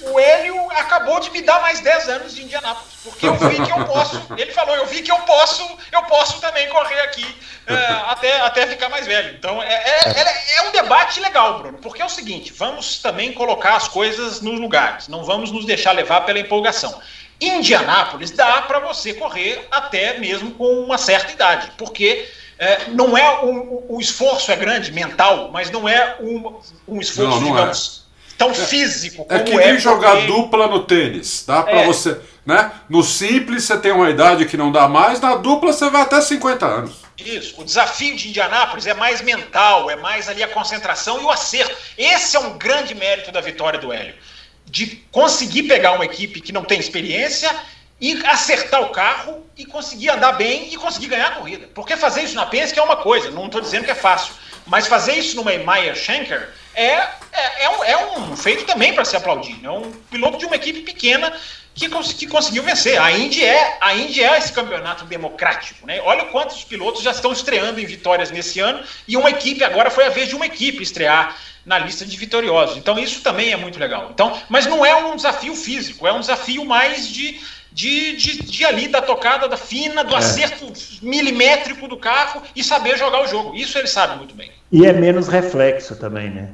o 0.00 0.18
Hélio 0.18 0.54
acabou 0.70 1.18
de 1.20 1.30
me 1.30 1.42
dar 1.42 1.60
mais 1.60 1.80
10 1.80 2.08
anos 2.08 2.34
de 2.34 2.42
Indianápolis, 2.42 2.94
porque 3.02 3.26
eu 3.26 3.34
vi 3.34 3.56
que 3.56 3.70
eu 3.70 3.84
posso. 3.84 4.22
Ele 4.36 4.52
falou, 4.52 4.76
eu 4.76 4.86
vi 4.86 5.02
que 5.02 5.10
eu 5.10 5.18
posso, 5.20 5.62
eu 5.92 6.02
posso 6.04 6.40
também 6.40 6.68
correr 6.68 7.00
aqui 7.00 7.26
é, 7.66 7.74
até, 8.08 8.40
até 8.40 8.66
ficar 8.66 8.88
mais 8.88 9.06
velho. 9.06 9.34
Então 9.36 9.62
é, 9.62 9.66
é, 9.66 10.10
é, 10.20 10.58
é, 10.58 10.68
um 10.68 10.72
debate 10.72 11.20
legal, 11.20 11.58
Bruno, 11.58 11.78
porque 11.78 12.00
é 12.00 12.04
o 12.04 12.08
seguinte: 12.08 12.52
vamos 12.52 13.00
também 13.00 13.32
colocar 13.32 13.76
as 13.76 13.88
coisas 13.88 14.40
nos 14.40 14.58
lugares, 14.60 15.08
não 15.08 15.24
vamos 15.24 15.50
nos 15.50 15.64
deixar 15.66 15.92
levar 15.92 16.22
pela 16.22 16.38
empolgação. 16.38 17.00
Indianápolis 17.40 18.30
dá 18.32 18.62
para 18.62 18.80
você 18.80 19.14
correr 19.14 19.66
até 19.70 20.18
mesmo 20.18 20.50
com 20.52 20.80
uma 20.80 20.98
certa 20.98 21.32
idade, 21.32 21.70
porque 21.76 22.26
é, 22.58 22.88
não 22.88 23.16
é 23.16 23.44
um, 23.44 23.84
o 23.88 24.00
esforço 24.00 24.50
é 24.50 24.56
grande 24.56 24.90
mental, 24.90 25.50
mas 25.52 25.70
não 25.70 25.88
é 25.88 26.16
um, 26.20 26.58
um 26.86 27.00
esforço, 27.00 27.30
não, 27.30 27.40
não 27.40 27.48
é. 27.48 27.60
digamos, 27.60 28.02
é. 28.32 28.34
tão 28.36 28.52
físico 28.52 29.24
é 29.28 29.38
como 29.38 29.60
é. 29.60 29.62
Que 29.62 29.68
nem 29.70 29.78
jogar 29.78 30.12
porque... 30.16 30.26
dupla 30.26 30.66
no 30.66 30.82
tênis, 30.82 31.44
dá 31.46 31.62
para 31.62 31.82
é. 31.82 31.86
você, 31.86 32.18
né? 32.44 32.72
No 32.88 33.04
simples 33.04 33.62
você 33.62 33.78
tem 33.78 33.92
uma 33.92 34.10
idade 34.10 34.44
que 34.46 34.56
não 34.56 34.72
dá 34.72 34.88
mais, 34.88 35.20
na 35.20 35.36
dupla 35.36 35.72
você 35.72 35.88
vai 35.88 36.02
até 36.02 36.20
50 36.20 36.66
anos. 36.66 37.08
Isso. 37.16 37.60
O 37.60 37.64
desafio 37.64 38.16
de 38.16 38.28
Indianápolis 38.28 38.86
é 38.86 38.94
mais 38.94 39.20
mental, 39.22 39.90
é 39.90 39.96
mais 39.96 40.28
ali 40.28 40.42
a 40.42 40.48
concentração 40.48 41.20
e 41.20 41.24
o 41.24 41.30
acerto. 41.30 41.76
Esse 41.96 42.36
é 42.36 42.40
um 42.40 42.58
grande 42.58 42.94
mérito 42.94 43.30
da 43.30 43.40
vitória 43.40 43.78
do 43.78 43.92
Hélio 43.92 44.14
de 44.68 44.86
conseguir 45.10 45.64
pegar 45.64 45.92
uma 45.92 46.04
equipe 46.04 46.40
que 46.40 46.52
não 46.52 46.64
tem 46.64 46.78
experiência 46.78 47.50
e 48.00 48.24
acertar 48.26 48.82
o 48.82 48.90
carro 48.90 49.44
e 49.56 49.64
conseguir 49.64 50.10
andar 50.10 50.32
bem 50.32 50.72
e 50.72 50.76
conseguir 50.76 51.08
ganhar 51.08 51.28
a 51.28 51.34
corrida. 51.36 51.68
Porque 51.74 51.96
fazer 51.96 52.22
isso 52.22 52.34
na 52.34 52.46
Penske 52.46 52.78
é 52.78 52.82
uma 52.82 52.96
coisa, 52.96 53.30
não 53.30 53.46
estou 53.46 53.60
dizendo 53.60 53.84
que 53.84 53.90
é 53.90 53.94
fácil, 53.94 54.32
mas 54.66 54.86
fazer 54.86 55.14
isso 55.14 55.34
numa 55.36 55.50
Meyer 55.50 55.96
Schenker 55.96 56.48
é, 56.74 56.92
é, 57.32 57.64
é, 57.64 57.70
um, 57.70 57.84
é 57.84 58.18
um 58.18 58.36
feito 58.36 58.64
também 58.64 58.94
para 58.94 59.04
se 59.04 59.16
aplaudir. 59.16 59.58
É 59.64 59.70
um 59.70 59.90
piloto 60.10 60.38
de 60.38 60.46
uma 60.46 60.54
equipe 60.54 60.82
pequena 60.82 61.32
que, 61.74 61.88
que 61.88 62.26
conseguiu 62.26 62.62
vencer. 62.62 63.00
A 63.00 63.10
Indy, 63.10 63.44
é, 63.44 63.78
a 63.80 63.94
Indy 63.94 64.22
é 64.22 64.38
esse 64.38 64.52
campeonato 64.52 65.04
democrático. 65.04 65.86
Né? 65.86 66.00
Olha 66.02 66.26
quantos 66.26 66.62
pilotos 66.62 67.02
já 67.02 67.10
estão 67.10 67.32
estreando 67.32 67.80
em 67.80 67.86
vitórias 67.86 68.30
nesse 68.30 68.60
ano 68.60 68.84
e 69.08 69.16
uma 69.16 69.30
equipe, 69.30 69.64
agora 69.64 69.90
foi 69.90 70.06
a 70.06 70.10
vez 70.10 70.28
de 70.28 70.36
uma 70.36 70.46
equipe 70.46 70.82
estrear 70.82 71.36
na 71.64 71.78
lista 71.78 72.04
de 72.04 72.16
vitoriosos. 72.16 72.76
Então 72.76 72.98
isso 72.98 73.22
também 73.22 73.52
é 73.52 73.56
muito 73.56 73.78
legal. 73.78 74.10
Então, 74.12 74.36
mas 74.48 74.66
não 74.66 74.84
é 74.84 74.94
um 74.96 75.16
desafio 75.16 75.54
físico, 75.54 76.06
é 76.06 76.12
um 76.12 76.20
desafio 76.20 76.64
mais 76.64 77.08
de 77.08 77.40
de, 77.70 78.16
de, 78.16 78.42
de 78.42 78.64
ali, 78.64 78.88
da 78.88 79.00
tocada 79.00 79.46
da 79.46 79.56
fina, 79.56 80.02
do 80.02 80.14
é. 80.14 80.18
acerto 80.18 80.72
milimétrico 81.00 81.86
do 81.86 81.96
carro 81.96 82.42
e 82.56 82.64
saber 82.64 82.98
jogar 82.98 83.22
o 83.22 83.28
jogo. 83.28 83.54
Isso 83.54 83.78
ele 83.78 83.86
sabe 83.86 84.16
muito 84.16 84.34
bem. 84.34 84.50
E 84.72 84.84
é 84.84 84.92
menos 84.92 85.28
reflexo 85.28 85.94
também, 85.94 86.28
né? 86.28 86.48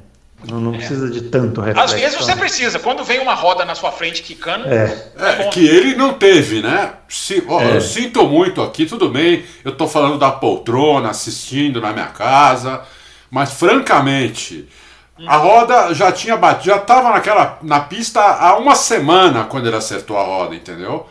Não, 0.47 0.61
não 0.61 0.75
é. 0.75 0.77
precisa 0.77 1.11
de 1.11 1.23
tanto 1.23 1.61
reflexo. 1.61 1.95
Às 1.95 2.01
vezes 2.01 2.19
você 2.19 2.37
precisa, 2.37 2.79
quando 2.79 3.03
vem 3.05 3.21
uma 3.21 3.35
roda 3.35 3.65
na 3.65 3.75
sua 3.75 3.91
frente 3.91 4.23
quicando. 4.23 4.69
É, 4.69 5.13
é, 5.17 5.43
é 5.43 5.49
que 5.49 5.67
ele 5.67 5.95
não 5.95 6.15
teve, 6.15 6.61
né? 6.61 6.93
Se, 7.09 7.43
ó, 7.49 7.61
é. 7.61 7.77
Eu 7.77 7.81
sinto 7.81 8.27
muito 8.29 8.61
aqui, 8.61 8.85
tudo 8.85 9.09
bem. 9.09 9.45
Eu 9.65 9.73
tô 9.73 9.89
falando 9.89 10.19
da 10.19 10.31
poltrona, 10.31 11.11
assistindo 11.11 11.81
na 11.81 11.93
minha 11.93 12.09
casa. 12.09 12.83
Mas 13.31 13.55
francamente, 13.55 14.69
a 15.27 15.37
roda 15.37 15.95
já 15.95 16.11
tinha 16.11 16.37
batido, 16.37 16.75
já 16.75 16.77
estava 16.77 17.11
naquela 17.11 17.59
na 17.63 17.81
pista 17.81 18.21
há 18.21 18.57
uma 18.57 18.75
semana 18.75 19.45
quando 19.45 19.67
ele 19.67 19.77
acertou 19.77 20.19
a 20.19 20.23
roda, 20.25 20.55
entendeu? 20.55 21.07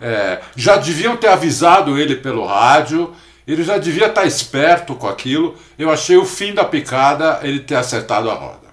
É, 0.00 0.40
já 0.54 0.76
deviam 0.76 1.16
ter 1.16 1.28
avisado 1.28 1.98
ele 1.98 2.16
pelo 2.16 2.44
rádio, 2.44 3.14
ele 3.46 3.62
já 3.62 3.78
devia 3.78 4.08
estar 4.08 4.26
esperto 4.26 4.94
com 4.94 5.08
aquilo. 5.08 5.56
Eu 5.78 5.90
achei 5.90 6.16
o 6.18 6.26
fim 6.26 6.52
da 6.52 6.64
picada 6.64 7.40
ele 7.42 7.60
ter 7.60 7.76
acertado 7.76 8.30
a 8.30 8.34
roda. 8.34 8.66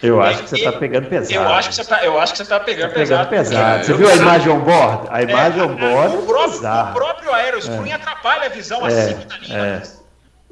Eu 0.00 0.20
acho 0.20 0.42
que 0.42 0.50
você 0.50 0.56
está 0.56 0.72
pegando 0.72 1.08
pesado. 1.08 1.34
Eu 1.34 1.48
acho 1.48 1.68
que 1.68 1.74
você 1.76 1.80
está, 1.82 2.04
eu 2.04 2.20
acho 2.20 2.32
que 2.32 2.38
você 2.38 2.44
tá 2.44 2.60
pegando 2.60 2.88
tá 2.90 2.94
pesado. 2.94 3.28
pesado. 3.28 3.80
É, 3.80 3.82
você 3.84 3.94
viu 3.94 4.08
a 4.08 4.14
imagem 4.14 4.52
on 4.52 4.60
board? 4.60 5.08
A 5.10 5.22
imagem 5.22 5.60
é, 5.60 5.64
on 5.64 5.76
board. 5.76 6.16
O 6.16 6.22
próprio, 6.22 6.58
o 6.58 6.92
próprio 6.92 7.32
aerospring 7.32 7.90
é. 7.90 7.94
atrapalha 7.94 8.46
a 8.46 8.48
visão 8.48 8.84
é, 8.86 8.88
acima 8.88 9.24
da 9.24 9.36
linha. 9.38 9.82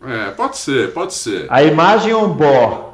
É. 0.04 0.28
é, 0.28 0.30
pode 0.30 0.56
ser, 0.56 0.92
pode 0.92 1.14
ser. 1.14 1.46
A 1.50 1.64
imagem 1.64 2.14
on 2.14 2.28
board 2.28 2.89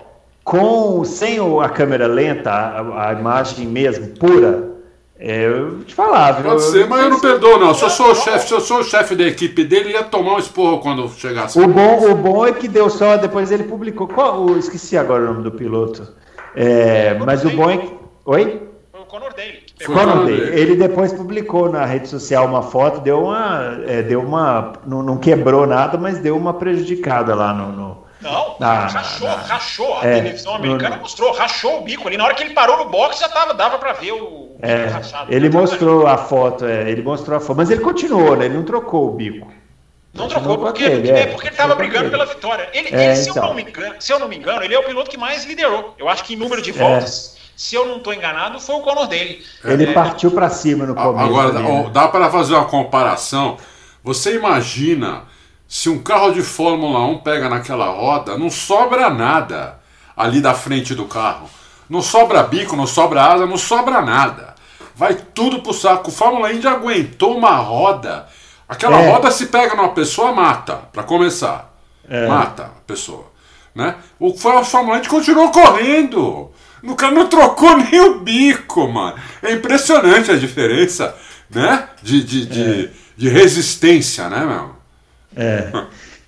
com 0.47 1.05
sem 1.05 1.39
a 1.61 1.69
câmera 1.69 2.07
lenta, 2.07 2.53
a, 2.53 3.09
a 3.09 3.13
imagem 3.15 3.67
mesmo 3.67 4.07
pura, 4.17 4.77
é, 5.19 5.45
eu 5.45 5.81
te 5.83 5.93
falava. 5.93 6.41
Pode 6.41 6.55
eu, 6.55 6.61
ser, 6.61 6.87
mas 6.87 7.03
eu 7.03 7.11
não 7.11 7.21
perdoo, 7.21 7.59
não. 7.59 7.75
Se 7.75 7.83
eu 7.83 7.91
sou 7.91 8.13
o 8.13 8.15
chefe, 8.15 8.47
se 8.47 8.55
eu 8.55 8.61
sou 8.61 8.79
o 8.79 8.85
chefe 8.85 9.17
da 9.17 9.25
equipe 9.25 9.65
dele, 9.65 9.91
ia 9.91 10.05
tomar 10.05 10.35
um 10.35 10.39
esporro 10.39 10.79
quando 10.79 11.09
chegasse. 11.09 11.59
O 11.59 11.67
bom, 11.67 12.13
o 12.13 12.15
bom 12.15 12.47
é 12.47 12.53
que 12.53 12.69
deu 12.69 12.89
só, 12.89 13.17
depois 13.17 13.51
ele 13.51 13.65
publicou. 13.65 14.07
Qual, 14.07 14.57
esqueci 14.57 14.97
agora 14.97 15.25
o 15.25 15.27
nome 15.27 15.43
do 15.43 15.51
piloto. 15.51 16.07
É, 16.55 17.15
mas 17.15 17.45
o 17.45 17.51
bom 17.51 17.69
é 17.69 17.79
que. 17.79 17.93
Oi? 18.25 18.63
Foi 18.93 19.01
o 19.01 19.05
Conor 19.05 19.35
Daly. 19.35 19.65
Conor 19.85 20.27
Daly. 20.27 20.61
Ele 20.61 20.77
depois 20.77 21.13
publicou 21.13 21.73
na 21.73 21.85
rede 21.85 22.07
social 22.07 22.47
uma 22.47 22.63
foto, 22.63 23.01
deu 23.01 23.25
uma. 23.25 23.81
É, 23.85 24.01
deu 24.01 24.21
uma 24.21 24.75
não, 24.87 25.03
não, 25.03 25.17
quebrou 25.17 25.67
nada, 25.67 25.99
mas 25.99 26.21
deu 26.21 26.37
uma 26.37 26.55
prejudicada 26.55 27.35
lá 27.35 27.53
no, 27.53 27.73
no 27.73 28.06
não, 28.31 28.57
na, 28.59 28.87
rachou, 28.87 29.29
na, 29.29 29.35
rachou. 29.37 29.99
A 29.99 30.07
é, 30.07 30.15
televisão 30.17 30.55
americana 30.55 30.97
no, 30.97 31.03
mostrou, 31.03 31.33
rachou 31.33 31.79
o 31.79 31.83
bico 31.83 32.07
ali. 32.07 32.17
Na 32.17 32.25
hora 32.25 32.35
que 32.35 32.43
ele 32.43 32.55
parou 32.55 32.79
no 32.79 32.91
box, 32.91 33.21
já 33.21 33.29
tava, 33.29 33.55
dava 33.55 33.79
para 33.79 33.93
ver 33.93 34.13
o 34.13 34.57
é, 34.61 34.87
rachado. 34.87 35.33
Ele 35.33 35.49
mostrou 35.49 36.07
a 36.07 36.17
foto, 36.17 36.65
é, 36.65 36.91
ele 36.91 37.03
mostrou 37.03 37.37
a 37.37 37.41
foto, 37.41 37.57
mas 37.57 37.71
ele 37.71 37.81
continuou, 37.81 38.37
né? 38.37 38.47
Ele 38.47 38.55
não 38.55 38.65
trocou 38.65 39.09
o 39.09 39.13
bico. 39.13 39.53
Não 40.17 40.29
trocou 40.29 40.59
porque, 40.59 40.83
ele, 40.83 41.11
é, 41.11 41.27
porque 41.27 41.49
ele 41.49 41.55
estava 41.55 41.75
brigando 41.75 42.11
pela 42.11 42.25
vitória. 42.25 42.69
Ele, 42.73 42.89
é, 42.89 43.07
ele 43.07 43.17
se, 43.17 43.31
então. 43.31 43.43
eu 43.43 43.49
não 43.49 43.55
me 43.55 43.63
engano, 43.63 43.95
se 44.01 44.13
eu 44.13 44.19
não 44.19 44.29
me 44.29 44.37
engano, 44.37 44.63
ele 44.63 44.75
é 44.75 44.79
o 44.79 44.83
piloto 44.83 45.11
que 45.11 45.19
mais 45.19 45.45
liderou. 45.45 45.95
Eu 45.99 46.09
acho 46.09 46.25
que 46.25 46.35
em 46.35 46.37
número 46.37 46.63
de 46.63 46.73
voltas, 46.73 47.37
é. 47.37 47.41
se 47.55 47.75
eu 47.75 47.87
não 47.87 47.99
estou 47.99 48.15
enganado, 48.15 48.59
foi 48.59 48.77
o 48.77 48.81
Conor 48.81 49.07
dele. 49.07 49.45
Ele 49.63 49.85
é. 49.85 49.93
partiu 49.93 50.31
para 50.31 50.49
cima 50.49 50.87
no 50.87 50.95
começo. 50.95 51.25
Agora, 51.25 51.53
né? 51.53 51.91
dá 51.93 52.09
para 52.09 52.31
fazer 52.31 52.55
uma 52.55 52.65
comparação. 52.65 53.59
Você 54.03 54.37
imagina 54.37 55.25
se 55.69 55.89
um 55.89 55.99
carro 55.99 56.33
de 56.33 56.43
Fórmula 56.43 57.05
1 57.07 57.19
pega 57.19 57.49
naquela 57.49 57.87
roda, 57.87 58.39
não 58.39 58.51
sobra 58.51 59.11
nada 59.11 59.79
ali 60.17 60.41
da 60.41 60.55
frente 60.55 60.95
do 60.95 61.07
carro. 61.07 61.51
Não 61.89 62.03
sobra 62.03 62.43
bico, 62.43 62.77
não 62.77 62.87
sobra 62.87 63.23
asa, 63.23 63.47
não 63.47 63.57
sobra 63.57 64.01
nada. 64.01 64.55
Vai 64.95 65.15
tudo 65.15 65.61
pro 65.61 65.73
saco. 65.73 66.09
O 66.09 66.13
Fórmula 66.13 66.53
Indy 66.53 66.67
aguentou 66.67 67.37
uma 67.37 67.57
roda. 67.57 68.27
Aquela 68.69 69.01
é. 69.01 69.11
roda 69.11 69.31
se 69.31 69.47
pega 69.47 69.75
numa 69.75 69.91
pessoa, 69.91 70.33
mata, 70.33 70.77
para 70.93 71.03
começar. 71.03 71.73
É. 72.09 72.27
Mata 72.27 72.65
a 72.65 72.81
pessoa. 72.87 73.27
Né? 73.75 73.95
O 74.19 74.35
Fórmula 74.35 74.99
Indy 74.99 75.09
continuou 75.09 75.51
correndo. 75.51 76.51
O 76.83 76.95
cara 76.95 77.13
não 77.13 77.27
trocou 77.29 77.77
nem 77.79 78.01
o 78.01 78.21
bico, 78.21 78.89
mano. 78.89 79.17
É 79.43 79.53
impressionante 79.53 80.31
a 80.31 80.37
diferença 80.37 81.15
né? 81.51 81.89
de, 82.03 82.23
de, 82.25 82.47
de, 82.47 82.85
é. 82.87 82.91
de 83.17 83.29
resistência, 83.29 84.29
né, 84.29 84.45
meu? 84.45 84.76
É. 85.37 85.69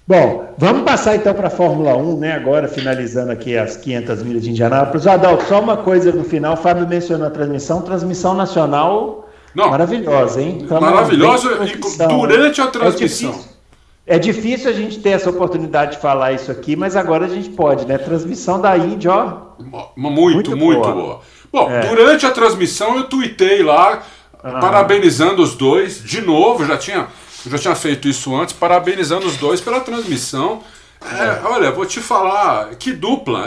Bom, 0.08 0.54
vamos 0.56 0.84
passar 0.84 1.16
então 1.16 1.34
para 1.34 1.48
a 1.48 1.50
Fórmula 1.50 1.94
1, 1.94 2.18
né? 2.18 2.32
Agora 2.32 2.66
finalizando 2.66 3.30
aqui 3.30 3.58
as 3.58 3.76
500 3.76 4.22
milhas 4.22 4.42
de 4.42 4.50
Indianápolis. 4.50 5.06
Adalto, 5.06 5.44
só 5.44 5.60
uma 5.60 5.76
coisa 5.76 6.10
no 6.12 6.24
final. 6.24 6.54
O 6.54 6.56
Fábio 6.56 6.88
mencionou 6.88 7.26
a 7.26 7.30
transmissão, 7.30 7.82
transmissão 7.82 8.32
nacional 8.32 9.28
Não, 9.54 9.68
maravilhosa, 9.68 10.40
hein? 10.40 10.64
Tamo 10.66 10.80
maravilhosa 10.80 11.58
durante 12.08 12.60
a 12.60 12.64
é 12.64 12.68
transmissão. 12.68 13.30
É 13.30 13.34
difícil, 13.34 13.50
é 14.06 14.18
difícil, 14.18 14.70
a 14.70 14.72
gente 14.72 14.98
ter 15.00 15.10
essa 15.10 15.28
oportunidade 15.28 15.96
de 15.96 15.98
falar 15.98 16.32
isso 16.32 16.50
aqui, 16.50 16.74
mas 16.74 16.96
agora 16.96 17.26
a 17.26 17.28
gente 17.28 17.50
pode, 17.50 17.86
né? 17.86 17.98
Transmissão 17.98 18.58
da 18.58 18.78
Índia, 18.78 19.12
ó. 19.12 19.48
Muito, 19.58 19.92
muito, 19.96 20.56
muito 20.56 20.80
boa. 20.80 20.94
boa. 20.94 21.20
Bom, 21.52 21.70
é. 21.70 21.86
durante 21.86 22.24
a 22.24 22.30
transmissão 22.30 22.96
eu 22.96 23.04
tuitei 23.04 23.62
lá, 23.62 24.02
ah. 24.42 24.58
parabenizando 24.58 25.42
os 25.42 25.54
dois. 25.54 26.02
De 26.02 26.22
novo, 26.22 26.64
já 26.64 26.78
tinha 26.78 27.08
eu 27.44 27.52
já 27.52 27.58
tinha 27.58 27.74
feito 27.74 28.08
isso 28.08 28.34
antes, 28.34 28.54
parabenizando 28.54 29.26
os 29.26 29.36
dois 29.36 29.60
pela 29.60 29.80
transmissão. 29.80 30.62
É, 31.00 31.46
olha, 31.46 31.70
vou 31.70 31.86
te 31.86 32.00
falar, 32.00 32.74
que 32.74 32.92
dupla, 32.92 33.46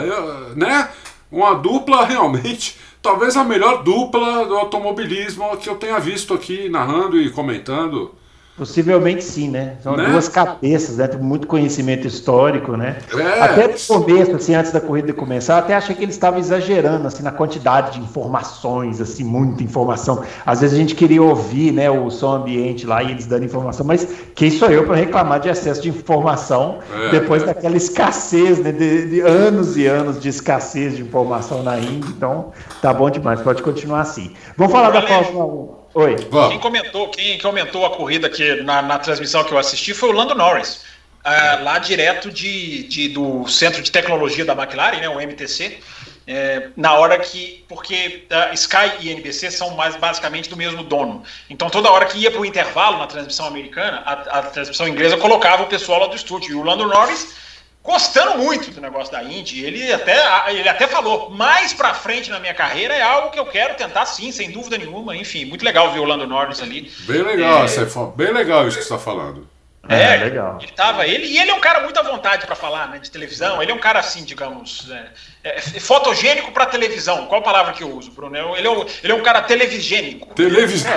né? 0.56 0.88
Uma 1.30 1.54
dupla 1.54 2.04
realmente, 2.04 2.78
talvez 3.00 3.36
a 3.36 3.44
melhor 3.44 3.82
dupla 3.82 4.44
do 4.46 4.56
automobilismo 4.56 5.56
que 5.56 5.68
eu 5.68 5.76
tenha 5.76 5.98
visto 5.98 6.32
aqui 6.34 6.68
narrando 6.68 7.20
e 7.20 7.30
comentando. 7.30 8.14
Possivelmente 8.54 9.24
sim, 9.24 9.48
né? 9.48 9.76
São 9.82 9.96
né? 9.96 10.10
duas 10.10 10.28
cabeças, 10.28 10.98
né? 10.98 11.08
Tem 11.08 11.18
muito 11.18 11.46
conhecimento 11.46 12.06
histórico, 12.06 12.76
né? 12.76 12.98
É. 13.16 13.40
Até 13.40 13.66
no 13.66 13.78
começo, 13.78 14.36
assim, 14.36 14.54
antes 14.54 14.70
da 14.70 14.80
corrida 14.80 15.10
começar, 15.14 15.56
até 15.56 15.74
achei 15.74 15.96
que 15.96 16.02
eles 16.02 16.14
estavam 16.14 16.38
exagerando, 16.38 17.08
assim, 17.08 17.22
na 17.22 17.30
quantidade 17.30 17.92
de 17.92 18.00
informações, 18.00 19.00
assim, 19.00 19.24
muita 19.24 19.62
informação. 19.62 20.22
Às 20.44 20.60
vezes 20.60 20.76
a 20.76 20.78
gente 20.78 20.94
queria 20.94 21.22
ouvir, 21.22 21.72
né, 21.72 21.90
o 21.90 22.10
som 22.10 22.32
ambiente 22.32 22.86
lá 22.86 23.02
e 23.02 23.12
eles 23.12 23.24
dando 23.24 23.46
informação, 23.46 23.86
mas 23.86 24.06
quem 24.34 24.50
sou 24.50 24.68
eu 24.68 24.84
para 24.84 24.96
reclamar 24.96 25.40
de 25.40 25.48
excesso 25.48 25.80
de 25.80 25.88
informação 25.88 26.80
é. 27.06 27.10
depois 27.10 27.42
daquela 27.42 27.76
escassez, 27.76 28.58
né, 28.58 28.70
de, 28.70 29.08
de, 29.08 29.20
anos 29.22 29.78
e 29.78 29.86
anos 29.86 30.20
de 30.20 30.28
escassez 30.28 30.94
de 30.94 31.02
informação 31.02 31.62
na 31.62 31.78
Índia. 31.78 32.10
Então, 32.10 32.52
tá 32.82 32.92
bom 32.92 33.08
demais, 33.08 33.40
pode 33.40 33.62
continuar 33.62 34.02
assim. 34.02 34.34
Vamos 34.58 34.72
falar 34.72 34.90
da 34.90 35.00
Fórmula 35.00 35.46
1. 35.78 35.81
Oi. 35.94 36.16
Quem 36.48 36.58
comentou, 36.58 37.08
quem, 37.08 37.38
aumentou 37.42 37.84
a 37.84 37.90
corrida 37.90 38.26
aqui 38.26 38.62
na, 38.62 38.80
na 38.80 38.98
transmissão 38.98 39.44
que 39.44 39.52
eu 39.52 39.58
assisti 39.58 39.92
foi 39.92 40.08
o 40.08 40.12
Lando 40.12 40.34
Norris. 40.34 40.84
Uh, 41.24 41.62
lá 41.62 41.78
direto 41.78 42.32
de, 42.32 42.82
de, 42.84 43.08
do 43.08 43.46
Centro 43.46 43.80
de 43.80 43.92
Tecnologia 43.92 44.44
da 44.44 44.54
McLaren, 44.54 44.98
né, 44.98 45.08
o 45.08 45.20
MTC, 45.20 45.78
é, 46.26 46.68
na 46.76 46.94
hora 46.94 47.18
que. 47.18 47.64
Porque 47.68 48.26
uh, 48.30 48.54
Sky 48.54 48.92
e 49.00 49.10
NBC 49.10 49.50
são 49.50 49.70
mais 49.70 49.96
basicamente 49.96 50.48
do 50.48 50.56
mesmo 50.56 50.82
dono. 50.82 51.22
Então 51.50 51.68
toda 51.68 51.90
hora 51.90 52.06
que 52.06 52.18
ia 52.18 52.30
para 52.30 52.40
o 52.40 52.46
intervalo 52.46 52.98
na 52.98 53.06
transmissão 53.06 53.46
americana, 53.46 54.02
a, 54.04 54.12
a, 54.12 54.42
transmissão 54.42 54.88
inglesa 54.88 55.16
colocava 55.16 55.64
o 55.64 55.66
pessoal 55.66 56.00
lá 56.00 56.06
do 56.06 56.16
estúdio. 56.16 56.52
E 56.52 56.54
o 56.54 56.62
Lando 56.62 56.86
Norris 56.86 57.34
gostando 57.82 58.38
muito 58.38 58.70
do 58.70 58.80
negócio 58.80 59.12
da 59.12 59.22
Indy. 59.22 59.64
Ele 59.64 59.92
até, 59.92 60.16
ele 60.52 60.68
até 60.68 60.86
falou, 60.86 61.30
mais 61.30 61.72
pra 61.72 61.94
frente 61.94 62.30
na 62.30 62.38
minha 62.38 62.54
carreira 62.54 62.94
é 62.94 63.02
algo 63.02 63.30
que 63.30 63.38
eu 63.38 63.46
quero 63.46 63.74
tentar 63.74 64.06
sim, 64.06 64.30
sem 64.30 64.50
dúvida 64.50 64.78
nenhuma. 64.78 65.16
Enfim, 65.16 65.44
muito 65.44 65.64
legal 65.64 65.92
ver 65.92 66.00
o 66.00 66.04
Lando 66.04 66.26
Norris 66.26 66.62
ali. 66.62 66.90
Bem 67.00 67.22
legal, 67.22 67.64
é... 67.64 68.16
bem 68.16 68.32
legal 68.32 68.68
isso 68.68 68.78
que 68.78 68.84
você 68.84 68.94
está 68.94 68.98
falando. 68.98 69.50
É, 69.88 70.14
é, 70.14 70.16
legal. 70.18 70.58
Ele 70.62 70.72
tava, 70.72 71.06
ele, 71.06 71.26
e 71.26 71.38
ele 71.38 71.50
é 71.50 71.54
um 71.54 71.60
cara 71.60 71.80
muito 71.80 71.98
à 71.98 72.02
vontade 72.02 72.46
para 72.46 72.54
falar, 72.54 72.88
né, 72.88 72.98
de 72.98 73.10
televisão. 73.10 73.60
Ele 73.60 73.72
é 73.72 73.74
um 73.74 73.80
cara 73.80 73.98
assim, 73.98 74.22
digamos, 74.24 74.88
é, 74.90 75.10
é, 75.42 75.60
fotogênico 75.60 76.52
para 76.52 76.66
televisão. 76.66 77.26
Qual 77.26 77.42
palavra 77.42 77.72
que 77.72 77.82
eu 77.82 77.90
uso, 77.90 78.12
Bruno? 78.12 78.56
Ele 78.56 78.66
é 78.66 78.70
um, 78.70 78.86
ele 79.02 79.12
é 79.12 79.14
um 79.14 79.22
cara 79.22 79.42
televigênico. 79.42 80.32
Televisão. 80.34 80.92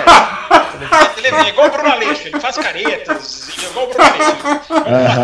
É, 1.36 1.46
é, 1.46 1.48
igual 1.50 1.66
o 1.66 1.70
Bruno 1.70 1.92
Aleixo, 1.92 2.28
ele 2.28 2.40
faz 2.40 2.56
caretas, 2.56 3.48
ele 3.56 3.66
é 3.66 3.70
igual 3.70 3.86
o 3.86 3.88
Bruno 3.88 4.04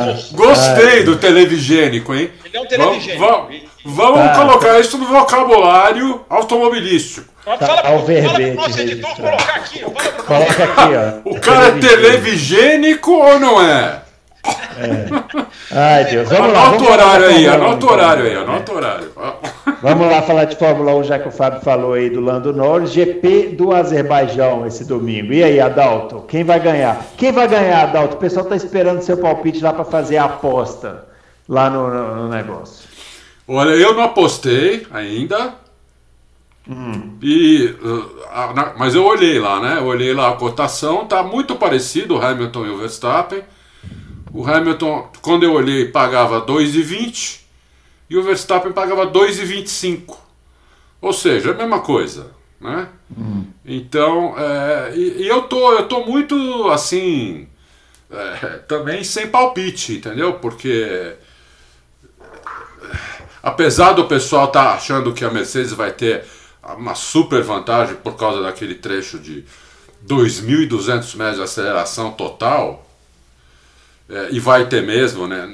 Aleixo. 0.00 0.34
Gostei 0.34 1.02
do 1.02 1.16
televigênico, 1.16 2.14
hein? 2.14 2.30
Ele 2.44 2.56
é 2.56 2.60
um 2.60 2.66
televigênico. 2.66 3.24
Vamos, 3.24 3.62
vamos 3.84 4.20
tá. 4.20 4.34
colocar 4.34 4.80
isso 4.80 4.98
no 4.98 5.06
vocabulário 5.06 6.24
automobilístico. 6.28 7.32
Fala, 7.44 7.58
tá, 7.58 7.66
fala, 7.66 7.82
pro, 7.82 8.22
fala 8.22 8.34
pro 8.34 8.54
nosso 8.54 8.80
editor 8.80 9.16
colocar 9.16 9.54
aqui. 9.56 9.80
Fala 9.80 10.12
pro 10.12 10.24
Coloca 10.24 10.64
aqui, 10.64 10.92
ó. 11.24 11.30
O 11.30 11.40
cara 11.40 11.66
é 11.66 11.70
televigênico 11.72 13.12
ou 13.12 13.38
não 13.40 13.60
é? 13.60 14.02
é. 14.44 15.42
Ai, 15.70 16.04
Deus. 16.04 16.28
Vamos 16.28 16.52
lá. 16.52 16.66
Anota 16.66 16.84
o 16.84 16.92
horário 16.92 17.26
aí, 17.26 17.48
anota 17.48 17.86
o 17.86 17.90
horário 17.90 18.24
aí, 18.24 18.36
anota 18.36 18.72
o 18.72 18.76
horário. 18.76 19.12
Vamos 19.82 20.06
lá 20.06 20.22
falar 20.22 20.44
de 20.44 20.54
Fórmula 20.54 20.94
1, 20.94 21.02
já 21.02 21.18
que 21.18 21.26
o 21.26 21.32
Fábio 21.32 21.60
falou 21.60 21.94
aí 21.94 22.08
do 22.08 22.20
Lando 22.20 22.52
Norris. 22.52 22.92
GP 22.92 23.48
do 23.48 23.74
Azerbaijão 23.74 24.64
esse 24.64 24.84
domingo. 24.84 25.32
E 25.32 25.42
aí, 25.42 25.58
Adalto, 25.58 26.20
quem 26.28 26.44
vai 26.44 26.60
ganhar? 26.60 27.04
Quem 27.16 27.32
vai 27.32 27.48
ganhar, 27.48 27.82
Adalto? 27.82 28.14
O 28.14 28.18
pessoal 28.20 28.44
está 28.44 28.54
esperando 28.54 29.02
seu 29.02 29.16
palpite 29.16 29.60
lá 29.60 29.72
para 29.72 29.84
fazer 29.84 30.18
a 30.18 30.26
aposta 30.26 31.08
lá 31.48 31.68
no, 31.68 31.88
no, 31.88 32.14
no 32.14 32.28
negócio. 32.28 32.88
Olha, 33.48 33.70
eu 33.70 33.92
não 33.92 34.04
apostei 34.04 34.86
ainda. 34.92 35.54
Hum. 36.70 37.18
E, 37.20 37.74
uh, 37.82 38.78
mas 38.78 38.94
eu 38.94 39.04
olhei 39.04 39.40
lá, 39.40 39.58
né? 39.60 39.78
Eu 39.78 39.86
olhei 39.86 40.14
lá 40.14 40.28
a 40.28 40.36
cotação, 40.36 41.06
tá 41.06 41.24
muito 41.24 41.56
parecido 41.56 42.14
o 42.14 42.24
Hamilton 42.24 42.66
e 42.66 42.70
o 42.70 42.78
Verstappen. 42.78 43.42
O 44.32 44.46
Hamilton, 44.46 45.08
quando 45.20 45.42
eu 45.42 45.54
olhei, 45.54 45.86
pagava 45.86 46.40
2,20 46.46 47.41
e 48.12 48.16
o 48.18 48.22
Verstappen 48.22 48.72
pagava 48.72 49.06
2,25. 49.06 50.18
Ou 51.00 51.14
seja, 51.14 51.52
a 51.52 51.54
mesma 51.54 51.80
coisa, 51.80 52.30
né? 52.60 52.86
Hum. 53.16 53.46
Então, 53.64 54.34
é, 54.38 54.92
e, 54.94 55.22
e, 55.22 55.26
eu 55.26 55.44
tô, 55.44 55.72
eu 55.72 55.88
tô 55.88 56.04
muito 56.04 56.68
assim, 56.68 57.48
é, 58.10 58.48
também 58.68 59.02
sem 59.02 59.28
palpite, 59.28 59.94
entendeu? 59.94 60.34
Porque 60.34 61.14
apesar 63.42 63.94
do 63.94 64.04
pessoal 64.04 64.44
estar 64.44 64.64
tá 64.64 64.74
achando 64.74 65.14
que 65.14 65.24
a 65.24 65.30
Mercedes 65.30 65.72
vai 65.72 65.90
ter 65.90 66.22
uma 66.76 66.94
super 66.94 67.42
vantagem 67.42 67.96
por 67.96 68.14
causa 68.18 68.42
daquele 68.42 68.74
trecho 68.74 69.18
de 69.18 69.42
2.200 70.06 71.16
metros 71.16 71.36
de 71.36 71.42
aceleração 71.42 72.12
total, 72.12 72.86
é, 74.06 74.28
e 74.32 74.38
vai 74.38 74.68
ter 74.68 74.82
mesmo, 74.82 75.26
né, 75.26 75.46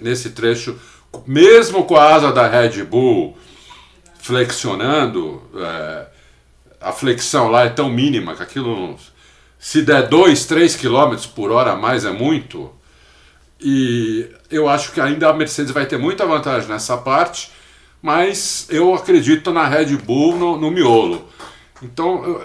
nesse 0.00 0.30
trecho, 0.30 0.78
mesmo 1.26 1.84
com 1.84 1.96
a 1.96 2.14
asa 2.14 2.32
da 2.32 2.46
Red 2.46 2.82
Bull 2.84 3.36
flexionando, 4.18 5.42
é, 5.56 6.06
a 6.80 6.92
flexão 6.92 7.48
lá 7.48 7.64
é 7.64 7.68
tão 7.68 7.90
mínima 7.90 8.34
que 8.34 8.42
aquilo, 8.42 8.96
se 9.58 9.82
der 9.82 10.08
2, 10.08 10.46
3 10.46 10.76
km 10.76 11.16
por 11.34 11.50
hora 11.50 11.72
a 11.72 11.76
mais 11.76 12.04
é 12.04 12.10
muito, 12.10 12.72
e 13.60 14.28
eu 14.50 14.68
acho 14.68 14.92
que 14.92 15.00
ainda 15.00 15.28
a 15.28 15.32
Mercedes 15.32 15.72
vai 15.72 15.86
ter 15.86 15.98
muita 15.98 16.26
vantagem 16.26 16.68
nessa 16.68 16.96
parte, 16.96 17.50
mas 18.02 18.66
eu 18.70 18.94
acredito 18.94 19.52
na 19.52 19.66
Red 19.66 19.96
Bull 19.96 20.36
no, 20.36 20.56
no 20.58 20.70
miolo. 20.70 21.28
Então 21.82 22.40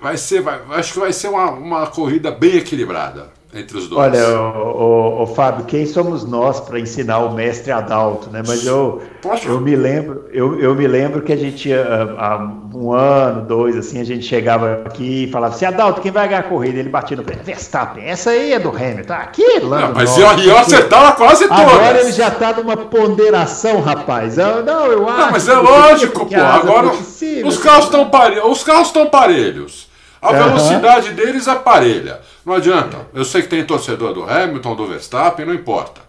vai 0.00 0.16
ser, 0.16 0.42
vai, 0.42 0.60
acho 0.70 0.94
que 0.94 0.98
vai 0.98 1.12
ser 1.12 1.28
uma, 1.28 1.50
uma 1.50 1.86
corrida 1.86 2.30
bem 2.30 2.56
equilibrada 2.56 3.39
entre 3.52 3.76
os 3.76 3.88
dois. 3.88 4.00
Olha, 4.00 4.40
o, 4.40 5.22
o, 5.22 5.22
o 5.22 5.26
Fábio, 5.26 5.64
quem 5.64 5.84
somos 5.84 6.24
nós 6.24 6.60
para 6.60 6.78
ensinar 6.78 7.18
o 7.18 7.34
mestre 7.34 7.72
Adalto, 7.72 8.30
né? 8.30 8.42
Mas 8.46 8.64
eu, 8.64 9.02
eu 9.44 9.60
me 9.60 9.74
lembro, 9.74 10.26
eu, 10.32 10.60
eu 10.60 10.74
me 10.74 10.86
lembro 10.86 11.22
que 11.22 11.32
a 11.32 11.36
gente 11.36 11.72
ah, 11.72 12.14
há 12.16 12.76
um 12.76 12.92
ano, 12.92 13.44
dois, 13.44 13.76
assim, 13.76 14.00
a 14.00 14.04
gente 14.04 14.24
chegava 14.24 14.82
aqui 14.84 15.24
e 15.24 15.30
falava 15.30 15.54
assim, 15.54 15.64
Adalto, 15.64 16.00
quem 16.00 16.12
vai 16.12 16.28
ganhar 16.28 16.40
a 16.40 16.44
corrida? 16.44 16.78
Ele 16.78 16.88
batia 16.88 17.16
no 17.16 17.24
pé, 17.24 17.34
Verstappen, 17.42 18.04
essa 18.04 18.30
aí 18.30 18.52
é 18.52 18.58
do 18.60 18.68
Hamilton, 18.68 19.14
aqui, 19.14 19.58
lá 19.60 19.88
não, 19.88 19.94
Mas 19.94 20.16
eu, 20.16 20.26
eu 20.26 20.56
acertava 20.56 21.12
quase 21.12 21.48
todas. 21.48 21.60
Agora 21.60 22.00
ele 22.00 22.12
já 22.12 22.28
está 22.28 22.52
numa 22.52 22.76
ponderação, 22.76 23.80
rapaz. 23.80 24.38
Eu, 24.38 24.64
não, 24.64 24.86
eu 24.86 25.08
acho. 25.08 25.18
Não, 25.18 25.30
mas 25.32 25.48
é 25.48 25.56
lógico, 25.56 26.26
pô. 26.26 26.36
Agora 26.36 26.92
os 27.44 27.58
carros 27.58 27.86
estão 27.86 28.08
parelhos. 28.08 28.44
Os 28.44 28.62
carros 28.62 28.86
estão 28.86 29.06
parelhos. 29.06 29.90
A 30.22 30.32
velocidade 30.32 31.10
uhum. 31.10 31.14
deles 31.14 31.48
é 31.48 31.54
parelha. 31.54 32.20
Não 32.44 32.54
adianta. 32.54 33.06
Eu 33.12 33.24
sei 33.24 33.42
que 33.42 33.48
tem 33.48 33.64
torcedor 33.64 34.14
do 34.14 34.24
Hamilton, 34.24 34.74
do 34.74 34.86
Verstappen, 34.86 35.46
não 35.46 35.54
importa. 35.54 36.00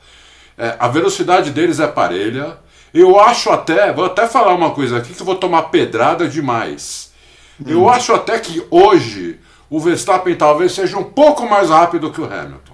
É, 0.58 0.76
a 0.80 0.88
velocidade 0.88 1.52
deles 1.52 1.80
é 1.80 1.88
parelha. 1.88 2.58
Eu 2.94 3.20
acho 3.20 3.50
até, 3.50 3.92
vou 3.92 4.06
até 4.06 4.28
falar 4.28 4.54
uma 4.54 4.72
coisa 4.72 4.98
aqui 4.98 5.14
que 5.14 5.22
eu 5.22 5.26
vou 5.26 5.36
tomar 5.36 5.64
pedrada 5.64 6.28
demais. 6.28 7.12
Hum. 7.60 7.66
Eu 7.68 7.90
acho 7.90 8.14
até 8.14 8.40
que 8.40 8.66
hoje 8.70 9.40
o 9.70 9.80
Verstappen 9.80 10.36
talvez 10.36 10.74
seja 10.74 10.98
um 10.98 11.04
pouco 11.04 11.50
mais 11.50 11.70
rápido 11.70 12.12
que 12.12 12.22
o 12.22 12.26
Hamilton. 12.26 12.74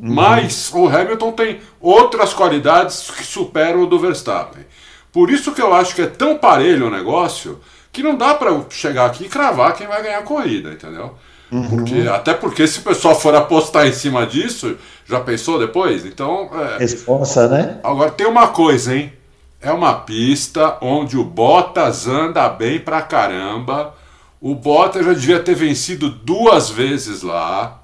Hum. 0.00 0.14
Mas 0.14 0.70
o 0.72 0.86
Hamilton 0.86 1.32
tem 1.32 1.60
outras 1.80 2.32
qualidades 2.34 3.10
que 3.10 3.24
superam 3.24 3.82
o 3.82 3.86
do 3.86 3.98
Verstappen. 3.98 4.64
Por 5.12 5.30
isso 5.30 5.52
que 5.52 5.62
eu 5.62 5.72
acho 5.74 5.94
que 5.94 6.02
é 6.02 6.06
tão 6.06 6.36
parelho 6.36 6.86
o 6.86 6.90
negócio 6.90 7.60
que 7.90 8.02
não 8.02 8.16
dá 8.16 8.34
para 8.34 8.64
chegar 8.70 9.06
aqui 9.06 9.24
e 9.24 9.28
cravar 9.28 9.74
quem 9.74 9.86
vai 9.86 10.02
ganhar 10.02 10.18
a 10.18 10.22
corrida, 10.22 10.70
entendeu? 10.70 11.16
Uhum. 11.50 11.68
Porque, 11.68 12.06
até 12.08 12.34
porque 12.34 12.66
se 12.66 12.80
o 12.80 12.82
pessoal 12.82 13.18
for 13.18 13.34
apostar 13.34 13.86
em 13.86 13.92
cima 13.92 14.26
disso, 14.26 14.76
já 15.06 15.20
pensou 15.20 15.58
depois? 15.58 16.04
Então. 16.04 16.50
É... 16.52 16.78
Responsa, 16.78 17.48
né? 17.48 17.78
Agora 17.82 18.10
tem 18.10 18.26
uma 18.26 18.48
coisa, 18.48 18.94
hein? 18.94 19.12
É 19.60 19.72
uma 19.72 19.94
pista 19.94 20.78
onde 20.80 21.16
o 21.16 21.24
Bottas 21.24 22.06
anda 22.06 22.48
bem 22.48 22.78
pra 22.78 23.02
caramba. 23.02 23.94
O 24.40 24.54
Bottas 24.54 25.04
já 25.04 25.12
devia 25.12 25.40
ter 25.40 25.54
vencido 25.54 26.10
duas 26.10 26.70
vezes 26.70 27.22
lá. 27.22 27.82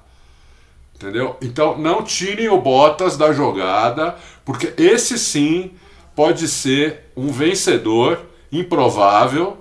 Entendeu? 0.95 1.35
Então 1.41 1.77
não 1.77 2.01
tirem 2.01 2.47
o 2.47 2.61
Bottas 2.61 3.17
da 3.17 3.33
jogada, 3.33 4.15
porque 4.45 4.73
esse 4.77 5.19
sim 5.19 5.71
pode 6.15 6.47
ser 6.47 7.11
um 7.17 7.27
vencedor 7.27 8.21
improvável 8.49 9.57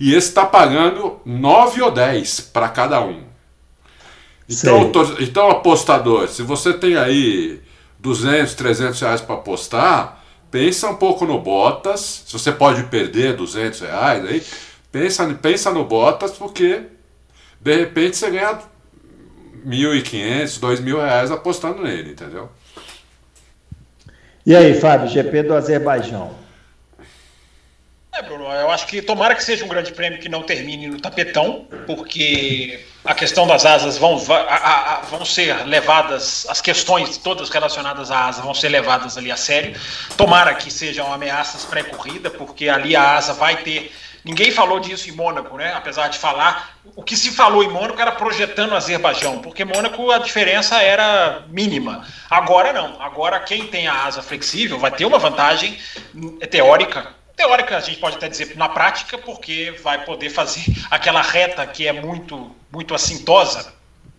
e 0.00 0.14
esse 0.14 0.28
está 0.28 0.46
pagando 0.46 1.20
9 1.26 1.82
ou 1.82 1.90
10 1.90 2.40
para 2.40 2.70
cada 2.70 3.02
um. 3.02 3.22
Então, 4.48 4.90
então, 5.20 5.50
apostador, 5.50 6.26
se 6.26 6.42
você 6.42 6.72
tem 6.72 6.96
aí 6.96 7.60
200, 8.00 8.54
300 8.54 9.00
reais 9.00 9.20
para 9.20 9.34
apostar, 9.36 10.24
pensa 10.50 10.88
um 10.88 10.96
pouco 10.96 11.26
no 11.26 11.38
Bottas. 11.40 12.24
Se 12.26 12.32
você 12.32 12.50
pode 12.50 12.82
perder 12.84 13.36
200 13.36 13.80
reais, 13.80 14.24
aí, 14.24 14.42
pensa, 14.90 15.26
pensa 15.34 15.70
no 15.70 15.84
Bottas, 15.84 16.32
porque 16.32 16.82
de 17.60 17.76
repente 17.76 18.16
você 18.16 18.30
ganha 18.30 18.58
1.500, 19.64 20.58
2.000 20.58 20.96
reais 20.96 21.30
apostando 21.30 21.82
nele, 21.82 22.12
entendeu? 22.12 22.48
E 24.44 24.56
aí, 24.56 24.80
Fábio, 24.80 25.08
GP 25.08 25.42
do 25.42 25.54
Azerbaijão? 25.54 26.34
É, 28.12 28.22
Bruno, 28.22 28.44
eu 28.44 28.70
acho 28.70 28.86
que 28.86 29.00
tomara 29.00 29.34
que 29.36 29.44
seja 29.44 29.64
um 29.64 29.68
grande 29.68 29.92
prêmio 29.92 30.18
que 30.18 30.28
não 30.28 30.42
termine 30.42 30.88
no 30.88 31.00
tapetão, 31.00 31.66
porque 31.86 32.84
a 33.04 33.14
questão 33.14 33.46
das 33.46 33.64
asas 33.64 33.96
vão, 33.96 34.20
a, 34.28 34.96
a, 34.96 35.00
vão 35.02 35.24
ser 35.24 35.64
levadas, 35.64 36.44
as 36.48 36.60
questões 36.60 37.16
todas 37.16 37.48
relacionadas 37.50 38.10
à 38.10 38.26
asa 38.26 38.42
vão 38.42 38.52
ser 38.52 38.68
levadas 38.68 39.16
ali 39.16 39.30
a 39.30 39.36
sério. 39.36 39.78
Tomara 40.16 40.54
que 40.54 40.72
sejam 40.72 41.12
ameaças 41.12 41.64
pré-corrida, 41.64 42.30
porque 42.30 42.68
ali 42.68 42.96
a 42.96 43.16
asa 43.16 43.32
vai 43.32 43.58
ter. 43.58 43.92
Ninguém 44.24 44.50
falou 44.50 44.80
disso 44.80 45.08
em 45.08 45.12
Mônaco, 45.12 45.56
né? 45.56 45.72
Apesar 45.72 46.08
de 46.08 46.18
falar, 46.18 46.76
o 46.94 47.02
que 47.02 47.16
se 47.16 47.30
falou 47.30 47.62
em 47.62 47.70
Mônaco 47.70 47.98
era 47.98 48.12
projetando 48.12 48.72
o 48.72 48.76
Azerbaijão, 48.76 49.38
porque 49.38 49.64
Mônaco 49.64 50.10
a 50.10 50.18
diferença 50.18 50.82
era 50.82 51.44
mínima. 51.48 52.04
Agora 52.28 52.72
não. 52.72 53.00
Agora 53.00 53.40
quem 53.40 53.68
tem 53.68 53.86
a 53.86 54.04
asa 54.04 54.20
flexível 54.20 54.78
vai 54.78 54.90
ter 54.90 55.06
uma 55.06 55.18
vantagem 55.18 55.78
teórica 56.50 57.19
teórica, 57.40 57.78
a 57.78 57.80
gente 57.80 57.98
pode 57.98 58.16
até 58.16 58.28
dizer 58.28 58.54
na 58.56 58.68
prática, 58.68 59.16
porque 59.16 59.74
vai 59.82 60.04
poder 60.04 60.28
fazer 60.28 60.62
aquela 60.90 61.22
reta 61.22 61.66
que 61.66 61.86
é 61.86 61.92
muito, 61.92 62.54
muito 62.70 62.94
assintosa, 62.94 63.72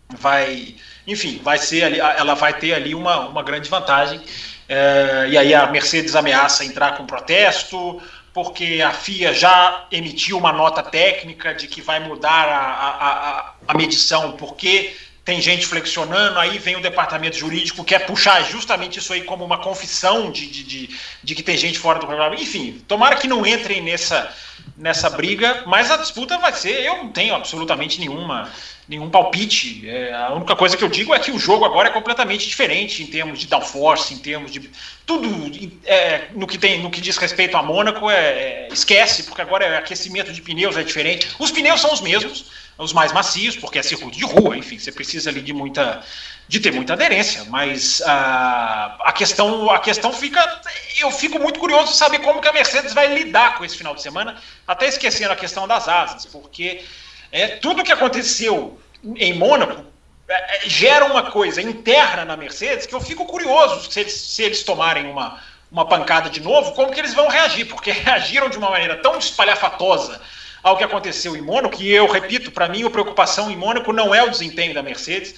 vai, 0.09 0.75
enfim, 1.05 1.39
vai 1.43 1.59
ser 1.59 1.83
ali, 1.83 1.99
ela 1.99 2.33
vai 2.33 2.53
ter 2.53 2.73
ali 2.73 2.95
uma, 2.95 3.27
uma 3.27 3.43
grande 3.43 3.69
vantagem. 3.69 4.19
É, 4.67 5.27
e 5.29 5.37
aí 5.37 5.53
a 5.53 5.67
Mercedes 5.67 6.15
ameaça 6.15 6.65
entrar 6.65 6.97
com 6.97 7.05
protesto, 7.05 8.01
porque 8.33 8.81
a 8.83 8.91
FIA 8.91 9.33
já 9.33 9.85
emitiu 9.91 10.37
uma 10.37 10.51
nota 10.51 10.81
técnica 10.81 11.53
de 11.53 11.67
que 11.67 11.81
vai 11.81 11.99
mudar 11.99 12.47
a, 12.47 12.57
a, 12.57 13.11
a, 13.11 13.53
a 13.67 13.73
medição, 13.75 14.31
porque 14.31 14.95
tem 15.31 15.41
gente 15.41 15.65
flexionando, 15.65 16.37
aí 16.37 16.57
vem 16.57 16.75
o 16.75 16.81
departamento 16.81 17.37
jurídico 17.37 17.85
quer 17.85 18.05
puxar 18.05 18.43
justamente 18.43 18.99
isso 18.99 19.13
aí 19.13 19.21
como 19.21 19.45
uma 19.45 19.59
confissão 19.59 20.29
de, 20.29 20.45
de, 20.45 20.63
de, 20.65 20.89
de, 21.23 21.35
que 21.35 21.41
tem 21.41 21.55
gente 21.55 21.79
fora 21.79 21.99
do 21.99 22.05
programa. 22.05 22.35
Enfim, 22.35 22.83
tomara 22.85 23.15
que 23.15 23.29
não 23.29 23.45
entrem 23.45 23.81
nessa, 23.81 24.29
nessa 24.75 25.09
briga, 25.09 25.63
mas 25.65 25.89
a 25.89 25.95
disputa 25.95 26.37
vai 26.37 26.51
ser. 26.51 26.83
Eu 26.83 26.97
não 26.97 27.13
tenho 27.13 27.33
absolutamente 27.33 27.97
nenhuma, 27.97 28.51
nenhum 28.89 29.09
palpite. 29.09 29.87
É, 29.87 30.13
a 30.13 30.33
única 30.33 30.53
coisa 30.53 30.75
que 30.75 30.83
eu 30.83 30.89
digo 30.89 31.15
é 31.15 31.19
que 31.19 31.31
o 31.31 31.39
jogo 31.39 31.63
agora 31.63 31.87
é 31.87 31.93
completamente 31.93 32.45
diferente 32.45 33.01
em 33.01 33.07
termos 33.07 33.39
de 33.39 33.47
downforce, 33.47 34.13
em 34.13 34.17
termos 34.17 34.51
de. 34.51 34.69
Tudo 35.05 35.49
é, 35.85 36.27
no, 36.35 36.45
que 36.45 36.57
tem, 36.57 36.81
no 36.81 36.91
que 36.91 36.99
diz 36.99 37.15
respeito 37.15 37.55
a 37.55 37.63
Mônaco, 37.63 38.09
é, 38.09 38.17
é, 38.17 38.67
esquece, 38.69 39.23
porque 39.23 39.41
agora 39.41 39.63
é 39.63 39.77
aquecimento 39.77 40.33
de 40.33 40.41
pneus 40.41 40.75
é 40.75 40.83
diferente. 40.83 41.29
Os 41.39 41.51
pneus 41.51 41.79
são 41.79 41.93
os 41.93 42.01
mesmos 42.01 42.51
os 42.77 42.93
mais 42.93 43.11
macios, 43.11 43.55
porque 43.55 43.79
é 43.79 43.83
circuito 43.83 44.17
de 44.17 44.25
rua, 44.25 44.57
enfim, 44.57 44.79
você 44.79 44.91
precisa 44.91 45.29
ali 45.29 45.41
de 45.41 45.53
muita 45.53 46.03
de 46.47 46.59
ter 46.59 46.73
muita 46.73 46.93
aderência, 46.93 47.45
mas 47.45 48.01
uh, 48.01 48.03
a 48.03 49.13
questão 49.15 49.69
a 49.69 49.79
questão 49.79 50.11
fica 50.11 50.61
eu 50.99 51.09
fico 51.09 51.39
muito 51.39 51.59
curioso 51.59 51.91
de 51.91 51.97
saber 51.97 52.19
como 52.19 52.41
que 52.41 52.47
a 52.47 52.53
Mercedes 52.53 52.93
vai 52.93 53.13
lidar 53.13 53.57
com 53.57 53.63
esse 53.63 53.77
final 53.77 53.95
de 53.95 54.01
semana, 54.01 54.35
até 54.67 54.87
esquecendo 54.87 55.31
a 55.31 55.35
questão 55.35 55.67
das 55.67 55.87
asas, 55.87 56.25
porque 56.25 56.83
é, 57.31 57.47
tudo 57.47 57.83
que 57.83 57.91
aconteceu 57.91 58.77
em 59.15 59.33
Mônaco 59.33 59.85
é, 60.27 60.57
é 60.57 60.69
gera 60.69 61.05
uma 61.05 61.31
coisa 61.31 61.61
interna 61.61 62.25
na 62.25 62.35
Mercedes 62.35 62.85
que 62.85 62.95
eu 62.95 63.01
fico 63.01 63.25
curioso 63.25 63.89
se 63.89 63.99
eles, 64.01 64.13
se 64.13 64.43
eles 64.43 64.63
tomarem 64.63 65.05
uma, 65.05 65.39
uma 65.71 65.87
pancada 65.87 66.29
de 66.29 66.41
novo, 66.41 66.73
como 66.73 66.91
que 66.91 66.99
eles 66.99 67.13
vão 67.13 67.29
reagir, 67.29 67.65
porque 67.65 67.91
reagiram 67.93 68.49
de 68.49 68.57
uma 68.57 68.69
maneira 68.69 68.97
tão 68.97 69.17
espalhafatosa 69.17 70.19
ao 70.63 70.77
que 70.77 70.83
aconteceu 70.83 71.35
em 71.35 71.41
Mônaco, 71.41 71.81
e 71.81 71.91
eu 71.91 72.07
repito, 72.07 72.51
para 72.51 72.67
mim 72.67 72.83
a 72.83 72.89
preocupação 72.89 73.49
em 73.49 73.55
Mônaco 73.55 73.91
não 73.91 74.13
é 74.13 74.23
o 74.23 74.29
desempenho 74.29 74.73
da 74.73 74.83
Mercedes, 74.83 75.35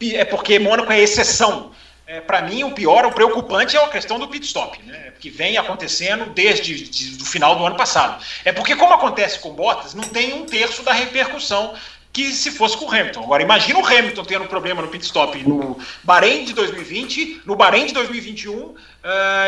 é 0.00 0.24
porque 0.24 0.58
Mônaco 0.58 0.92
é 0.92 1.00
exceção. 1.00 1.72
é, 2.08 2.22
para 2.22 2.40
mim, 2.40 2.64
o 2.64 2.70
pior, 2.70 3.04
o 3.04 3.12
preocupante 3.12 3.76
é 3.76 3.84
a 3.84 3.86
questão 3.86 4.18
do 4.18 4.26
pit 4.26 4.46
stop, 4.46 4.82
né, 4.82 5.12
que 5.20 5.28
vem 5.28 5.58
acontecendo 5.58 6.32
desde 6.32 7.20
o 7.20 7.24
final 7.26 7.54
do 7.56 7.66
ano 7.66 7.76
passado. 7.76 8.24
É 8.46 8.50
porque, 8.50 8.74
como 8.74 8.94
acontece 8.94 9.38
com 9.40 9.52
Bottas, 9.52 9.92
não 9.92 10.04
tem 10.04 10.32
um 10.32 10.46
terço 10.46 10.82
da 10.82 10.92
repercussão 10.94 11.74
que 12.18 12.32
se 12.32 12.50
fosse 12.50 12.76
com 12.76 12.86
o 12.86 12.90
Hamilton. 12.90 13.22
Agora, 13.22 13.44
imagina 13.44 13.78
o 13.78 13.86
Hamilton 13.86 14.24
tendo 14.24 14.44
um 14.44 14.48
problema 14.48 14.82
no 14.82 14.88
pit 14.88 15.04
stop 15.04 15.40
no 15.46 15.78
Bahrein 16.02 16.44
de 16.44 16.52
2020, 16.52 17.42
no 17.46 17.54
Bahrein 17.54 17.86
de 17.86 17.92
2021, 17.92 18.56
uh, 18.56 18.74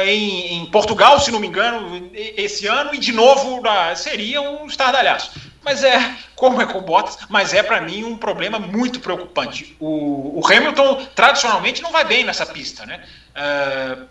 em, 0.06 0.54
em, 0.54 0.66
Portugal, 0.66 1.18
se 1.18 1.32
não 1.32 1.40
me 1.40 1.48
engano, 1.48 2.08
esse 2.14 2.68
ano, 2.68 2.94
e 2.94 2.98
de 2.98 3.10
novo 3.10 3.58
uh, 3.58 3.96
seria 3.96 4.40
um 4.40 4.66
estardalhaço. 4.66 5.32
Mas 5.64 5.82
é, 5.82 6.14
como 6.36 6.62
é 6.62 6.66
com 6.66 6.80
Bottas, 6.80 7.18
mas 7.28 7.52
é 7.52 7.60
para 7.60 7.80
mim 7.80 8.04
um 8.04 8.16
problema 8.16 8.60
muito 8.60 9.00
preocupante. 9.00 9.76
O, 9.80 10.38
o, 10.38 10.46
Hamilton, 10.46 11.06
tradicionalmente, 11.12 11.82
não 11.82 11.90
vai 11.90 12.04
bem 12.04 12.22
nessa 12.22 12.46
pista, 12.46 12.86
né? 12.86 13.02
Uh, 13.34 14.06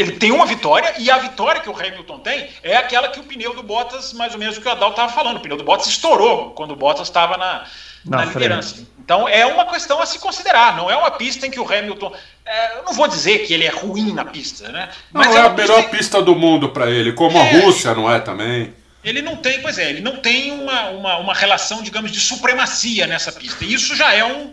ele 0.00 0.12
tem 0.12 0.32
uma 0.32 0.46
vitória 0.46 0.94
e 0.98 1.10
a 1.10 1.18
vitória 1.18 1.60
que 1.60 1.68
o 1.68 1.76
Hamilton 1.76 2.20
tem 2.20 2.48
é 2.62 2.74
aquela 2.74 3.08
que 3.08 3.20
o 3.20 3.22
pneu 3.22 3.54
do 3.54 3.62
Bottas, 3.62 4.14
mais 4.14 4.32
ou 4.32 4.38
menos 4.38 4.56
o 4.56 4.60
que 4.60 4.66
o 4.66 4.70
Adal 4.70 4.90
estava 4.90 5.12
falando, 5.12 5.36
o 5.36 5.40
pneu 5.40 5.58
do 5.58 5.64
Bottas 5.64 5.88
estourou 5.88 6.52
quando 6.52 6.70
o 6.70 6.76
Bottas 6.76 7.08
estava 7.08 7.36
na, 7.36 7.66
na, 8.04 8.16
na 8.18 8.24
liderança. 8.24 8.86
Então 8.98 9.28
é 9.28 9.44
uma 9.44 9.66
questão 9.66 10.00
a 10.00 10.06
se 10.06 10.18
considerar, 10.18 10.74
não 10.74 10.90
é 10.90 10.96
uma 10.96 11.10
pista 11.10 11.46
em 11.46 11.50
que 11.50 11.60
o 11.60 11.70
Hamilton. 11.70 12.14
É, 12.46 12.78
eu 12.78 12.84
não 12.84 12.94
vou 12.94 13.06
dizer 13.06 13.40
que 13.40 13.52
ele 13.52 13.66
é 13.66 13.70
ruim 13.70 14.12
na 14.12 14.24
pista, 14.24 14.70
né? 14.70 14.88
Mas 15.12 15.26
não 15.26 15.36
é, 15.36 15.40
é 15.40 15.46
a 15.46 15.50
melhor 15.50 15.82
pista, 15.82 15.96
pista 15.96 16.22
do 16.22 16.34
mundo 16.34 16.70
para 16.70 16.90
ele, 16.90 17.12
como 17.12 17.36
é, 17.36 17.40
a 17.42 17.60
Rússia 17.60 17.94
não 17.94 18.10
é 18.10 18.20
também. 18.20 18.72
Ele 19.04 19.20
não 19.20 19.36
tem, 19.36 19.60
pois 19.60 19.78
é, 19.78 19.90
ele 19.90 20.00
não 20.00 20.16
tem 20.16 20.52
uma, 20.52 20.88
uma, 20.90 21.16
uma 21.18 21.34
relação, 21.34 21.82
digamos, 21.82 22.10
de 22.10 22.20
supremacia 22.20 23.06
nessa 23.06 23.32
pista. 23.32 23.64
E 23.64 23.74
isso 23.74 23.94
já 23.94 24.14
é 24.14 24.24
um. 24.24 24.52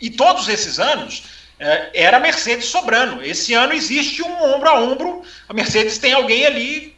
E 0.00 0.10
todos 0.10 0.48
esses 0.48 0.78
anos 0.78 1.22
era 1.58 2.16
a 2.16 2.20
Mercedes 2.20 2.66
sobrando. 2.66 3.22
Esse 3.22 3.54
ano 3.54 3.72
existe 3.72 4.22
um 4.22 4.54
ombro 4.54 4.68
a 4.68 4.80
ombro, 4.80 5.22
a 5.48 5.54
Mercedes 5.54 5.98
tem 5.98 6.12
alguém 6.12 6.44
ali 6.44 6.94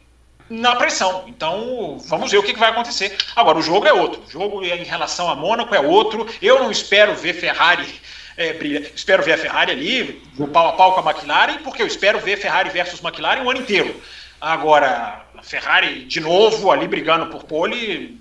na 0.49 0.75
pressão. 0.75 1.25
Então, 1.27 1.97
vamos 2.05 2.31
ver 2.31 2.37
o 2.37 2.43
que, 2.43 2.57
vai 2.57 2.71
acontecer. 2.71 3.15
Agora, 3.35 3.57
o 3.57 3.61
jogo 3.61 3.85
é 3.85 3.93
outro. 3.93 4.21
O 4.25 4.29
jogo 4.29 4.63
em 4.63 4.83
relação 4.83 5.29
a 5.29 5.35
Mônaco 5.35 5.75
é 5.75 5.79
outro. 5.79 6.27
Eu 6.41 6.59
não 6.59 6.71
espero 6.71 7.15
ver 7.15 7.33
Ferrari 7.33 7.87
é, 8.35 8.53
brilha. 8.53 8.91
Espero 8.95 9.23
ver 9.23 9.33
a 9.33 9.37
Ferrari 9.37 9.71
ali, 9.71 10.21
no 10.37 10.47
pau 10.47 10.69
a 10.69 10.73
pau 10.73 10.93
com 10.93 11.07
a 11.07 11.11
McLaren, 11.11 11.57
porque 11.63 11.81
eu 11.81 11.87
espero 11.87 12.19
ver 12.19 12.37
Ferrari 12.37 12.69
versus 12.69 13.03
McLaren 13.03 13.43
o 13.43 13.49
ano 13.49 13.59
inteiro. 13.59 13.95
Agora, 14.39 15.25
a 15.35 15.43
Ferrari 15.43 16.05
de 16.05 16.19
novo 16.19 16.71
ali 16.71 16.87
brigando 16.87 17.27
por 17.27 17.43
pole, 17.43 18.19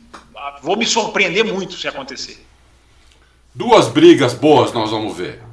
vou 0.62 0.76
me 0.76 0.86
surpreender 0.86 1.44
muito 1.44 1.74
se 1.74 1.86
acontecer. 1.86 2.44
Duas 3.54 3.88
brigas 3.88 4.34
boas 4.34 4.72
nós 4.72 4.90
vamos 4.90 5.16
ver 5.16 5.45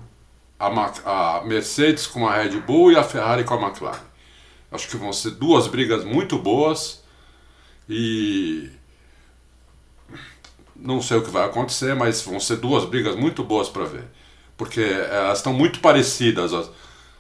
a, 0.68 1.38
a 1.40 1.44
Mercedes 1.46 2.08
com 2.08 2.28
a 2.28 2.36
Red 2.36 2.60
Bull 2.62 2.92
e 2.92 2.96
a 2.96 3.04
Ferrari 3.04 3.44
com 3.44 3.54
a 3.54 3.62
McLaren. 3.62 4.00
Acho 4.72 4.88
que 4.88 4.98
vão 4.98 5.14
ser 5.14 5.32
duas 5.32 5.68
brigas 5.68 6.04
muito 6.04 6.38
boas 6.38 7.04
e 7.88 8.70
não 10.76 11.02
sei 11.02 11.18
o 11.18 11.24
que 11.24 11.30
vai 11.30 11.46
acontecer, 11.46 11.96
mas 11.96 12.22
vão 12.22 12.40
ser 12.40 12.58
duas 12.58 12.86
brigas 12.86 13.16
muito 13.16 13.44
boas 13.44 13.70
para 13.70 13.86
ver, 13.86 14.06
porque 14.58 14.82
elas 14.82 15.40
estão 15.40 15.54
muito 15.54 15.80
parecidas. 15.80 16.52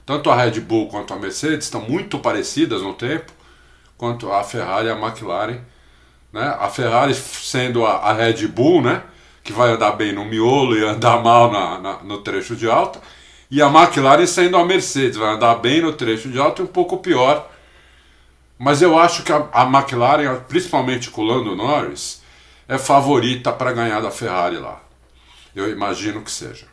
Tanto 0.06 0.30
a 0.30 0.36
Red 0.36 0.60
Bull 0.62 0.88
quanto 0.88 1.14
a 1.14 1.18
Mercedes 1.18 1.66
estão 1.66 1.82
muito 1.82 2.20
parecidas 2.20 2.82
no 2.82 2.94
tempo, 2.94 3.32
quanto 3.98 4.32
a 4.32 4.44
Ferrari 4.44 4.88
e 4.88 4.92
a 4.92 4.98
McLaren. 4.98 5.62
Né? 6.32 6.58
A 6.60 6.68
Ferrari 6.70 7.14
sendo 7.14 7.86
a, 7.86 7.98
a 7.98 8.14
Red 8.14 8.48
Bull, 8.48 8.82
né? 8.82 9.04
que 9.44 9.52
vai 9.52 9.72
andar 9.72 9.92
bem 9.92 10.14
no 10.14 10.24
miolo 10.24 10.78
e 10.78 10.84
andar 10.84 11.22
mal 11.22 11.52
na, 11.52 11.80
na, 11.80 12.04
no 12.04 12.20
trecho 12.20 12.56
de 12.56 12.70
alta, 12.70 13.02
e 13.50 13.62
a 13.62 13.68
McLaren 13.68 14.26
sendo 14.26 14.58
a 14.58 14.66
Mercedes, 14.66 15.18
vai 15.18 15.34
andar 15.34 15.56
bem 15.56 15.82
no 15.82 15.94
trecho 15.94 16.30
de 16.30 16.40
alta 16.40 16.62
e 16.62 16.66
um 16.66 16.68
pouco 16.68 16.98
pior. 16.98 17.50
Mas 18.58 18.82
eu 18.82 18.98
acho 18.98 19.24
que 19.24 19.32
a, 19.32 19.48
a 19.52 19.64
McLaren, 19.64 20.40
principalmente 20.48 21.10
com 21.10 21.22
o 21.22 21.26
Lando 21.26 21.56
Norris, 21.56 22.22
é 22.68 22.78
favorita 22.78 23.52
para 23.52 23.74
ganhar 23.74 24.00
da 24.00 24.10
Ferrari 24.10 24.58
lá. 24.58 24.82
Eu 25.56 25.70
imagino 25.70 26.22
que 26.22 26.32
seja. 26.32 26.66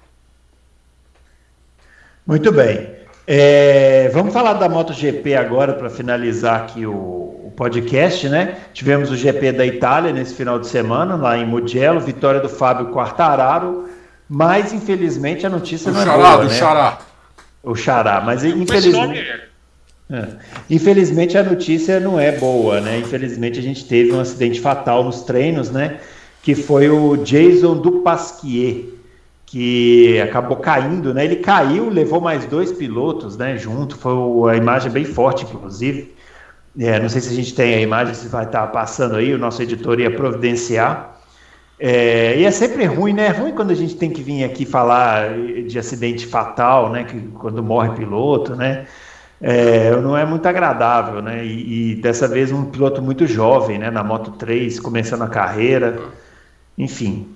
Muito 2.27 2.53
bem. 2.53 3.01
É, 3.27 4.09
vamos 4.13 4.33
falar 4.33 4.55
da 4.55 4.69
MotoGP 4.69 5.35
agora 5.37 5.75
para 5.75 5.91
finalizar 5.91 6.63
aqui 6.63 6.87
o, 6.87 6.93
o, 6.93 7.53
podcast, 7.57 8.29
né? 8.29 8.59
Tivemos 8.73 9.11
o 9.11 9.17
GP 9.17 9.53
da 9.53 9.67
Itália 9.67 10.13
nesse 10.13 10.35
final 10.35 10.59
de 10.59 10.67
semana, 10.67 11.17
lá 11.17 11.37
em 11.37 11.47
Mugello, 11.47 12.01
vitória 12.01 12.41
do 12.41 12.49
Fábio 12.49 12.91
Quartararo 12.91 13.89
mas, 14.33 14.73
infelizmente, 14.73 15.45
a 15.45 15.51
notícia 15.51 15.91
o 15.91 15.93
não 15.93 16.01
é 16.01 16.05
xará, 16.05 16.17
boa, 16.17 16.37
do 16.37 16.45
né? 16.45 16.55
Xará. 16.55 16.99
O 17.65 17.75
Xará, 17.75 18.21
mas 18.21 18.45
infelizmente... 18.45 19.51
É. 20.13 20.29
Infelizmente 20.69 21.39
a 21.39 21.43
notícia 21.43 22.01
não 22.01 22.19
é 22.19 22.33
boa, 22.33 22.81
né? 22.81 22.99
Infelizmente 22.99 23.59
a 23.59 23.63
gente 23.63 23.85
teve 23.85 24.13
um 24.13 24.19
acidente 24.19 24.61
fatal 24.61 25.05
nos 25.05 25.23
treinos, 25.23 25.71
né? 25.71 25.99
Que 26.43 26.55
foi 26.55 26.89
o 26.89 27.17
Jason 27.17 27.77
Dupasquier, 27.77 28.87
que 29.47 30.21
acabou 30.21 30.57
caindo, 30.57 31.13
né? 31.15 31.25
Ele 31.25 31.37
caiu, 31.37 31.89
levou 31.89 32.21
mais 32.21 32.45
dois 32.45 32.73
pilotos, 32.73 33.37
né? 33.37 33.57
Junto, 33.57 33.97
foi 33.97 34.53
a 34.53 34.57
imagem 34.57 34.91
bem 34.91 35.05
forte, 35.05 35.45
inclusive. 35.45 36.15
É, 36.79 36.99
não 36.99 37.09
sei 37.09 37.21
se 37.21 37.31
a 37.31 37.35
gente 37.35 37.55
tem 37.55 37.75
a 37.75 37.81
imagem, 37.81 38.15
se 38.15 38.29
vai 38.29 38.45
estar 38.45 38.67
passando 38.69 39.17
aí, 39.17 39.35
o 39.35 39.39
nosso 39.39 39.63
editor 39.63 40.01
ia 40.01 40.11
providenciar. 40.11 41.20
É, 41.83 42.39
e 42.39 42.45
é 42.45 42.51
sempre 42.51 42.85
ruim, 42.85 43.15
né? 43.15 43.29
É 43.29 43.31
ruim 43.31 43.53
quando 43.53 43.71
a 43.71 43.75
gente 43.75 43.97
tem 43.97 44.11
que 44.11 44.23
vir 44.23 44.45
aqui 44.45 44.67
falar 44.67 45.33
de 45.67 45.79
acidente 45.79 46.27
fatal, 46.27 46.91
né? 46.91 47.05
Que, 47.05 47.19
quando 47.39 47.63
morre 47.63 47.97
piloto, 47.97 48.55
né? 48.55 48.87
É, 49.41 49.91
não 49.97 50.15
é 50.15 50.27
muito 50.27 50.45
agradável, 50.45 51.23
né? 51.23 51.43
E, 51.43 51.93
e, 51.93 51.95
dessa 51.95 52.29
vez 52.29 52.53
um 52.53 52.67
piloto 52.67 53.01
muito 53.01 53.27
jovem, 53.27 53.79
né? 53.79 53.91
Na 53.91 54.05
Moto 54.05 54.33
3, 54.33 54.79
começando 54.79 55.23
a 55.23 55.29
carreira. 55.29 55.99
Enfim, 56.77 57.27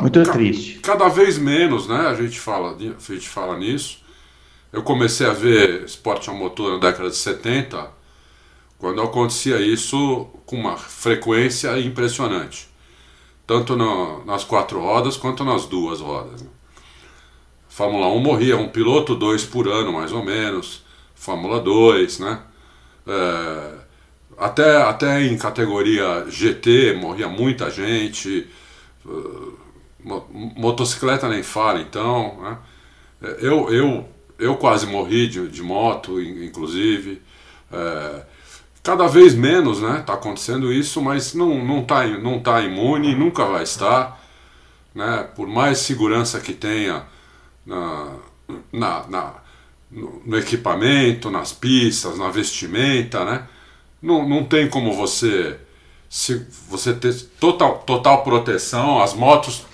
muito 0.00 0.22
triste. 0.30 0.78
Cada 0.78 1.08
vez 1.08 1.36
menos, 1.36 1.88
né? 1.88 2.06
A 2.06 2.14
gente 2.14 2.38
fala, 2.38 2.76
a 2.76 3.12
gente 3.12 3.28
fala 3.28 3.58
nisso. 3.58 4.00
Eu 4.72 4.84
comecei 4.84 5.26
a 5.26 5.32
ver 5.32 5.82
esporte 5.82 6.30
a 6.30 6.32
motor 6.32 6.74
na 6.74 6.78
década 6.78 7.10
de 7.10 7.16
70, 7.16 7.88
quando 8.78 9.02
acontecia 9.02 9.60
isso 9.60 10.28
com 10.46 10.54
uma 10.54 10.76
frequência 10.76 11.76
impressionante 11.80 12.71
tanto 13.46 13.76
no, 13.76 14.24
nas 14.24 14.44
quatro 14.44 14.80
rodas 14.80 15.16
quanto 15.16 15.44
nas 15.44 15.66
duas 15.66 16.00
rodas. 16.00 16.42
Né? 16.42 16.48
Fórmula 17.68 18.08
1 18.08 18.20
morria 18.20 18.56
um 18.56 18.68
piloto, 18.68 19.14
dois 19.14 19.44
por 19.44 19.68
ano 19.68 19.92
mais 19.92 20.12
ou 20.12 20.24
menos. 20.24 20.82
Fórmula 21.14 21.60
2, 21.60 22.18
né? 22.18 22.40
É, 23.06 23.72
até, 24.36 24.82
até 24.82 25.22
em 25.22 25.38
categoria 25.38 26.26
GT 26.28 26.94
morria 26.94 27.28
muita 27.28 27.70
gente. 27.70 28.46
Uh, 29.04 29.58
motocicleta 30.56 31.28
nem 31.28 31.42
fala, 31.42 31.80
então. 31.80 32.38
Né? 32.42 32.58
É, 33.22 33.36
eu, 33.40 33.72
eu, 33.72 34.08
eu 34.38 34.56
quase 34.56 34.86
morri 34.86 35.28
de, 35.28 35.48
de 35.48 35.62
moto, 35.62 36.20
inclusive. 36.20 37.22
É, 37.72 38.22
Cada 38.82 39.06
vez 39.06 39.32
menos 39.32 39.78
está 39.78 39.92
né, 39.92 40.00
tá 40.00 40.14
acontecendo 40.14 40.72
isso, 40.72 41.00
mas 41.00 41.34
não 41.34 41.80
está 41.80 42.04
não 42.04 42.16
tá, 42.16 42.18
não 42.18 42.40
tá 42.40 42.60
imune, 42.62 43.14
nunca 43.14 43.44
vai 43.44 43.62
estar. 43.62 44.20
Né, 44.94 45.26
por 45.34 45.46
mais 45.46 45.78
segurança 45.78 46.40
que 46.40 46.52
tenha 46.52 47.04
na, 47.64 48.16
na, 48.72 49.06
na 49.08 49.34
no, 49.90 50.36
equipamento, 50.36 51.30
nas 51.30 51.52
pistas, 51.52 52.18
na 52.18 52.28
vestimenta, 52.28 53.24
né, 53.24 53.46
não, 54.02 54.28
não 54.28 54.44
tem 54.44 54.68
como 54.68 54.92
você, 54.92 55.58
se, 56.10 56.46
você 56.68 56.92
ter 56.92 57.14
total, 57.38 57.78
total 57.86 58.24
proteção. 58.24 59.00
As 59.00 59.14
motos 59.14 59.64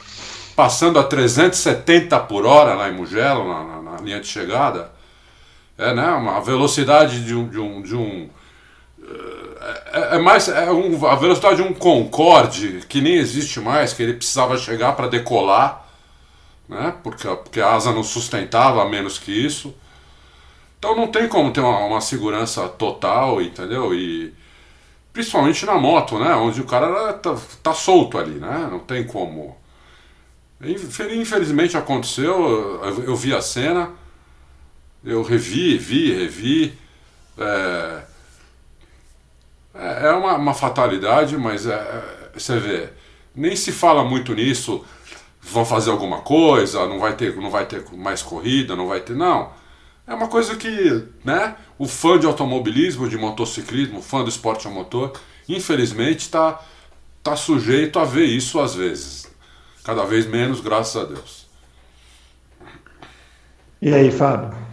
passando 0.54 0.98
a 0.98 1.04
370 1.04 2.18
por 2.20 2.44
hora 2.44 2.74
lá 2.74 2.90
em 2.90 2.94
Mugello, 2.94 3.48
na, 3.48 3.64
na, 3.64 3.92
na 3.92 4.00
linha 4.02 4.20
de 4.20 4.26
chegada, 4.26 4.92
é 5.78 5.94
né, 5.94 6.10
uma 6.10 6.40
velocidade 6.40 7.24
de 7.24 7.34
um, 7.34 7.48
de 7.48 7.58
um, 7.58 7.82
de 7.82 7.94
um 7.94 8.28
é, 9.92 10.16
é 10.16 10.18
mais 10.18 10.48
é 10.48 10.70
um, 10.70 11.06
a 11.06 11.14
velocidade 11.14 11.56
de 11.56 11.62
um 11.62 11.74
Concorde 11.74 12.84
que 12.88 13.00
nem 13.00 13.14
existe 13.14 13.60
mais, 13.60 13.92
que 13.92 14.02
ele 14.02 14.14
precisava 14.14 14.56
chegar 14.56 14.92
para 14.92 15.08
decolar, 15.08 15.86
né? 16.68 16.94
Porque, 17.02 17.26
porque 17.28 17.60
a 17.60 17.74
asa 17.74 17.92
não 17.92 18.02
sustentava 18.02 18.88
menos 18.88 19.18
que 19.18 19.32
isso. 19.32 19.74
Então 20.78 20.94
não 20.94 21.08
tem 21.08 21.28
como 21.28 21.52
ter 21.52 21.60
uma, 21.60 21.78
uma 21.80 22.00
segurança 22.00 22.68
total, 22.68 23.42
entendeu? 23.42 23.94
E 23.94 24.32
principalmente 25.12 25.66
na 25.66 25.74
moto, 25.74 26.18
né? 26.18 26.34
Onde 26.34 26.60
o 26.60 26.66
cara 26.66 27.14
tá, 27.14 27.36
tá 27.62 27.74
solto 27.74 28.18
ali, 28.18 28.38
né? 28.38 28.68
Não 28.70 28.78
tem 28.78 29.04
como. 29.04 29.56
Infelizmente 30.60 31.76
aconteceu, 31.76 32.80
eu, 32.84 33.04
eu 33.04 33.16
vi 33.16 33.32
a 33.34 33.40
cena, 33.40 33.90
eu 35.04 35.22
revi, 35.22 35.78
vi, 35.78 36.12
revi. 36.12 36.78
É, 37.36 38.02
é, 39.78 40.08
é 40.08 40.12
uma, 40.12 40.34
uma 40.36 40.54
fatalidade, 40.54 41.36
mas 41.36 41.66
é, 41.66 41.74
é, 41.74 42.30
você 42.34 42.58
vê, 42.58 42.88
nem 43.34 43.54
se 43.54 43.72
fala 43.72 44.04
muito 44.04 44.34
nisso. 44.34 44.84
Vão 45.40 45.64
fazer 45.64 45.90
alguma 45.90 46.18
coisa, 46.20 46.86
não 46.86 46.98
vai 46.98 47.14
ter, 47.14 47.34
não 47.36 47.50
vai 47.50 47.64
ter 47.64 47.82
mais 47.92 48.20
corrida, 48.22 48.76
não 48.76 48.88
vai 48.88 49.00
ter. 49.00 49.14
Não. 49.14 49.50
É 50.06 50.12
uma 50.12 50.28
coisa 50.28 50.56
que, 50.56 51.04
né, 51.24 51.54
o 51.78 51.86
fã 51.86 52.18
de 52.18 52.26
automobilismo, 52.26 53.08
de 53.08 53.16
motociclismo, 53.16 54.02
fã 54.02 54.22
do 54.22 54.28
esporte 54.28 54.66
a 54.66 54.70
motor, 54.70 55.12
infelizmente 55.48 56.20
está 56.20 56.60
tá 57.22 57.36
sujeito 57.36 57.98
a 57.98 58.04
ver 58.04 58.24
isso 58.24 58.60
às 58.60 58.74
vezes. 58.74 59.26
Cada 59.84 60.04
vez 60.04 60.26
menos, 60.26 60.60
graças 60.60 61.00
a 61.00 61.06
Deus. 61.06 61.46
E 63.80 63.94
aí, 63.94 64.10
Fábio? 64.10 64.67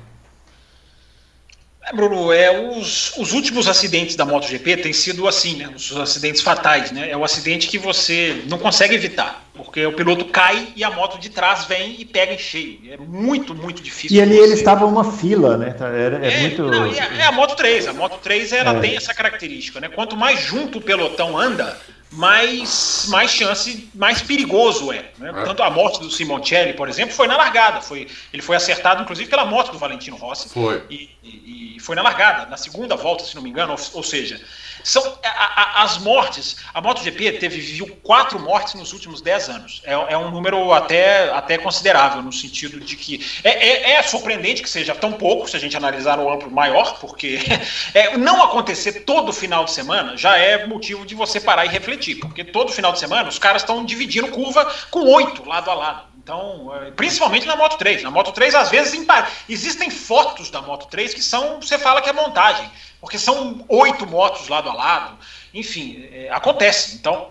É, 1.85 1.95
Bruno, 1.95 2.31
é, 2.31 2.51
os, 2.51 3.15
os 3.15 3.31
últimos 3.31 3.67
acidentes 3.67 4.15
da 4.15 4.25
MotoGP 4.25 4.77
têm 4.77 4.93
sido 4.93 5.27
assim, 5.27 5.57
né? 5.57 5.69
Os 5.75 5.95
acidentes 5.95 6.41
fatais, 6.41 6.91
né? 6.91 7.09
É 7.11 7.15
o 7.15 7.23
acidente 7.23 7.67
que 7.67 7.77
você 7.77 8.43
não 8.49 8.57
consegue 8.57 8.95
evitar, 8.95 9.45
porque 9.53 9.85
o 9.85 9.93
piloto 9.93 10.25
cai 10.25 10.69
e 10.75 10.83
a 10.83 10.89
moto 10.89 11.19
de 11.19 11.29
trás 11.29 11.65
vem 11.65 11.95
e 11.99 12.05
pega 12.05 12.33
em 12.33 12.39
cheio. 12.39 12.79
É 12.89 12.97
muito, 12.97 13.53
muito 13.53 13.83
difícil. 13.83 14.17
E 14.17 14.19
ali 14.19 14.35
ele 14.35 14.53
estava 14.53 14.85
uma 14.85 15.11
fila, 15.11 15.57
né? 15.57 15.71
Tá, 15.71 15.87
era, 15.89 16.25
é, 16.25 16.33
é 16.33 16.39
muito. 16.41 16.63
Não, 16.63 16.87
é, 16.87 16.97
é, 17.19 17.23
a 17.23 17.31
Moto 17.31 17.55
3. 17.55 17.87
A 17.87 17.93
Moto 17.93 18.17
3 18.17 18.51
ela 18.53 18.77
é. 18.77 18.79
tem 18.79 18.95
essa 18.95 19.13
característica, 19.13 19.79
né? 19.79 19.87
Quanto 19.87 20.17
mais 20.17 20.39
junto 20.39 20.79
o 20.79 20.81
pelotão 20.81 21.37
anda, 21.37 21.77
mais, 22.15 23.07
mais 23.09 23.31
chance, 23.31 23.89
mais 23.93 24.21
perigoso 24.21 24.91
é, 24.91 25.11
né? 25.17 25.29
é. 25.29 25.43
Tanto 25.43 25.61
a 25.61 25.69
morte 25.69 25.99
do 25.99 26.09
Simoncelli, 26.09 26.73
por 26.73 26.87
exemplo, 26.89 27.13
foi 27.13 27.27
na 27.27 27.37
largada. 27.37 27.81
Foi, 27.81 28.07
ele 28.31 28.41
foi 28.41 28.55
acertado, 28.55 29.03
inclusive, 29.03 29.29
pela 29.29 29.45
moto 29.45 29.71
do 29.71 29.77
Valentino 29.77 30.15
Rossi. 30.15 30.49
Foi. 30.49 30.83
E, 30.89 31.09
e, 31.23 31.75
e 31.75 31.79
foi 31.79 31.95
na 31.95 32.01
largada, 32.01 32.49
na 32.49 32.57
segunda 32.57 32.95
volta, 32.95 33.23
se 33.23 33.35
não 33.35 33.41
me 33.41 33.49
engano. 33.49 33.73
Ou, 33.73 33.79
ou 33.93 34.03
seja, 34.03 34.41
são 34.85 35.17
a, 35.23 35.79
a, 35.79 35.83
as 35.83 35.97
mortes. 35.97 36.57
A 36.71 36.79
MotoGP 36.79 37.33
teve 37.33 37.59
viu 37.59 37.87
quatro 38.03 38.39
mortes 38.39 38.75
nos 38.75 38.93
últimos 38.93 39.19
dez 39.19 39.49
anos. 39.49 39.81
É, 39.83 39.93
é, 39.93 40.17
um 40.17 40.29
número 40.29 40.71
até, 40.71 41.31
até 41.31 41.57
considerável, 41.57 42.21
no 42.21 42.31
sentido 42.31 42.79
de 42.79 42.95
que. 42.95 43.25
É, 43.43 43.49
é, 43.49 43.91
é, 43.93 44.03
surpreendente 44.03 44.61
que 44.61 44.69
seja 44.69 44.93
tão 44.93 45.13
pouco, 45.13 45.49
se 45.49 45.57
a 45.57 45.59
gente 45.59 45.75
analisar 45.75 46.17
no 46.17 46.31
amplo 46.31 46.51
maior, 46.51 46.99
porque 46.99 47.39
é, 47.95 48.15
não 48.15 48.43
acontecer 48.43 49.01
todo 49.01 49.33
final 49.33 49.65
de 49.65 49.71
semana 49.71 50.15
já 50.15 50.37
é 50.37 50.67
motivo 50.67 51.03
de 51.03 51.15
você 51.15 51.39
parar 51.39 51.65
e 51.65 51.69
refletir. 51.69 52.19
Porque 52.19 52.43
todo 52.43 52.71
final 52.71 52.91
de 52.93 52.99
semana 52.99 53.27
os 53.27 53.39
caras 53.39 53.63
estão 53.63 53.83
dividindo 53.83 54.27
curva 54.27 54.71
com 54.91 54.99
oito 54.99 55.43
lado 55.47 55.71
a 55.71 55.73
lado. 55.73 56.14
Então, 56.25 56.75
é, 56.81 56.89
principalmente 56.89 57.45
na 57.45 57.55
Moto 57.55 57.77
3. 57.77 58.01
Na 58.01 58.09
Moto 58.09 58.31
3, 58.31 58.55
às 58.55 58.71
vezes, 58.71 58.99
existem 59.47 59.91
fotos 59.91 60.49
da 60.49 60.59
Moto 60.59 60.87
3 60.87 61.13
que 61.13 61.21
são, 61.21 61.61
você 61.61 61.77
fala 61.77 62.01
que 62.01 62.09
é 62.09 62.13
montagem 62.13 62.67
porque 62.99 63.19
são 63.19 63.63
oito 63.69 64.07
motos 64.07 64.47
lado 64.47 64.67
a 64.67 64.73
lado, 64.73 65.15
enfim, 65.53 66.09
é, 66.11 66.27
acontece. 66.31 66.95
Então, 66.95 67.29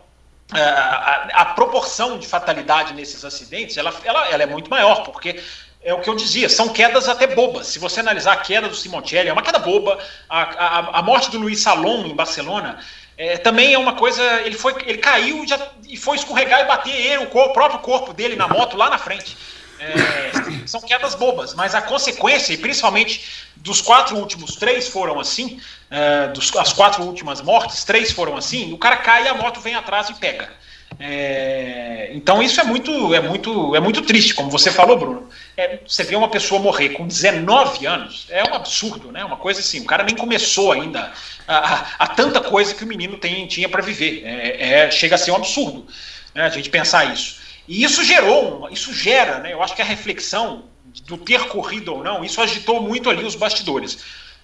a, 0.53 0.61
a, 0.61 1.28
a, 1.42 1.45
proporção 1.47 2.16
de 2.16 2.28
fatalidade 2.28 2.95
nesses 2.95 3.24
acidentes, 3.24 3.76
ela, 3.76 3.92
ela, 4.05 4.28
ela 4.28 4.42
é 4.45 4.47
muito 4.47 4.70
maior, 4.70 5.03
porque 5.03 5.42
é 5.82 5.92
o 5.92 6.01
que 6.01 6.09
eu 6.09 6.14
dizia, 6.14 6.49
são 6.49 6.68
quedas 6.68 7.09
até 7.09 7.26
bobas. 7.26 7.66
Se 7.66 7.80
você 7.80 7.99
analisar 7.99 8.34
a 8.34 8.36
queda 8.36 8.68
do 8.68 8.76
Simoncelli, 8.76 9.28
é 9.28 9.32
uma 9.32 9.42
queda 9.42 9.59
boba. 9.59 9.99
A, 10.28 10.42
a, 10.42 10.78
a 11.01 11.03
morte 11.03 11.32
do 11.32 11.38
Luiz 11.38 11.61
Salom 11.61 12.07
em 12.07 12.14
Barcelona 12.14 12.78
é, 13.17 13.37
também 13.37 13.75
é 13.75 13.79
uma 13.79 13.95
coisa. 13.95 14.23
Ele, 14.43 14.57
foi, 14.57 14.75
ele 14.87 14.99
caiu 14.99 15.47
já, 15.47 15.59
e 15.89 15.97
foi 15.97 16.17
escorregar 16.17 16.61
e 16.61 16.65
bater 16.65 16.95
ele, 16.95 17.25
o, 17.25 17.29
corpo, 17.29 17.51
o 17.51 17.53
próprio 17.53 17.81
corpo 17.81 18.12
dele 18.12 18.37
na 18.37 18.49
moto 18.49 18.77
lá 18.77 18.91
na 18.91 18.99
frente. 18.99 19.37
É, 19.79 20.67
são 20.67 20.81
quedas 20.81 21.15
bobas, 21.15 21.55
mas 21.55 21.75
a 21.75 21.83
consequência, 21.83 22.53
e 22.53 22.57
principalmente 22.57 23.49
dos 23.57 23.81
quatro 23.81 24.17
últimos, 24.17 24.57
três 24.57 24.89
foram 24.89 25.21
assim, 25.21 25.61
é, 25.91 26.29
dos, 26.29 26.55
as 26.57 26.73
quatro 26.73 27.03
últimas 27.03 27.43
mortes, 27.43 27.85
três 27.85 28.11
foram 28.11 28.37
assim, 28.37 28.73
o 28.73 28.79
cara 28.79 28.97
cai 28.97 29.25
e 29.25 29.29
a 29.29 29.35
moto 29.35 29.61
vem 29.61 29.75
atrás 29.75 30.09
e 30.09 30.15
pega. 30.15 30.51
É, 30.99 32.11
então 32.12 32.42
isso 32.42 32.61
é 32.61 32.64
muito, 32.64 33.14
é 33.14 33.20
muito, 33.20 33.74
é 33.74 33.80
muito 33.80 34.03
triste, 34.03 34.34
como 34.34 34.51
você 34.51 34.70
falou, 34.70 34.97
Bruno. 34.97 35.28
É, 35.57 35.78
você 35.86 36.05
vê 36.05 36.14
uma 36.14 36.28
pessoa 36.28 36.61
morrer 36.61 36.90
com 36.90 37.07
19 37.07 37.86
anos, 37.86 38.26
é 38.30 38.45
um 38.45 38.55
absurdo, 38.55 39.11
né? 39.11 39.24
Uma 39.24 39.36
coisa 39.36 39.61
assim, 39.61 39.80
o 39.80 39.86
cara 39.86 40.05
nem 40.05 40.16
começou 40.16 40.72
ainda 40.72 41.12
a, 41.47 41.86
a, 41.99 42.07
tanta 42.07 42.40
coisa 42.40 42.74
que 42.74 42.84
o 42.84 42.86
menino 42.86 43.16
tem, 43.16 43.47
tinha 43.47 43.68
para 43.68 43.82
viver. 43.82 44.22
É, 44.24 44.84
é, 44.86 44.90
chega 44.90 45.14
a 45.16 45.18
ser 45.18 45.32
um 45.32 45.36
absurdo 45.36 45.86
né, 46.34 46.45
a 46.45 46.49
gente 46.49 46.70
pensar 46.70 47.12
isso. 47.12 47.42
E 47.66 47.82
isso 47.82 48.05
gerou, 48.05 48.68
isso 48.70 48.92
gera, 48.92 49.38
né? 49.38 49.53
Eu 49.53 49.62
acho 49.62 49.74
que 49.74 49.82
a 49.82 49.86
reflexão 49.86 50.64
do 51.07 51.16
ter 51.16 51.49
corrido 51.49 51.95
ou 51.95 52.05
não, 52.05 52.24
isso 52.24 52.40
agitou 52.40 52.80
muito 52.80 53.11
ali 53.11 53.24
os 53.24 53.34
bastidores. 53.34 53.99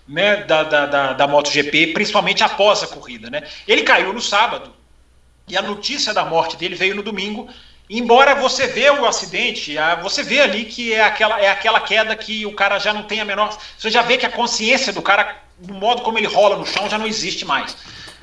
Né, 0.09 0.39
da, 0.39 0.65
da, 0.65 0.87
da, 0.87 1.13
da 1.13 1.29
MotoGP, 1.29 1.89
principalmente 1.89 2.43
após 2.43 2.83
a 2.83 2.89
corrida. 2.89 3.31
Né? 3.31 3.45
Ele 3.69 3.83
caiu 3.83 4.13
no 4.13 4.21
sábado 4.21 4.75
e 5.51 5.57
a 5.57 5.63
notícia 5.63 6.15
da 6.15 6.25
morte 6.25 6.57
dele 6.57 6.75
veio 6.75 6.95
no 6.95 7.03
domingo. 7.03 7.49
Embora 7.89 8.37
você 8.37 8.69
vê 8.69 8.89
o 8.89 9.05
acidente, 9.05 9.75
você 10.01 10.23
vê 10.23 10.41
ali 10.41 10.65
que 10.65 10.93
é 10.93 11.03
aquela, 11.03 11.41
é 11.41 11.51
aquela 11.51 11.81
queda 11.81 12.15
que 12.15 12.47
o 12.47 12.53
cara 12.53 12.79
já 12.79 12.93
não 12.93 13.03
tem 13.03 13.21
a 13.21 13.25
menor. 13.25 13.57
Você 13.77 13.91
já 13.91 14.03
vê 14.03 14.17
que 14.17 14.25
a 14.25 14.31
consciência 14.31 14.93
do 14.93 15.03
cara, 15.03 15.37
do 15.59 15.75
modo 15.75 16.03
como 16.03 16.17
ele 16.17 16.29
rola 16.29 16.57
no 16.57 16.65
chão, 16.65 16.89
já 16.89 16.97
não 16.97 17.07
existe 17.07 17.45
mais. 17.45 17.77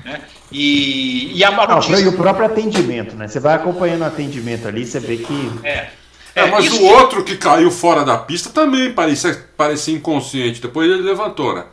Né? 0.05 0.21
E, 0.51 1.37
e 1.37 1.43
a 1.43 1.51
notícia... 1.51 1.91
não, 1.91 1.99
e 1.99 2.07
o 2.07 2.15
próprio 2.15 2.45
atendimento, 2.45 3.13
né? 3.15 3.27
Você 3.27 3.41
vai 3.41 3.55
acompanhando 3.55 4.03
o 4.03 4.05
atendimento 4.05 4.67
ali, 4.67 4.85
você 4.85 5.01
vê 5.01 5.17
que. 5.17 5.51
É. 5.63 5.89
É, 6.33 6.45
mas 6.45 6.65
isso... 6.65 6.81
o 6.81 6.85
outro 6.85 7.23
que 7.23 7.35
caiu 7.35 7.71
fora 7.71 8.05
da 8.05 8.17
pista 8.17 8.51
também 8.51 8.93
parecia, 8.93 9.49
parecia 9.57 9.93
inconsciente. 9.93 10.61
Depois 10.61 10.89
ele 10.89 11.01
levantou, 11.01 11.55
né? 11.55 11.65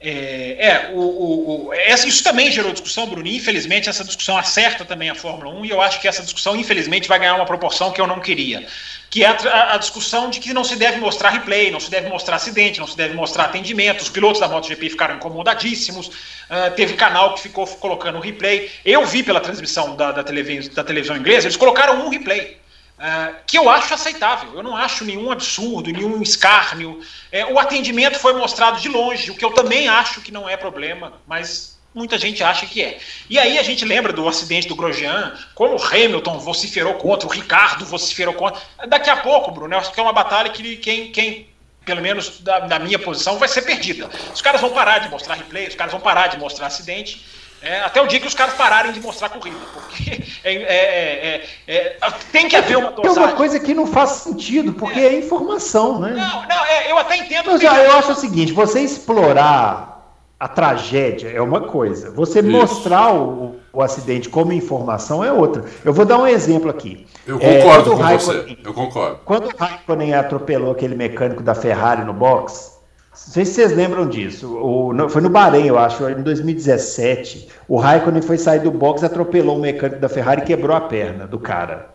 É, 0.00 0.56
é 0.60 0.90
o, 0.92 1.00
o, 1.00 1.68
o, 1.70 1.74
isso 1.74 2.22
também 2.22 2.52
gerou 2.52 2.72
discussão, 2.72 3.06
Bruno. 3.06 3.26
Infelizmente, 3.26 3.88
essa 3.88 4.04
discussão 4.04 4.38
acerta 4.38 4.84
também 4.84 5.10
a 5.10 5.14
Fórmula 5.14 5.52
1 5.56 5.64
e 5.64 5.70
eu 5.70 5.80
acho 5.80 6.00
que 6.00 6.06
essa 6.06 6.22
discussão, 6.22 6.56
infelizmente, 6.56 7.08
vai 7.08 7.18
ganhar 7.18 7.34
uma 7.34 7.44
proporção 7.44 7.90
que 7.90 8.00
eu 8.00 8.06
não 8.06 8.20
queria. 8.20 8.64
Que 9.10 9.24
é 9.24 9.26
a, 9.26 9.74
a, 9.74 9.76
discussão 9.76 10.30
de 10.30 10.38
que 10.38 10.52
não 10.52 10.62
se 10.62 10.76
deve 10.76 10.98
mostrar 10.98 11.30
replay, 11.30 11.70
não 11.70 11.80
se 11.80 11.90
deve 11.90 12.08
mostrar 12.08 12.36
acidente, 12.36 12.78
não 12.78 12.86
se 12.86 12.96
deve 12.96 13.14
mostrar 13.14 13.44
atendimento. 13.44 14.02
Os 14.02 14.08
pilotos 14.08 14.40
da 14.40 14.46
MotoGP 14.46 14.90
ficaram 14.90 15.16
incomodadíssimos. 15.16 16.06
Uh, 16.06 16.70
teve 16.76 16.94
canal 16.94 17.34
que 17.34 17.40
ficou 17.40 17.66
colocando 17.66 18.20
replay. 18.20 18.70
Eu 18.84 19.04
vi 19.04 19.24
pela 19.24 19.40
transmissão 19.40 19.96
da, 19.96 20.12
da, 20.12 20.22
televisão, 20.22 20.72
da 20.74 20.84
televisão 20.84 21.16
inglesa, 21.16 21.48
eles 21.48 21.56
colocaram 21.56 22.06
um 22.06 22.08
replay. 22.08 22.56
Uh, 22.98 23.36
que 23.46 23.56
eu 23.56 23.70
acho 23.70 23.94
aceitável. 23.94 24.54
Eu 24.54 24.62
não 24.62 24.76
acho 24.76 25.04
nenhum 25.04 25.30
absurdo, 25.30 25.92
nenhum 25.92 26.20
escárnio. 26.20 27.00
É, 27.30 27.46
o 27.46 27.56
atendimento 27.56 28.18
foi 28.18 28.32
mostrado 28.32 28.80
de 28.80 28.88
longe, 28.88 29.30
o 29.30 29.36
que 29.36 29.44
eu 29.44 29.52
também 29.52 29.88
acho 29.88 30.20
que 30.20 30.32
não 30.32 30.48
é 30.48 30.56
problema, 30.56 31.12
mas 31.24 31.78
muita 31.94 32.18
gente 32.18 32.42
acha 32.42 32.66
que 32.66 32.82
é. 32.82 32.98
E 33.30 33.38
aí 33.38 33.56
a 33.56 33.62
gente 33.62 33.84
lembra 33.84 34.12
do 34.12 34.28
acidente 34.28 34.66
do 34.66 34.74
Grosjean, 34.74 35.32
como 35.54 35.76
o 35.76 35.82
Hamilton 35.82 36.40
vociferou 36.40 36.94
contra, 36.94 37.28
o 37.28 37.30
Ricardo 37.30 37.86
vociferou 37.86 38.34
contra. 38.34 38.60
Daqui 38.88 39.10
a 39.10 39.16
pouco, 39.16 39.52
Bruno, 39.52 39.74
eu 39.74 39.78
acho 39.78 39.92
que 39.92 40.00
é 40.00 40.02
uma 40.02 40.12
batalha 40.12 40.50
que 40.50 40.76
quem, 40.76 41.12
quem 41.12 41.48
pelo 41.84 42.02
menos 42.02 42.40
da, 42.40 42.58
da 42.60 42.78
minha 42.78 42.98
posição, 42.98 43.38
vai 43.38 43.48
ser 43.48 43.62
perdida. 43.62 44.10
Os 44.34 44.42
caras 44.42 44.60
vão 44.60 44.70
parar 44.70 44.98
de 44.98 45.08
mostrar 45.08 45.34
replay, 45.34 45.68
os 45.68 45.74
caras 45.74 45.90
vão 45.90 46.00
parar 46.00 46.26
de 46.26 46.36
mostrar 46.36 46.66
acidente 46.66 47.24
é, 47.60 47.80
até 47.80 48.00
o 48.00 48.06
dia 48.06 48.20
que 48.20 48.26
os 48.26 48.34
caras 48.34 48.54
pararem 48.54 48.92
de 48.92 49.00
mostrar 49.00 49.28
corrida, 49.30 49.58
porque 49.72 50.22
é, 50.44 50.54
é, 50.54 51.44
é, 51.66 51.96
é 52.00 52.10
tem 52.30 52.48
que 52.48 52.56
haver 52.56 52.78
uma 52.78 52.92
dosagem. 52.92 53.22
É 53.22 53.26
uma 53.26 53.36
coisa 53.36 53.58
que 53.58 53.74
não 53.74 53.86
faz 53.86 54.10
sentido, 54.10 54.72
porque 54.72 55.00
é, 55.00 55.18
informação, 55.18 55.98
né? 55.98 56.10
Não, 56.10 56.42
não, 56.46 56.66
eu 56.88 56.98
até 56.98 57.16
entendo. 57.16 57.46
Mas, 57.46 57.60
já, 57.60 57.82
eu 57.82 57.92
acho 57.92 58.12
o 58.12 58.16
seguinte, 58.16 58.52
você 58.52 58.80
explorar 58.80 59.88
a 60.38 60.46
tragédia 60.46 61.30
é 61.30 61.42
uma 61.42 61.62
coisa, 61.62 62.12
você 62.12 62.38
Isso. 62.38 62.48
mostrar 62.48 63.12
o, 63.12 63.56
o, 63.72 63.82
acidente 63.82 64.28
como 64.28 64.52
informação 64.52 65.24
é 65.24 65.32
outra. 65.32 65.64
Eu 65.84 65.92
vou 65.92 66.04
dar 66.04 66.18
um 66.18 66.26
exemplo 66.26 66.70
aqui. 66.70 67.06
Eu 67.26 67.40
concordo 67.40 67.90
com 67.90 67.96
Raikkonen, 67.96 68.42
você, 68.42 68.58
eu 68.64 68.72
concordo. 68.72 69.18
Quando 69.24 69.46
o 69.46 69.56
Raikkonen 69.56 70.14
atropelou 70.14 70.70
aquele 70.70 70.94
mecânico 70.94 71.42
da 71.42 71.56
Ferrari 71.56 72.04
no 72.04 72.12
box 72.12 72.77
não 73.26 73.34
sei 73.34 73.44
se 73.44 73.54
vocês 73.54 73.72
lembram 73.72 74.08
disso. 74.08 74.46
O, 74.56 75.08
foi 75.08 75.20
no 75.20 75.28
Bahrein, 75.28 75.66
eu 75.66 75.78
acho, 75.78 76.08
em 76.08 76.22
2017. 76.22 77.48
O 77.66 77.76
Raikkonen 77.76 78.22
foi 78.22 78.38
sair 78.38 78.60
do 78.60 78.70
box, 78.70 79.04
atropelou 79.04 79.56
um 79.56 79.60
mecânico 79.60 80.00
da 80.00 80.08
Ferrari 80.08 80.42
e 80.42 80.44
quebrou 80.44 80.74
a 80.74 80.80
perna 80.80 81.26
do 81.26 81.38
cara. 81.38 81.90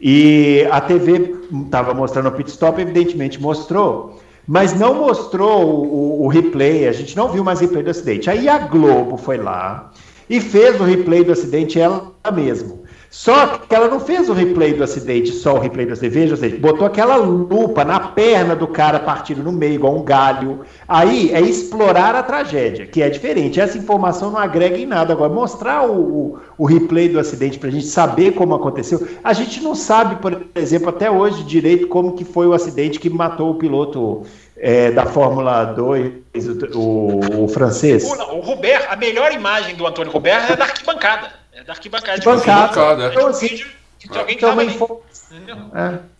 E 0.00 0.66
a 0.70 0.80
TV 0.80 1.34
estava 1.64 1.94
mostrando 1.94 2.28
o 2.28 2.32
pit 2.32 2.50
stop, 2.50 2.80
evidentemente 2.80 3.40
mostrou, 3.40 4.20
mas 4.46 4.74
não 4.74 4.94
mostrou 4.94 5.64
o, 5.64 6.24
o, 6.24 6.28
replay, 6.28 6.86
a 6.86 6.92
gente 6.92 7.16
não 7.16 7.28
viu 7.28 7.42
mais 7.42 7.60
replay 7.60 7.82
do 7.82 7.90
acidente. 7.90 8.28
Aí 8.28 8.48
a 8.48 8.58
Globo 8.58 9.16
foi 9.16 9.38
lá 9.38 9.92
e 10.28 10.40
fez 10.40 10.78
o 10.80 10.84
replay 10.84 11.24
do 11.24 11.32
acidente 11.32 11.80
ela 11.80 12.12
mesma. 12.34 12.85
Só 13.18 13.46
que 13.58 13.74
ela 13.74 13.88
não 13.88 13.98
fez 13.98 14.28
o 14.28 14.34
replay 14.34 14.74
do 14.74 14.84
acidente, 14.84 15.32
só 15.32 15.54
o 15.54 15.58
replay 15.58 15.86
do 15.86 15.94
acidente, 15.94 16.12
veja, 16.12 16.34
ou 16.34 16.36
seja, 16.38 16.58
botou 16.58 16.86
aquela 16.86 17.16
lupa 17.16 17.82
na 17.82 17.98
perna 17.98 18.54
do 18.54 18.68
cara 18.68 19.00
partindo 19.00 19.42
no 19.42 19.50
meio, 19.50 19.72
igual 19.72 19.96
um 19.96 20.02
galho. 20.02 20.60
Aí 20.86 21.32
é 21.32 21.40
explorar 21.40 22.14
a 22.14 22.22
tragédia, 22.22 22.86
que 22.86 23.00
é 23.00 23.08
diferente. 23.08 23.58
Essa 23.58 23.78
informação 23.78 24.30
não 24.30 24.38
agrega 24.38 24.76
em 24.76 24.84
nada. 24.84 25.14
Agora, 25.14 25.32
mostrar 25.32 25.88
o, 25.88 26.38
o, 26.58 26.66
replay 26.66 27.08
do 27.08 27.18
acidente 27.18 27.58
para 27.58 27.70
a 27.70 27.72
gente 27.72 27.86
saber 27.86 28.32
como 28.32 28.54
aconteceu. 28.54 29.08
A 29.24 29.32
gente 29.32 29.62
não 29.62 29.74
sabe, 29.74 30.16
por 30.16 30.48
exemplo, 30.54 30.90
até 30.90 31.10
hoje 31.10 31.42
direito 31.42 31.88
como 31.88 32.12
que 32.12 32.24
foi 32.24 32.46
o 32.46 32.52
acidente 32.52 33.00
que 33.00 33.08
matou 33.08 33.52
o 33.52 33.54
piloto 33.54 34.24
é, 34.58 34.90
da 34.90 35.06
Fórmula 35.06 35.64
2, 35.64 36.12
o, 36.74 37.44
o 37.44 37.48
francês. 37.48 38.04
O, 38.04 38.36
o 38.36 38.40
Robert, 38.40 38.86
a 38.90 38.94
melhor 38.94 39.32
imagem 39.32 39.74
do 39.74 39.86
Antônio 39.86 40.12
Robert 40.12 40.52
é 40.52 40.54
da 40.54 40.64
arquibancada. 40.64 41.45
É 41.56 41.64
da 41.64 41.72
arquibancada. 41.72 42.20
De 42.20 42.28
arquibancada. 42.28 43.06
Então, 43.08 43.28
assim, 43.28 43.48
vídeo 43.48 43.70
que 43.98 44.18
alguém 44.18 44.36
então, 44.36 44.50
tava 44.50 44.60
ali, 44.60 44.78
é. 45.74 46.16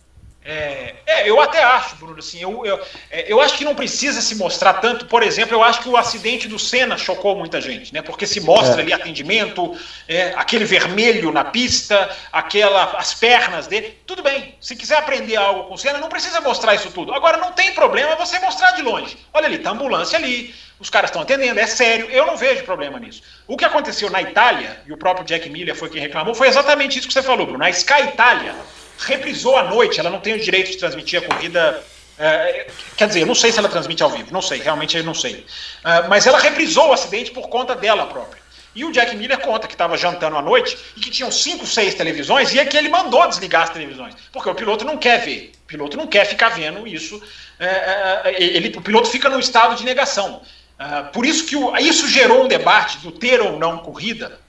É, 0.49 0.95
é, 1.05 1.29
eu 1.29 1.41
até 1.41 1.61
acho, 1.61 1.97
Bruno, 1.97 2.19
assim, 2.19 2.41
eu, 2.41 2.65
eu, 2.65 2.79
é, 3.11 3.29
eu 3.29 3.41
acho 3.41 3.57
que 3.57 3.65
não 3.65 3.75
precisa 3.75 4.21
se 4.21 4.33
mostrar 4.35 4.75
tanto. 4.75 5.05
Por 5.05 5.21
exemplo, 5.21 5.53
eu 5.53 5.61
acho 5.61 5.81
que 5.81 5.89
o 5.89 5.97
acidente 5.97 6.47
do 6.47 6.57
Senna 6.57 6.97
chocou 6.97 7.35
muita 7.35 7.59
gente, 7.59 7.93
né? 7.93 8.01
Porque 8.01 8.25
se 8.25 8.39
mostra 8.39 8.79
é. 8.79 8.81
ali 8.81 8.93
atendimento, 8.93 9.77
é, 10.07 10.33
aquele 10.37 10.63
vermelho 10.63 11.33
na 11.33 11.43
pista, 11.43 12.09
aquela, 12.31 12.97
as 12.97 13.13
pernas 13.13 13.67
dele. 13.67 13.99
Tudo 14.05 14.23
bem, 14.23 14.55
se 14.61 14.73
quiser 14.73 14.99
aprender 14.99 15.35
algo 15.35 15.65
com 15.65 15.73
o 15.73 15.77
Senna, 15.77 15.99
não 15.99 16.07
precisa 16.07 16.39
mostrar 16.39 16.75
isso 16.75 16.91
tudo. 16.91 17.13
Agora, 17.13 17.35
não 17.35 17.51
tem 17.51 17.73
problema 17.73 18.15
você 18.15 18.39
mostrar 18.39 18.71
de 18.71 18.83
longe. 18.83 19.17
Olha 19.33 19.47
ali, 19.47 19.57
tá 19.57 19.71
a 19.71 19.73
ambulância 19.73 20.17
ali, 20.17 20.55
os 20.79 20.89
caras 20.89 21.09
estão 21.09 21.21
atendendo, 21.21 21.59
é 21.59 21.67
sério, 21.67 22.09
eu 22.09 22.25
não 22.25 22.37
vejo 22.37 22.63
problema 22.63 22.99
nisso. 22.99 23.21
O 23.47 23.57
que 23.57 23.65
aconteceu 23.65 24.09
na 24.09 24.21
Itália, 24.21 24.79
e 24.85 24.93
o 24.93 24.97
próprio 24.97 25.25
Jack 25.25 25.49
Miller 25.49 25.75
foi 25.75 25.89
quem 25.89 26.01
reclamou, 26.01 26.35
foi 26.35 26.47
exatamente 26.47 26.99
isso 26.99 27.07
que 27.07 27.13
você 27.13 27.23
falou, 27.23 27.45
Bruno. 27.45 27.59
Na 27.59 27.69
Sky 27.69 28.03
Itália 28.03 28.55
reprisou 28.99 29.57
à 29.57 29.63
noite, 29.63 29.99
ela 29.99 30.09
não 30.09 30.19
tem 30.19 30.33
o 30.33 30.39
direito 30.39 30.71
de 30.71 30.77
transmitir 30.77 31.23
a 31.23 31.25
corrida. 31.25 31.83
É, 32.19 32.67
quer 32.95 33.07
dizer, 33.07 33.21
eu 33.21 33.27
não 33.27 33.35
sei 33.35 33.51
se 33.51 33.59
ela 33.59 33.69
transmite 33.69 34.01
ao 34.01 34.09
vivo, 34.09 34.31
não 34.31 34.41
sei, 34.41 34.59
realmente 34.59 34.97
eu 34.97 35.03
não 35.03 35.13
sei. 35.13 35.45
É, 35.83 36.07
mas 36.07 36.25
ela 36.25 36.39
reprisou 36.39 36.89
o 36.89 36.93
acidente 36.93 37.31
por 37.31 37.47
conta 37.49 37.75
dela 37.75 38.05
própria. 38.07 38.47
E 38.77 38.85
o 38.85 38.91
Jack 38.91 39.15
Miller 39.15 39.39
conta 39.39 39.67
que 39.67 39.73
estava 39.73 39.97
jantando 39.97 40.37
à 40.37 40.41
noite 40.41 40.77
e 40.95 40.99
que 40.99 41.09
tinham 41.09 41.31
cinco, 41.31 41.65
seis 41.65 41.95
televisões 41.95 42.53
e 42.53 42.59
é 42.59 42.65
que 42.65 42.77
ele 42.77 42.89
mandou 42.89 43.27
desligar 43.27 43.63
as 43.63 43.71
televisões. 43.71 44.13
Porque 44.31 44.47
o 44.47 44.53
piloto 44.53 44.85
não 44.85 44.97
quer 44.97 45.19
ver. 45.25 45.51
O 45.63 45.67
piloto 45.67 45.97
não 45.97 46.05
quer 46.05 46.25
ficar 46.25 46.49
vendo 46.49 46.87
isso. 46.87 47.19
É 47.59 48.35
ele, 48.37 48.77
o 48.77 48.81
piloto 48.81 49.09
fica 49.09 49.29
num 49.29 49.39
estado 49.39 49.73
de 49.73 49.83
negação. 49.83 50.43
É, 50.79 51.03
por 51.03 51.25
isso 51.25 51.45
que 51.45 51.55
o, 51.55 51.75
isso 51.77 52.07
gerou 52.07 52.43
um 52.43 52.47
debate 52.47 52.99
do 52.99 53.11
ter 53.11 53.41
ou 53.41 53.57
não 53.57 53.79
corrida, 53.79 54.39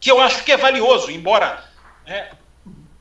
que 0.00 0.10
eu 0.10 0.20
acho 0.20 0.42
que 0.44 0.52
é 0.52 0.56
valioso, 0.56 1.10
embora 1.10 1.64
né, 2.06 2.28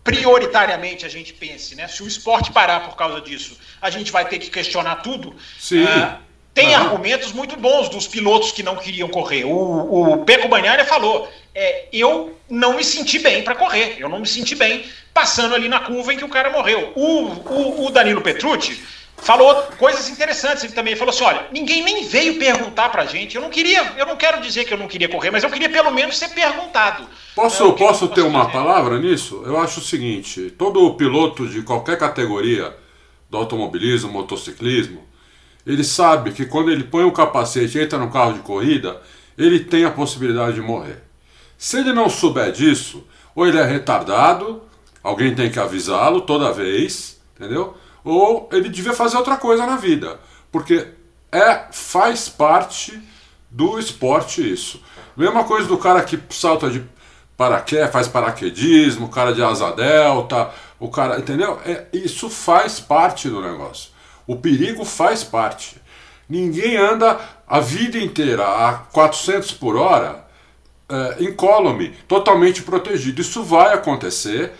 prioritariamente 0.04 1.06
a 1.06 1.10
gente 1.10 1.34
pense, 1.34 1.76
né? 1.76 1.88
Se 1.88 2.04
o 2.04 2.08
esporte 2.08 2.52
parar 2.52 2.82
por 2.82 2.96
causa 2.96 3.20
disso, 3.20 3.58
a 3.82 3.90
gente 3.90 4.12
vai 4.12 4.28
ter 4.28 4.40
que 4.40 4.50
questionar 4.50 4.98
tudo. 4.98 5.36
Sim. 5.60 5.84
Uh, 5.84 6.18
tem 6.54 6.74
argumentos 6.74 7.34
muito 7.34 7.56
bons 7.56 7.88
dos 7.90 8.08
pilotos 8.08 8.52
que 8.52 8.64
não 8.64 8.76
queriam 8.78 9.08
correr. 9.10 9.44
O, 9.46 10.14
o 10.14 10.26
Peco 10.26 10.48
Banharia 10.48 10.86
falou: 10.86 11.32
é, 11.54 11.86
eu 11.92 12.40
não 12.50 12.76
me 12.76 12.84
senti 12.84 13.20
bem 13.20 13.44
para 13.44 13.54
correr, 13.54 13.98
eu 14.00 14.10
não 14.10 14.20
me 14.20 14.28
senti 14.28 14.56
bem 14.56 14.86
passando 15.14 15.54
ali 15.54 15.68
na 15.68 15.82
curva 15.82 16.14
em 16.14 16.18
que 16.18 16.26
o 16.26 16.30
cara 16.30 16.50
morreu. 16.50 16.94
O, 16.96 17.26
o, 17.26 17.86
o 17.86 17.90
Danilo 17.92 18.22
Petrucci 18.22 18.82
falou 19.18 19.56
coisas 19.78 20.10
interessantes. 20.10 20.64
Ele 20.64 20.74
também 20.74 20.96
falou 20.96 21.14
assim: 21.14 21.24
olha, 21.24 21.48
ninguém 21.52 21.84
nem 21.84 22.06
veio 22.06 22.38
perguntar 22.40 22.90
pra 22.90 23.06
gente. 23.06 23.36
Eu 23.36 23.42
não 23.42 23.50
queria, 23.50 23.94
eu 23.98 24.06
não 24.06 24.16
quero 24.16 24.42
dizer 24.42 24.66
que 24.66 24.74
eu 24.74 24.78
não 24.78 24.88
queria 24.88 25.10
correr, 25.10 25.32
mas 25.32 25.44
eu 25.44 25.50
queria 25.50 25.70
pelo 25.70 25.92
menos 25.92 26.18
ser 26.18 26.30
perguntado. 26.30 27.08
Posso, 27.36 27.68
é, 27.68 27.72
posso 27.74 28.08
ter 28.08 28.22
uma 28.22 28.46
dizer. 28.46 28.54
palavra 28.54 29.00
nisso? 29.00 29.44
Eu 29.46 29.60
acho 29.60 29.80
o 29.80 29.84
seguinte: 29.84 30.52
todo 30.58 30.94
piloto 30.96 31.48
de 31.48 31.62
qualquer 31.62 31.98
categoria 31.98 32.76
do 33.30 33.38
automobilismo, 33.38 34.12
motociclismo, 34.12 35.06
ele 35.66 35.84
sabe 35.84 36.32
que 36.32 36.46
quando 36.46 36.72
ele 36.72 36.86
põe 36.86 37.04
o 37.04 37.12
capacete 37.12 37.78
e 37.78 37.82
entra 37.82 38.00
no 38.00 38.10
carro 38.10 38.34
de 38.34 38.40
corrida, 38.40 39.02
ele 39.38 39.60
tem 39.60 39.84
a 39.84 39.92
possibilidade 39.92 40.56
de 40.56 40.62
morrer. 40.62 41.04
Se 41.58 41.80
ele 41.80 41.92
não 41.92 42.10
souber 42.10 42.52
disso, 42.52 43.06
ou 43.36 43.46
ele 43.46 43.58
é 43.58 43.66
retardado, 43.66 44.62
alguém 45.04 45.36
tem 45.36 45.52
que 45.52 45.60
avisá-lo 45.60 46.22
toda 46.22 46.54
vez, 46.54 47.20
entendeu? 47.36 47.76
Ou 48.08 48.48
ele 48.54 48.70
devia 48.70 48.94
fazer 48.94 49.18
outra 49.18 49.36
coisa 49.36 49.66
na 49.66 49.76
vida, 49.76 50.18
porque 50.52 50.88
é 51.30 51.66
faz 51.72 52.30
parte 52.30 52.98
do 53.52 53.78
esporte 53.78 54.42
isso. 54.42 54.82
Mesma 55.16 55.44
coisa 55.44 55.68
do 55.68 55.78
cara 55.78 56.02
que 56.04 56.18
salta 56.30 56.70
de 56.70 56.84
paraquedas, 57.36 57.92
faz 57.92 58.08
paraquedismo, 58.08 59.08
o 59.08 59.10
cara 59.10 59.34
de 59.34 59.44
asa 59.44 59.72
delta, 59.72 60.52
o 60.80 60.90
cara, 60.90 61.20
entendeu? 61.20 61.60
É, 61.66 61.86
isso 61.92 62.30
faz 62.30 62.80
parte 62.80 63.30
do 63.30 63.42
negócio. 63.42 63.92
O 64.26 64.38
perigo 64.38 64.86
faz 64.86 65.24
parte. 65.24 65.76
Ninguém 66.30 66.78
anda 66.78 67.20
a 67.48 67.60
vida 67.60 67.98
inteira 67.98 68.44
a 68.46 68.74
400 68.74 69.52
por 69.52 69.76
hora 69.76 70.26
é, 70.90 71.24
incólume, 71.24 71.94
totalmente 72.08 72.64
protegido. 72.64 73.22
Isso 73.22 73.44
vai 73.44 73.74
acontecer 73.74 74.54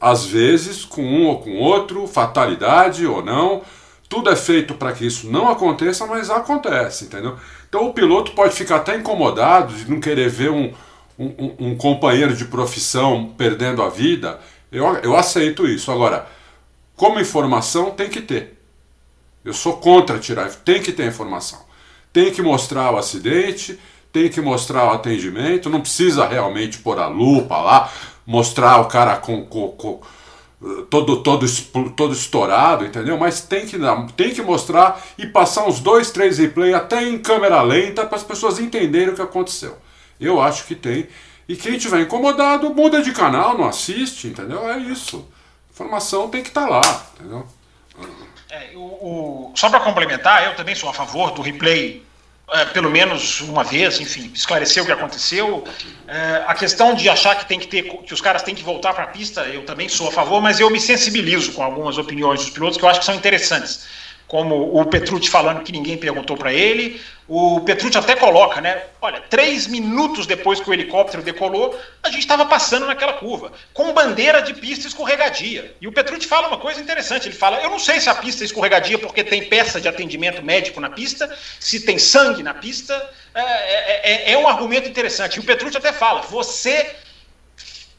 às 0.00 0.24
vezes 0.24 0.84
com 0.84 1.02
um 1.02 1.26
ou 1.26 1.40
com 1.40 1.56
outro, 1.58 2.06
fatalidade 2.06 3.06
ou 3.06 3.22
não. 3.22 3.62
Tudo 4.08 4.30
é 4.30 4.36
feito 4.36 4.74
para 4.74 4.92
que 4.92 5.06
isso 5.06 5.30
não 5.30 5.48
aconteça, 5.48 6.06
mas 6.06 6.30
acontece, 6.30 7.04
entendeu? 7.04 7.36
Então 7.68 7.86
o 7.86 7.92
piloto 7.92 8.32
pode 8.32 8.54
ficar 8.54 8.76
até 8.76 8.96
incomodado 8.96 9.74
de 9.74 9.88
não 9.88 10.00
querer 10.00 10.28
ver 10.28 10.50
um, 10.50 10.72
um, 11.18 11.54
um 11.58 11.76
companheiro 11.76 12.34
de 12.34 12.46
profissão 12.46 13.32
perdendo 13.36 13.82
a 13.82 13.88
vida. 13.88 14.40
Eu, 14.72 14.86
eu 14.96 15.16
aceito 15.16 15.66
isso. 15.68 15.92
Agora, 15.92 16.26
como 16.96 17.20
informação, 17.20 17.90
tem 17.90 18.08
que 18.08 18.20
ter. 18.20 18.58
Eu 19.44 19.52
sou 19.52 19.76
contra 19.76 20.18
tirar, 20.18 20.50
tem 20.50 20.82
que 20.82 20.92
ter 20.92 21.06
informação. 21.06 21.60
Tem 22.12 22.32
que 22.32 22.42
mostrar 22.42 22.92
o 22.92 22.98
acidente, 22.98 23.78
tem 24.12 24.28
que 24.28 24.40
mostrar 24.40 24.86
o 24.86 24.94
atendimento, 24.94 25.70
não 25.70 25.80
precisa 25.80 26.26
realmente 26.26 26.78
pôr 26.78 26.98
a 26.98 27.06
lupa 27.06 27.56
lá, 27.58 27.92
mostrar 28.30 28.80
o 28.80 28.84
cara 28.84 29.16
com, 29.16 29.44
com, 29.44 29.72
com 29.72 30.00
todo, 30.88 31.20
todo, 31.20 31.44
todo 31.96 32.14
estourado, 32.14 32.86
entendeu? 32.86 33.18
Mas 33.18 33.40
tem 33.40 33.66
que, 33.66 33.76
tem 34.16 34.32
que 34.32 34.40
mostrar 34.40 35.02
e 35.18 35.26
passar 35.26 35.66
uns 35.66 35.80
dois, 35.80 36.12
três 36.12 36.38
replay 36.38 36.72
até 36.72 37.02
em 37.02 37.18
câmera 37.18 37.60
lenta 37.60 38.06
para 38.06 38.16
as 38.16 38.22
pessoas 38.22 38.60
entenderem 38.60 39.08
o 39.08 39.16
que 39.16 39.22
aconteceu. 39.22 39.76
Eu 40.20 40.40
acho 40.40 40.64
que 40.64 40.76
tem. 40.76 41.08
E 41.48 41.56
quem 41.56 41.76
tiver 41.76 42.02
incomodado, 42.02 42.72
muda 42.72 43.02
de 43.02 43.10
canal, 43.10 43.58
não 43.58 43.66
assiste, 43.66 44.28
entendeu? 44.28 44.70
É 44.70 44.78
isso. 44.78 45.26
Informação 45.68 46.28
tem 46.28 46.40
que 46.40 46.50
estar 46.50 46.68
tá 46.68 46.70
lá, 46.70 47.06
entendeu? 47.18 47.44
É, 48.48 48.70
o, 48.76 48.80
o, 48.80 49.52
só 49.56 49.68
para 49.68 49.80
complementar, 49.80 50.44
eu 50.44 50.54
também 50.54 50.76
sou 50.76 50.88
a 50.88 50.94
favor 50.94 51.32
do 51.32 51.42
replay 51.42 52.04
é, 52.52 52.64
pelo 52.66 52.90
menos 52.90 53.40
uma 53.40 53.64
vez, 53.64 54.00
enfim, 54.00 54.30
esclarecer 54.34 54.82
o 54.82 54.86
que 54.86 54.92
aconteceu. 54.92 55.64
É, 56.06 56.44
a 56.46 56.54
questão 56.54 56.94
de 56.94 57.08
achar 57.08 57.36
que 57.36 57.46
tem 57.46 57.58
que 57.58 57.66
ter, 57.66 57.82
que 57.82 58.12
os 58.12 58.20
caras 58.20 58.42
têm 58.42 58.54
que 58.54 58.62
voltar 58.62 58.92
para 58.92 59.04
a 59.04 59.08
pista, 59.08 59.42
eu 59.42 59.64
também 59.64 59.88
sou 59.88 60.08
a 60.08 60.12
favor, 60.12 60.40
mas 60.40 60.60
eu 60.60 60.68
me 60.70 60.80
sensibilizo 60.80 61.52
com 61.52 61.62
algumas 61.62 61.98
opiniões 61.98 62.40
dos 62.40 62.50
pilotos 62.50 62.76
que 62.76 62.84
eu 62.84 62.88
acho 62.88 63.00
que 63.00 63.06
são 63.06 63.14
interessantes 63.14 63.86
como 64.30 64.78
o 64.80 64.84
Petrucci 64.84 65.28
falando 65.28 65.64
que 65.64 65.72
ninguém 65.72 65.96
perguntou 65.96 66.36
para 66.36 66.52
ele. 66.52 67.02
O 67.26 67.62
Petrucci 67.62 67.98
até 67.98 68.14
coloca, 68.14 68.60
né? 68.60 68.84
Olha, 69.02 69.20
três 69.28 69.66
minutos 69.66 70.24
depois 70.24 70.60
que 70.60 70.70
o 70.70 70.72
helicóptero 70.72 71.20
decolou, 71.20 71.76
a 72.00 72.08
gente 72.10 72.20
estava 72.20 72.46
passando 72.46 72.86
naquela 72.86 73.14
curva, 73.14 73.50
com 73.74 73.92
bandeira 73.92 74.40
de 74.40 74.54
pista 74.54 74.86
escorregadia. 74.86 75.74
E 75.80 75.88
o 75.88 75.92
Petrucci 75.92 76.28
fala 76.28 76.46
uma 76.46 76.58
coisa 76.58 76.80
interessante: 76.80 77.26
ele 77.26 77.34
fala, 77.34 77.60
eu 77.60 77.70
não 77.70 77.80
sei 77.80 77.98
se 77.98 78.08
a 78.08 78.14
pista 78.14 78.44
é 78.44 78.46
escorregadia 78.46 79.00
porque 79.00 79.24
tem 79.24 79.48
peça 79.48 79.80
de 79.80 79.88
atendimento 79.88 80.44
médico 80.44 80.80
na 80.80 80.90
pista, 80.90 81.28
se 81.58 81.80
tem 81.80 81.98
sangue 81.98 82.40
na 82.40 82.54
pista. 82.54 82.94
É, 83.34 83.40
é, 83.40 84.00
é, 84.04 84.32
é 84.32 84.38
um 84.38 84.46
argumento 84.46 84.88
interessante. 84.88 85.38
E 85.38 85.40
o 85.40 85.44
Petrucci 85.44 85.76
até 85.76 85.92
fala, 85.92 86.22
você 86.22 86.94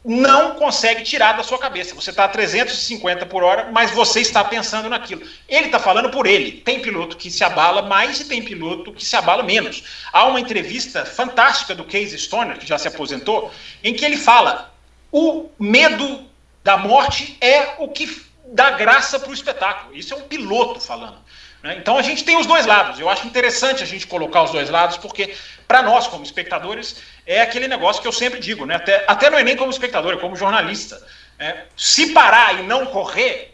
não 0.04 0.56
consegue 0.56 1.04
tirar 1.04 1.34
da 1.34 1.44
sua 1.44 1.60
cabeça. 1.60 1.94
Você 1.94 2.10
está 2.10 2.26
a 2.26 2.28
350 2.28 3.26
por 3.28 3.44
hora, 3.44 3.70
mas 3.72 3.92
você 3.92 4.20
está 4.20 4.44
pensando 4.44 4.90
naquilo. 4.90 5.22
Ele 5.48 5.68
está 5.68 5.80
falando 5.80 6.10
por 6.10 6.26
ele. 6.26 6.54
Tem 6.54 6.82
piloto 6.82 7.16
que 7.16 7.30
se 7.30 7.44
abala 7.44 7.84
mais 7.84 8.20
e 8.20 8.26
tem 8.26 8.42
piloto 8.44 8.92
que 8.92 9.06
se 9.06 9.16
abala 9.16 9.44
menos. 9.44 9.84
Há 10.12 10.26
uma 10.26 10.40
entrevista 10.40 11.06
fantástica 11.06 11.76
do 11.76 11.84
Casey 11.84 12.18
Stoner, 12.18 12.58
que 12.58 12.66
já 12.66 12.80
se 12.80 12.88
aposentou, 12.88 13.52
em 13.84 13.94
que 13.94 14.04
ele 14.04 14.18
fala: 14.18 14.74
o 15.12 15.50
medo 15.60 16.26
da 16.64 16.78
morte 16.78 17.38
é 17.40 17.76
o 17.78 17.88
que 17.88 18.26
dá 18.48 18.72
graça 18.72 19.20
para 19.20 19.30
o 19.30 19.34
espetáculo. 19.34 19.96
Isso 19.96 20.14
é 20.14 20.18
um 20.18 20.22
piloto 20.22 20.80
falando. 20.80 21.18
Né? 21.64 21.76
Então 21.78 21.98
a 21.98 22.02
gente 22.02 22.24
tem 22.24 22.38
os 22.38 22.46
dois 22.46 22.66
lados. 22.66 23.00
Eu 23.00 23.10
acho 23.10 23.28
interessante 23.28 23.84
a 23.84 23.86
gente 23.86 24.08
colocar 24.08 24.44
os 24.44 24.52
dois 24.52 24.70
lados, 24.70 24.98
porque 24.98 25.36
para 25.68 25.82
nós, 25.82 26.08
como 26.08 26.24
espectadores, 26.24 27.02
é 27.26 27.42
aquele 27.42 27.68
negócio 27.68 28.02
que 28.02 28.08
eu 28.08 28.12
sempre 28.12 28.40
digo, 28.40 28.66
né? 28.66 28.76
até, 28.76 29.06
até 29.08 29.30
não 29.30 29.38
é 29.38 29.44
nem 29.44 29.56
como 29.56 29.72
espectador, 29.72 30.14
é 30.14 30.18
como 30.18 30.36
jornalista. 30.36 31.02
É, 31.40 31.64
se 31.76 32.14
parar 32.14 32.60
e 32.60 32.64
não 32.64 32.86
correr, 32.88 33.51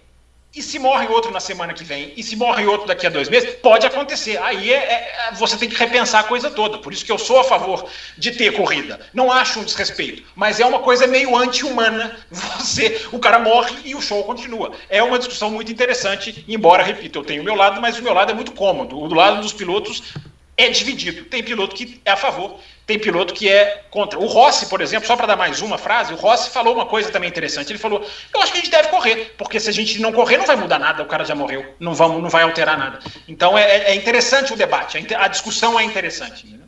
e 0.55 0.61
se 0.61 0.79
morre 0.79 1.07
outro 1.07 1.29
na 1.31 1.39
semana 1.39 1.73
que 1.73 1.83
vem, 1.83 2.13
e 2.17 2.23
se 2.23 2.35
morre 2.35 2.65
outro 2.65 2.87
daqui 2.87 3.05
a 3.05 3.09
dois 3.09 3.29
meses, 3.29 3.55
pode 3.55 3.85
acontecer. 3.85 4.37
Aí 4.41 4.73
é, 4.73 4.77
é, 4.77 5.31
você 5.33 5.55
tem 5.55 5.69
que 5.69 5.75
repensar 5.75 6.21
a 6.21 6.23
coisa 6.23 6.49
toda. 6.49 6.79
Por 6.79 6.91
isso 6.91 7.05
que 7.05 7.11
eu 7.11 7.17
sou 7.17 7.39
a 7.39 7.43
favor 7.43 7.87
de 8.17 8.31
ter 8.31 8.53
corrida. 8.53 8.99
Não 9.13 9.31
acho 9.31 9.59
um 9.59 9.63
desrespeito, 9.63 10.23
mas 10.35 10.59
é 10.59 10.65
uma 10.65 10.79
coisa 10.79 11.05
meio 11.05 11.35
anti-humana. 11.35 12.17
Você, 12.31 13.07
o 13.11 13.19
cara 13.19 13.39
morre 13.39 13.75
e 13.85 13.93
o 13.93 14.01
show 14.01 14.23
continua. 14.23 14.71
É 14.89 15.03
uma 15.03 15.19
discussão 15.19 15.51
muito 15.51 15.71
interessante, 15.71 16.43
embora, 16.47 16.81
repito, 16.81 17.19
eu 17.19 17.23
tenho 17.23 17.41
o 17.41 17.45
meu 17.45 17.55
lado, 17.55 17.79
mas 17.79 17.99
o 17.99 18.03
meu 18.03 18.13
lado 18.13 18.31
é 18.31 18.35
muito 18.35 18.51
cômodo. 18.53 18.99
O 18.99 19.07
do 19.07 19.15
lado 19.15 19.41
dos 19.41 19.53
pilotos 19.53 20.15
é 20.55 20.69
dividido. 20.69 21.25
Tem 21.25 21.43
piloto 21.43 21.75
que 21.75 22.01
é 22.03 22.11
a 22.11 22.17
favor, 22.17 22.59
tem 22.87 22.97
piloto 22.97 23.33
que 23.33 23.49
é 23.49 23.83
contra. 23.91 24.17
O 24.17 24.25
Rossi, 24.25 24.67
por 24.67 24.79
exemplo, 24.79 25.05
só 25.05 25.17
para 25.17 25.27
dar 25.27 25.35
mais 25.35 25.61
uma 25.61 25.77
frase, 25.77 26.13
o 26.13 26.15
Rossi 26.15 26.49
falou 26.49 26.73
uma 26.73 26.85
coisa 26.85 27.11
também 27.11 27.29
interessante. 27.29 27.69
Ele 27.69 27.77
falou: 27.77 28.01
Eu 28.33 28.41
acho 28.41 28.53
que 28.53 28.57
a 28.57 28.61
gente 28.61 28.71
deve 28.71 28.87
correr, 28.87 29.35
porque 29.37 29.59
se 29.59 29.69
a 29.69 29.73
gente 29.73 30.01
não 30.01 30.13
correr, 30.13 30.37
não 30.37 30.45
vai 30.45 30.55
mudar 30.55 30.79
nada, 30.79 31.03
o 31.03 31.05
cara 31.05 31.25
já 31.25 31.35
morreu, 31.35 31.65
não, 31.81 31.93
vamos, 31.93 32.23
não 32.23 32.29
vai 32.29 32.43
alterar 32.43 32.77
nada. 32.77 32.99
Então 33.27 33.57
é, 33.57 33.91
é 33.91 33.95
interessante 33.95 34.53
o 34.53 34.55
debate, 34.55 34.97
a 35.13 35.27
discussão 35.27 35.77
é 35.77 35.83
interessante. 35.83 36.47
Né? 36.47 36.59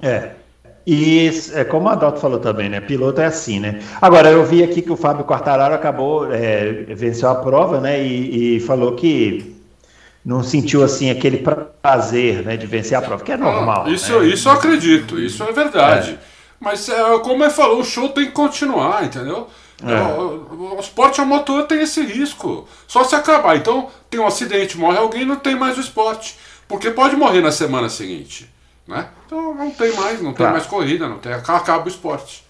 É. 0.00 0.30
E 0.86 1.30
é 1.54 1.64
como 1.64 1.88
a 1.88 1.92
Adalto 1.92 2.20
falou 2.20 2.40
também, 2.40 2.68
né? 2.68 2.80
Piloto 2.80 3.20
é 3.20 3.26
assim, 3.26 3.60
né? 3.60 3.80
Agora, 4.00 4.30
eu 4.30 4.44
vi 4.44 4.64
aqui 4.64 4.82
que 4.82 4.90
o 4.90 4.96
Fábio 4.96 5.24
Quartararo 5.24 5.74
acabou, 5.74 6.32
é, 6.32 6.72
venceu 6.88 7.28
a 7.28 7.36
prova, 7.36 7.80
né? 7.80 8.02
E, 8.02 8.56
e, 8.56 8.60
falou 8.60 8.96
que 8.96 9.51
não 10.24 10.42
sentiu 10.42 10.82
assim 10.82 11.10
aquele 11.10 11.44
prazer 11.80 12.44
né, 12.44 12.56
de 12.56 12.66
vencer 12.66 12.96
a 12.96 13.02
prova, 13.02 13.24
que 13.24 13.32
é 13.32 13.36
normal. 13.36 13.88
isso, 13.88 14.18
né? 14.18 14.26
isso 14.26 14.48
eu 14.48 14.52
acredito, 14.52 15.18
isso 15.18 15.42
é 15.42 15.52
verdade. 15.52 16.12
É. 16.12 16.32
Mas, 16.60 16.88
é, 16.88 17.18
como 17.20 17.42
ele 17.42 17.50
falou, 17.50 17.80
o 17.80 17.84
show 17.84 18.08
tem 18.10 18.26
que 18.26 18.32
continuar, 18.32 19.04
entendeu? 19.04 19.48
É. 19.84 20.00
O, 20.16 20.76
o, 20.76 20.80
esporte 20.80 21.20
a 21.20 21.24
motor 21.24 21.64
tem 21.64 21.80
esse 21.80 22.02
risco. 22.02 22.68
Só 22.86 23.02
se 23.02 23.16
acabar. 23.16 23.56
Então, 23.56 23.90
tem 24.08 24.20
um 24.20 24.26
acidente, 24.26 24.78
morre 24.78 24.96
alguém, 24.96 25.24
não 25.24 25.34
tem 25.34 25.56
mais 25.56 25.76
o 25.76 25.80
esporte. 25.80 26.36
Porque 26.68 26.90
pode 26.92 27.16
morrer 27.16 27.40
na 27.40 27.50
semana 27.50 27.88
seguinte. 27.88 28.48
Né? 28.86 29.08
Então 29.26 29.54
não 29.54 29.70
tem 29.70 29.92
mais, 29.94 30.20
não 30.20 30.32
tem 30.32 30.46
mais 30.46 30.66
corrida, 30.66 31.08
não 31.08 31.18
tem, 31.18 31.32
acaba 31.32 31.84
o 31.84 31.88
esporte. 31.88 32.44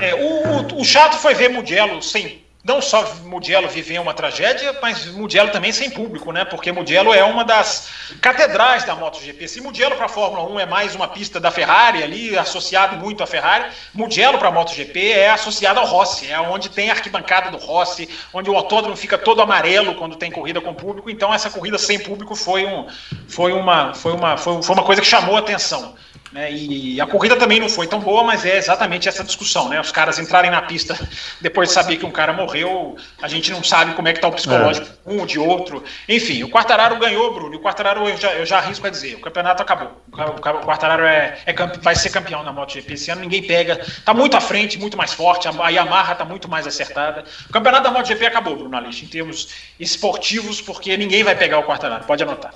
É, 0.00 0.14
o, 0.14 0.80
o, 0.80 0.84
chato 0.84 1.16
foi 1.16 1.34
ver 1.34 1.48
Mugello 1.48 2.02
sem 2.02 2.43
não 2.64 2.80
só 2.80 3.04
Mugello 3.24 3.68
viver 3.68 3.98
uma 3.98 4.14
tragédia, 4.14 4.74
mas 4.80 5.04
Mugello 5.04 5.50
também 5.50 5.70
sem 5.70 5.90
público, 5.90 6.32
né? 6.32 6.46
Porque 6.46 6.72
Mugello 6.72 7.12
é 7.12 7.22
uma 7.22 7.44
das 7.44 7.90
catedrais 8.22 8.84
da 8.84 8.96
MotoGP. 8.96 9.46
Se 9.46 9.60
Mugello 9.60 9.94
para 9.96 10.06
a 10.06 10.08
Fórmula 10.08 10.50
1 10.50 10.60
é 10.60 10.66
mais 10.66 10.94
uma 10.94 11.06
pista 11.06 11.38
da 11.38 11.50
Ferrari 11.50 12.02
ali, 12.02 12.38
associado 12.38 12.96
muito 12.96 13.22
à 13.22 13.26
Ferrari, 13.26 13.70
Mugello 13.92 14.38
para 14.38 14.48
a 14.48 14.50
MotoGP 14.50 15.12
é 15.12 15.30
associado 15.30 15.78
ao 15.78 15.86
Rossi, 15.86 16.32
é 16.32 16.40
onde 16.40 16.70
tem 16.70 16.88
a 16.88 16.94
arquibancada 16.94 17.50
do 17.50 17.58
Rossi, 17.58 18.08
onde 18.32 18.48
o 18.48 18.56
autódromo 18.56 18.96
fica 18.96 19.18
todo 19.18 19.42
amarelo 19.42 19.96
quando 19.96 20.16
tem 20.16 20.30
corrida 20.30 20.58
com 20.58 20.72
público. 20.72 21.10
Então 21.10 21.34
essa 21.34 21.50
corrida 21.50 21.76
sem 21.76 21.98
público 21.98 22.34
foi, 22.34 22.64
um, 22.64 22.86
foi, 23.28 23.52
uma, 23.52 23.92
foi, 23.92 24.12
uma, 24.12 24.38
foi, 24.38 24.62
foi 24.62 24.74
uma 24.74 24.84
coisa 24.84 25.02
que 25.02 25.06
chamou 25.06 25.36
a 25.36 25.40
atenção. 25.40 25.94
Né? 26.34 26.50
E 26.50 27.00
a 27.00 27.06
corrida 27.06 27.36
também 27.36 27.60
não 27.60 27.68
foi 27.68 27.86
tão 27.86 28.00
boa, 28.00 28.24
mas 28.24 28.44
é 28.44 28.56
exatamente 28.56 29.08
essa 29.08 29.22
discussão, 29.22 29.68
né? 29.68 29.80
Os 29.80 29.92
caras 29.92 30.18
entrarem 30.18 30.50
na 30.50 30.60
pista 30.60 30.98
depois 31.40 31.68
de 31.68 31.74
saber 31.76 31.96
que 31.96 32.04
um 32.04 32.10
cara 32.10 32.32
morreu, 32.32 32.96
a 33.22 33.28
gente 33.28 33.52
não 33.52 33.62
sabe 33.62 33.94
como 33.94 34.08
é 34.08 34.12
que 34.12 34.18
está 34.18 34.26
o 34.26 34.32
psicológico 34.32 34.84
é. 35.06 35.12
um 35.12 35.24
de 35.24 35.38
outro. 35.38 35.84
Enfim, 36.08 36.42
o 36.42 36.48
Quartararo 36.50 36.98
ganhou, 36.98 37.32
Bruno. 37.32 37.54
E 37.54 37.56
o 37.56 37.60
Quartararo 37.60 38.08
eu 38.08 38.16
já, 38.16 38.32
eu 38.32 38.44
já 38.44 38.58
arrisco 38.58 38.84
a 38.84 38.90
dizer, 38.90 39.14
o 39.14 39.20
campeonato 39.20 39.62
acabou. 39.62 39.92
O 40.10 40.40
Quartararo 40.40 41.04
é, 41.04 41.38
é 41.46 41.52
vai 41.80 41.94
ser 41.94 42.10
campeão 42.10 42.42
na 42.42 42.52
MotoGP 42.52 42.94
esse 42.94 43.12
ano, 43.12 43.20
ninguém 43.20 43.44
pega. 43.44 43.80
Está 43.80 44.12
muito 44.12 44.36
à 44.36 44.40
frente, 44.40 44.76
muito 44.76 44.96
mais 44.96 45.12
forte. 45.12 45.46
A 45.46 45.68
Yamaha 45.68 46.14
está 46.14 46.24
muito 46.24 46.48
mais 46.48 46.66
acertada. 46.66 47.22
O 47.48 47.52
campeonato 47.52 47.84
da 47.84 47.92
MotoGP 47.92 48.26
acabou, 48.26 48.56
Bruno 48.56 48.76
Alix, 48.76 49.00
em 49.04 49.06
termos 49.06 49.50
esportivos, 49.78 50.60
porque 50.60 50.96
ninguém 50.96 51.22
vai 51.22 51.36
pegar 51.36 51.60
o 51.60 51.62
Quartararo. 51.62 52.02
Pode 52.02 52.24
anotar. 52.24 52.54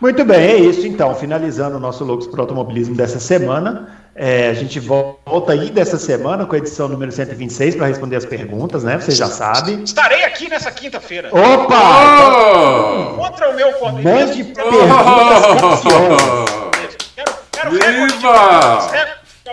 Muito 0.00 0.24
bem, 0.24 0.40
é 0.40 0.56
isso 0.56 0.86
então. 0.86 1.14
Finalizando 1.14 1.76
o 1.76 1.80
nosso 1.80 2.04
Loucos 2.04 2.26
para 2.26 2.38
o 2.38 2.40
Automobilismo 2.42 2.94
dessa 2.94 3.18
semana. 3.18 3.88
É, 4.14 4.48
a 4.48 4.54
gente 4.54 4.80
volta 4.80 5.52
aí 5.52 5.70
dessa 5.70 5.96
semana 5.96 6.44
com 6.44 6.54
a 6.54 6.58
edição 6.58 6.88
número 6.88 7.12
126 7.12 7.76
para 7.76 7.86
responder 7.86 8.16
as 8.16 8.24
perguntas, 8.24 8.82
né? 8.82 8.98
Você 8.98 9.12
já 9.12 9.26
sabe. 9.26 9.82
Estarei 9.82 10.24
aqui 10.24 10.48
nessa 10.48 10.70
quinta-feira. 10.70 11.28
Opa! 11.32 13.14
Oh! 13.14 13.14
Contra 13.16 13.50
o 13.50 13.54
meu 13.54 13.68
Mande 14.02 14.44
perguntas 14.44 15.60
capciosas. 15.60 16.96
Quero, 17.14 17.32
quero 17.52 17.70
Viva! 17.70 19.08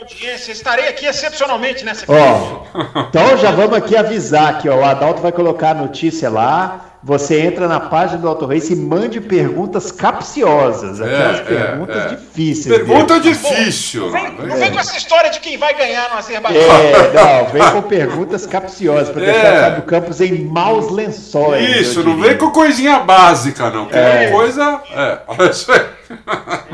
audiência. 0.05 0.51
Estarei 0.51 0.87
aqui 0.87 1.05
excepcionalmente 1.05 1.83
nessa 1.83 2.05
quinta. 2.05 3.07
então 3.09 3.37
já 3.37 3.51
vamos 3.51 3.77
aqui 3.77 3.95
avisar 3.95 4.59
que 4.59 4.69
ó, 4.69 4.77
o 4.77 4.85
Adalto 4.85 5.21
vai 5.21 5.31
colocar 5.31 5.71
a 5.71 5.73
notícia 5.73 6.29
lá 6.29 6.94
você 7.05 7.39
entra 7.39 7.67
na 7.67 7.79
página 7.79 8.17
do 8.17 8.27
Auto 8.27 8.47
Race 8.47 8.73
e 8.73 8.75
mande 8.75 9.21
perguntas 9.21 9.91
capciosas, 9.91 10.99
aquelas 10.99 11.39
é, 11.41 11.43
perguntas 11.43 11.95
é, 11.95 11.99
é. 11.99 12.07
difíceis. 12.15 12.77
Pergunta 12.77 13.19
difícil. 13.19 14.05
Não 14.05 14.11
vem, 14.11 14.31
não 14.31 14.57
vem 14.57 14.71
com 14.71 14.79
essa 14.79 14.97
história 14.97 15.29
de 15.29 15.39
quem 15.39 15.55
vai 15.55 15.75
ganhar 15.75 16.09
no 16.09 16.17
Azerbaijão. 16.17 16.63
É, 16.63 17.13
não, 17.13 17.45
vem 17.51 17.71
com 17.73 17.81
perguntas 17.83 18.47
capciosas, 18.47 19.09
para 19.09 19.23
deixar 19.23 19.53
é. 19.53 19.61
Fábio 19.61 19.83
Campos 19.83 20.19
em 20.19 20.45
maus 20.45 20.89
lençóis. 20.89 21.77
Isso, 21.77 22.03
não 22.03 22.19
vem 22.19 22.35
com 22.39 22.49
coisinha 22.49 22.97
básica, 22.97 23.69
não. 23.69 23.87
É. 23.91 24.31
coisa. 24.31 24.81
É, 24.91 25.19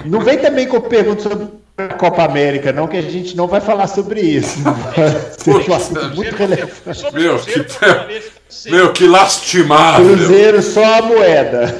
não 0.05 0.21
vem 0.21 0.37
também 0.37 0.65
com 0.65 0.79
perguntas 0.79 1.23
sobre 1.23 1.49
a 1.77 1.89
Copa 1.89 2.23
América, 2.23 2.71
não, 2.71 2.87
que 2.87 2.95
a 2.95 3.01
gente 3.01 3.35
não 3.35 3.47
vai 3.47 3.59
falar 3.59 3.87
sobre 3.87 4.21
isso. 4.21 4.59
Seja 5.37 5.71
um 5.71 5.75
assunto 5.75 6.15
muito 6.15 6.37
relevante. 6.37 7.13
Meu, 7.13 7.37
que... 7.37 8.40
Meu, 8.65 8.91
que 8.91 9.07
lastimável. 9.07 10.05
Cruzeiro 10.05 10.61
só 10.61 10.99
a 10.99 11.01
moeda. 11.01 11.75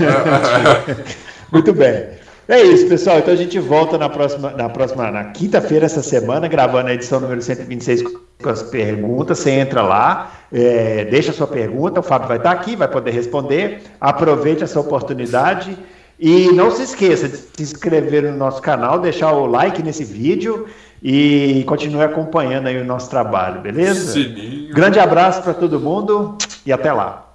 Muito 1.52 1.74
bem. 1.74 2.22
É 2.48 2.62
isso, 2.64 2.88
pessoal. 2.88 3.20
Então 3.20 3.34
a 3.34 3.38
gente 3.38 3.60
volta 3.60 3.98
na 3.98 4.10
próxima, 4.10 4.52
na 4.52 4.68
próxima, 4.68 5.12
na 5.12 5.26
quinta-feira 5.26 5.86
essa 5.86 6.02
semana, 6.02 6.48
gravando 6.48 6.90
a 6.90 6.94
edição 6.94 7.20
número 7.20 7.42
126 7.42 8.04
com 8.42 8.50
as 8.50 8.64
perguntas. 8.64 9.40
Você 9.40 9.52
entra 9.52 9.82
lá, 9.82 10.34
é, 10.52 11.06
deixa 11.06 11.32
a 11.32 11.34
sua 11.34 11.48
pergunta, 11.48 12.00
o 12.00 12.04
Fábio 12.04 12.28
vai 12.28 12.38
estar 12.38 12.52
aqui, 12.52 12.76
vai 12.76 12.88
poder 12.88 13.12
responder. 13.12 13.84
Aproveite 14.00 14.64
essa 14.64 14.80
oportunidade. 14.80 15.78
E 16.20 16.52
não 16.52 16.70
se 16.70 16.84
esqueça 16.84 17.28
de 17.28 17.38
se 17.38 17.64
inscrever 17.64 18.24
no 18.24 18.38
nosso 18.38 18.62
canal, 18.62 19.00
deixar 19.00 19.32
o 19.32 19.46
like 19.46 19.82
nesse 19.82 20.04
vídeo 20.04 20.68
e 21.02 21.64
continue 21.66 22.04
acompanhando 22.04 22.68
aí 22.68 22.78
o 22.78 22.86
nosso 22.86 23.10
trabalho, 23.10 23.62
beleza? 23.62 24.12
Sininho. 24.12 24.72
Grande 24.72 25.00
abraço 25.00 25.42
para 25.42 25.54
todo 25.54 25.80
mundo 25.80 26.38
e 26.66 26.72
até 26.72 26.92
lá. 26.92 27.31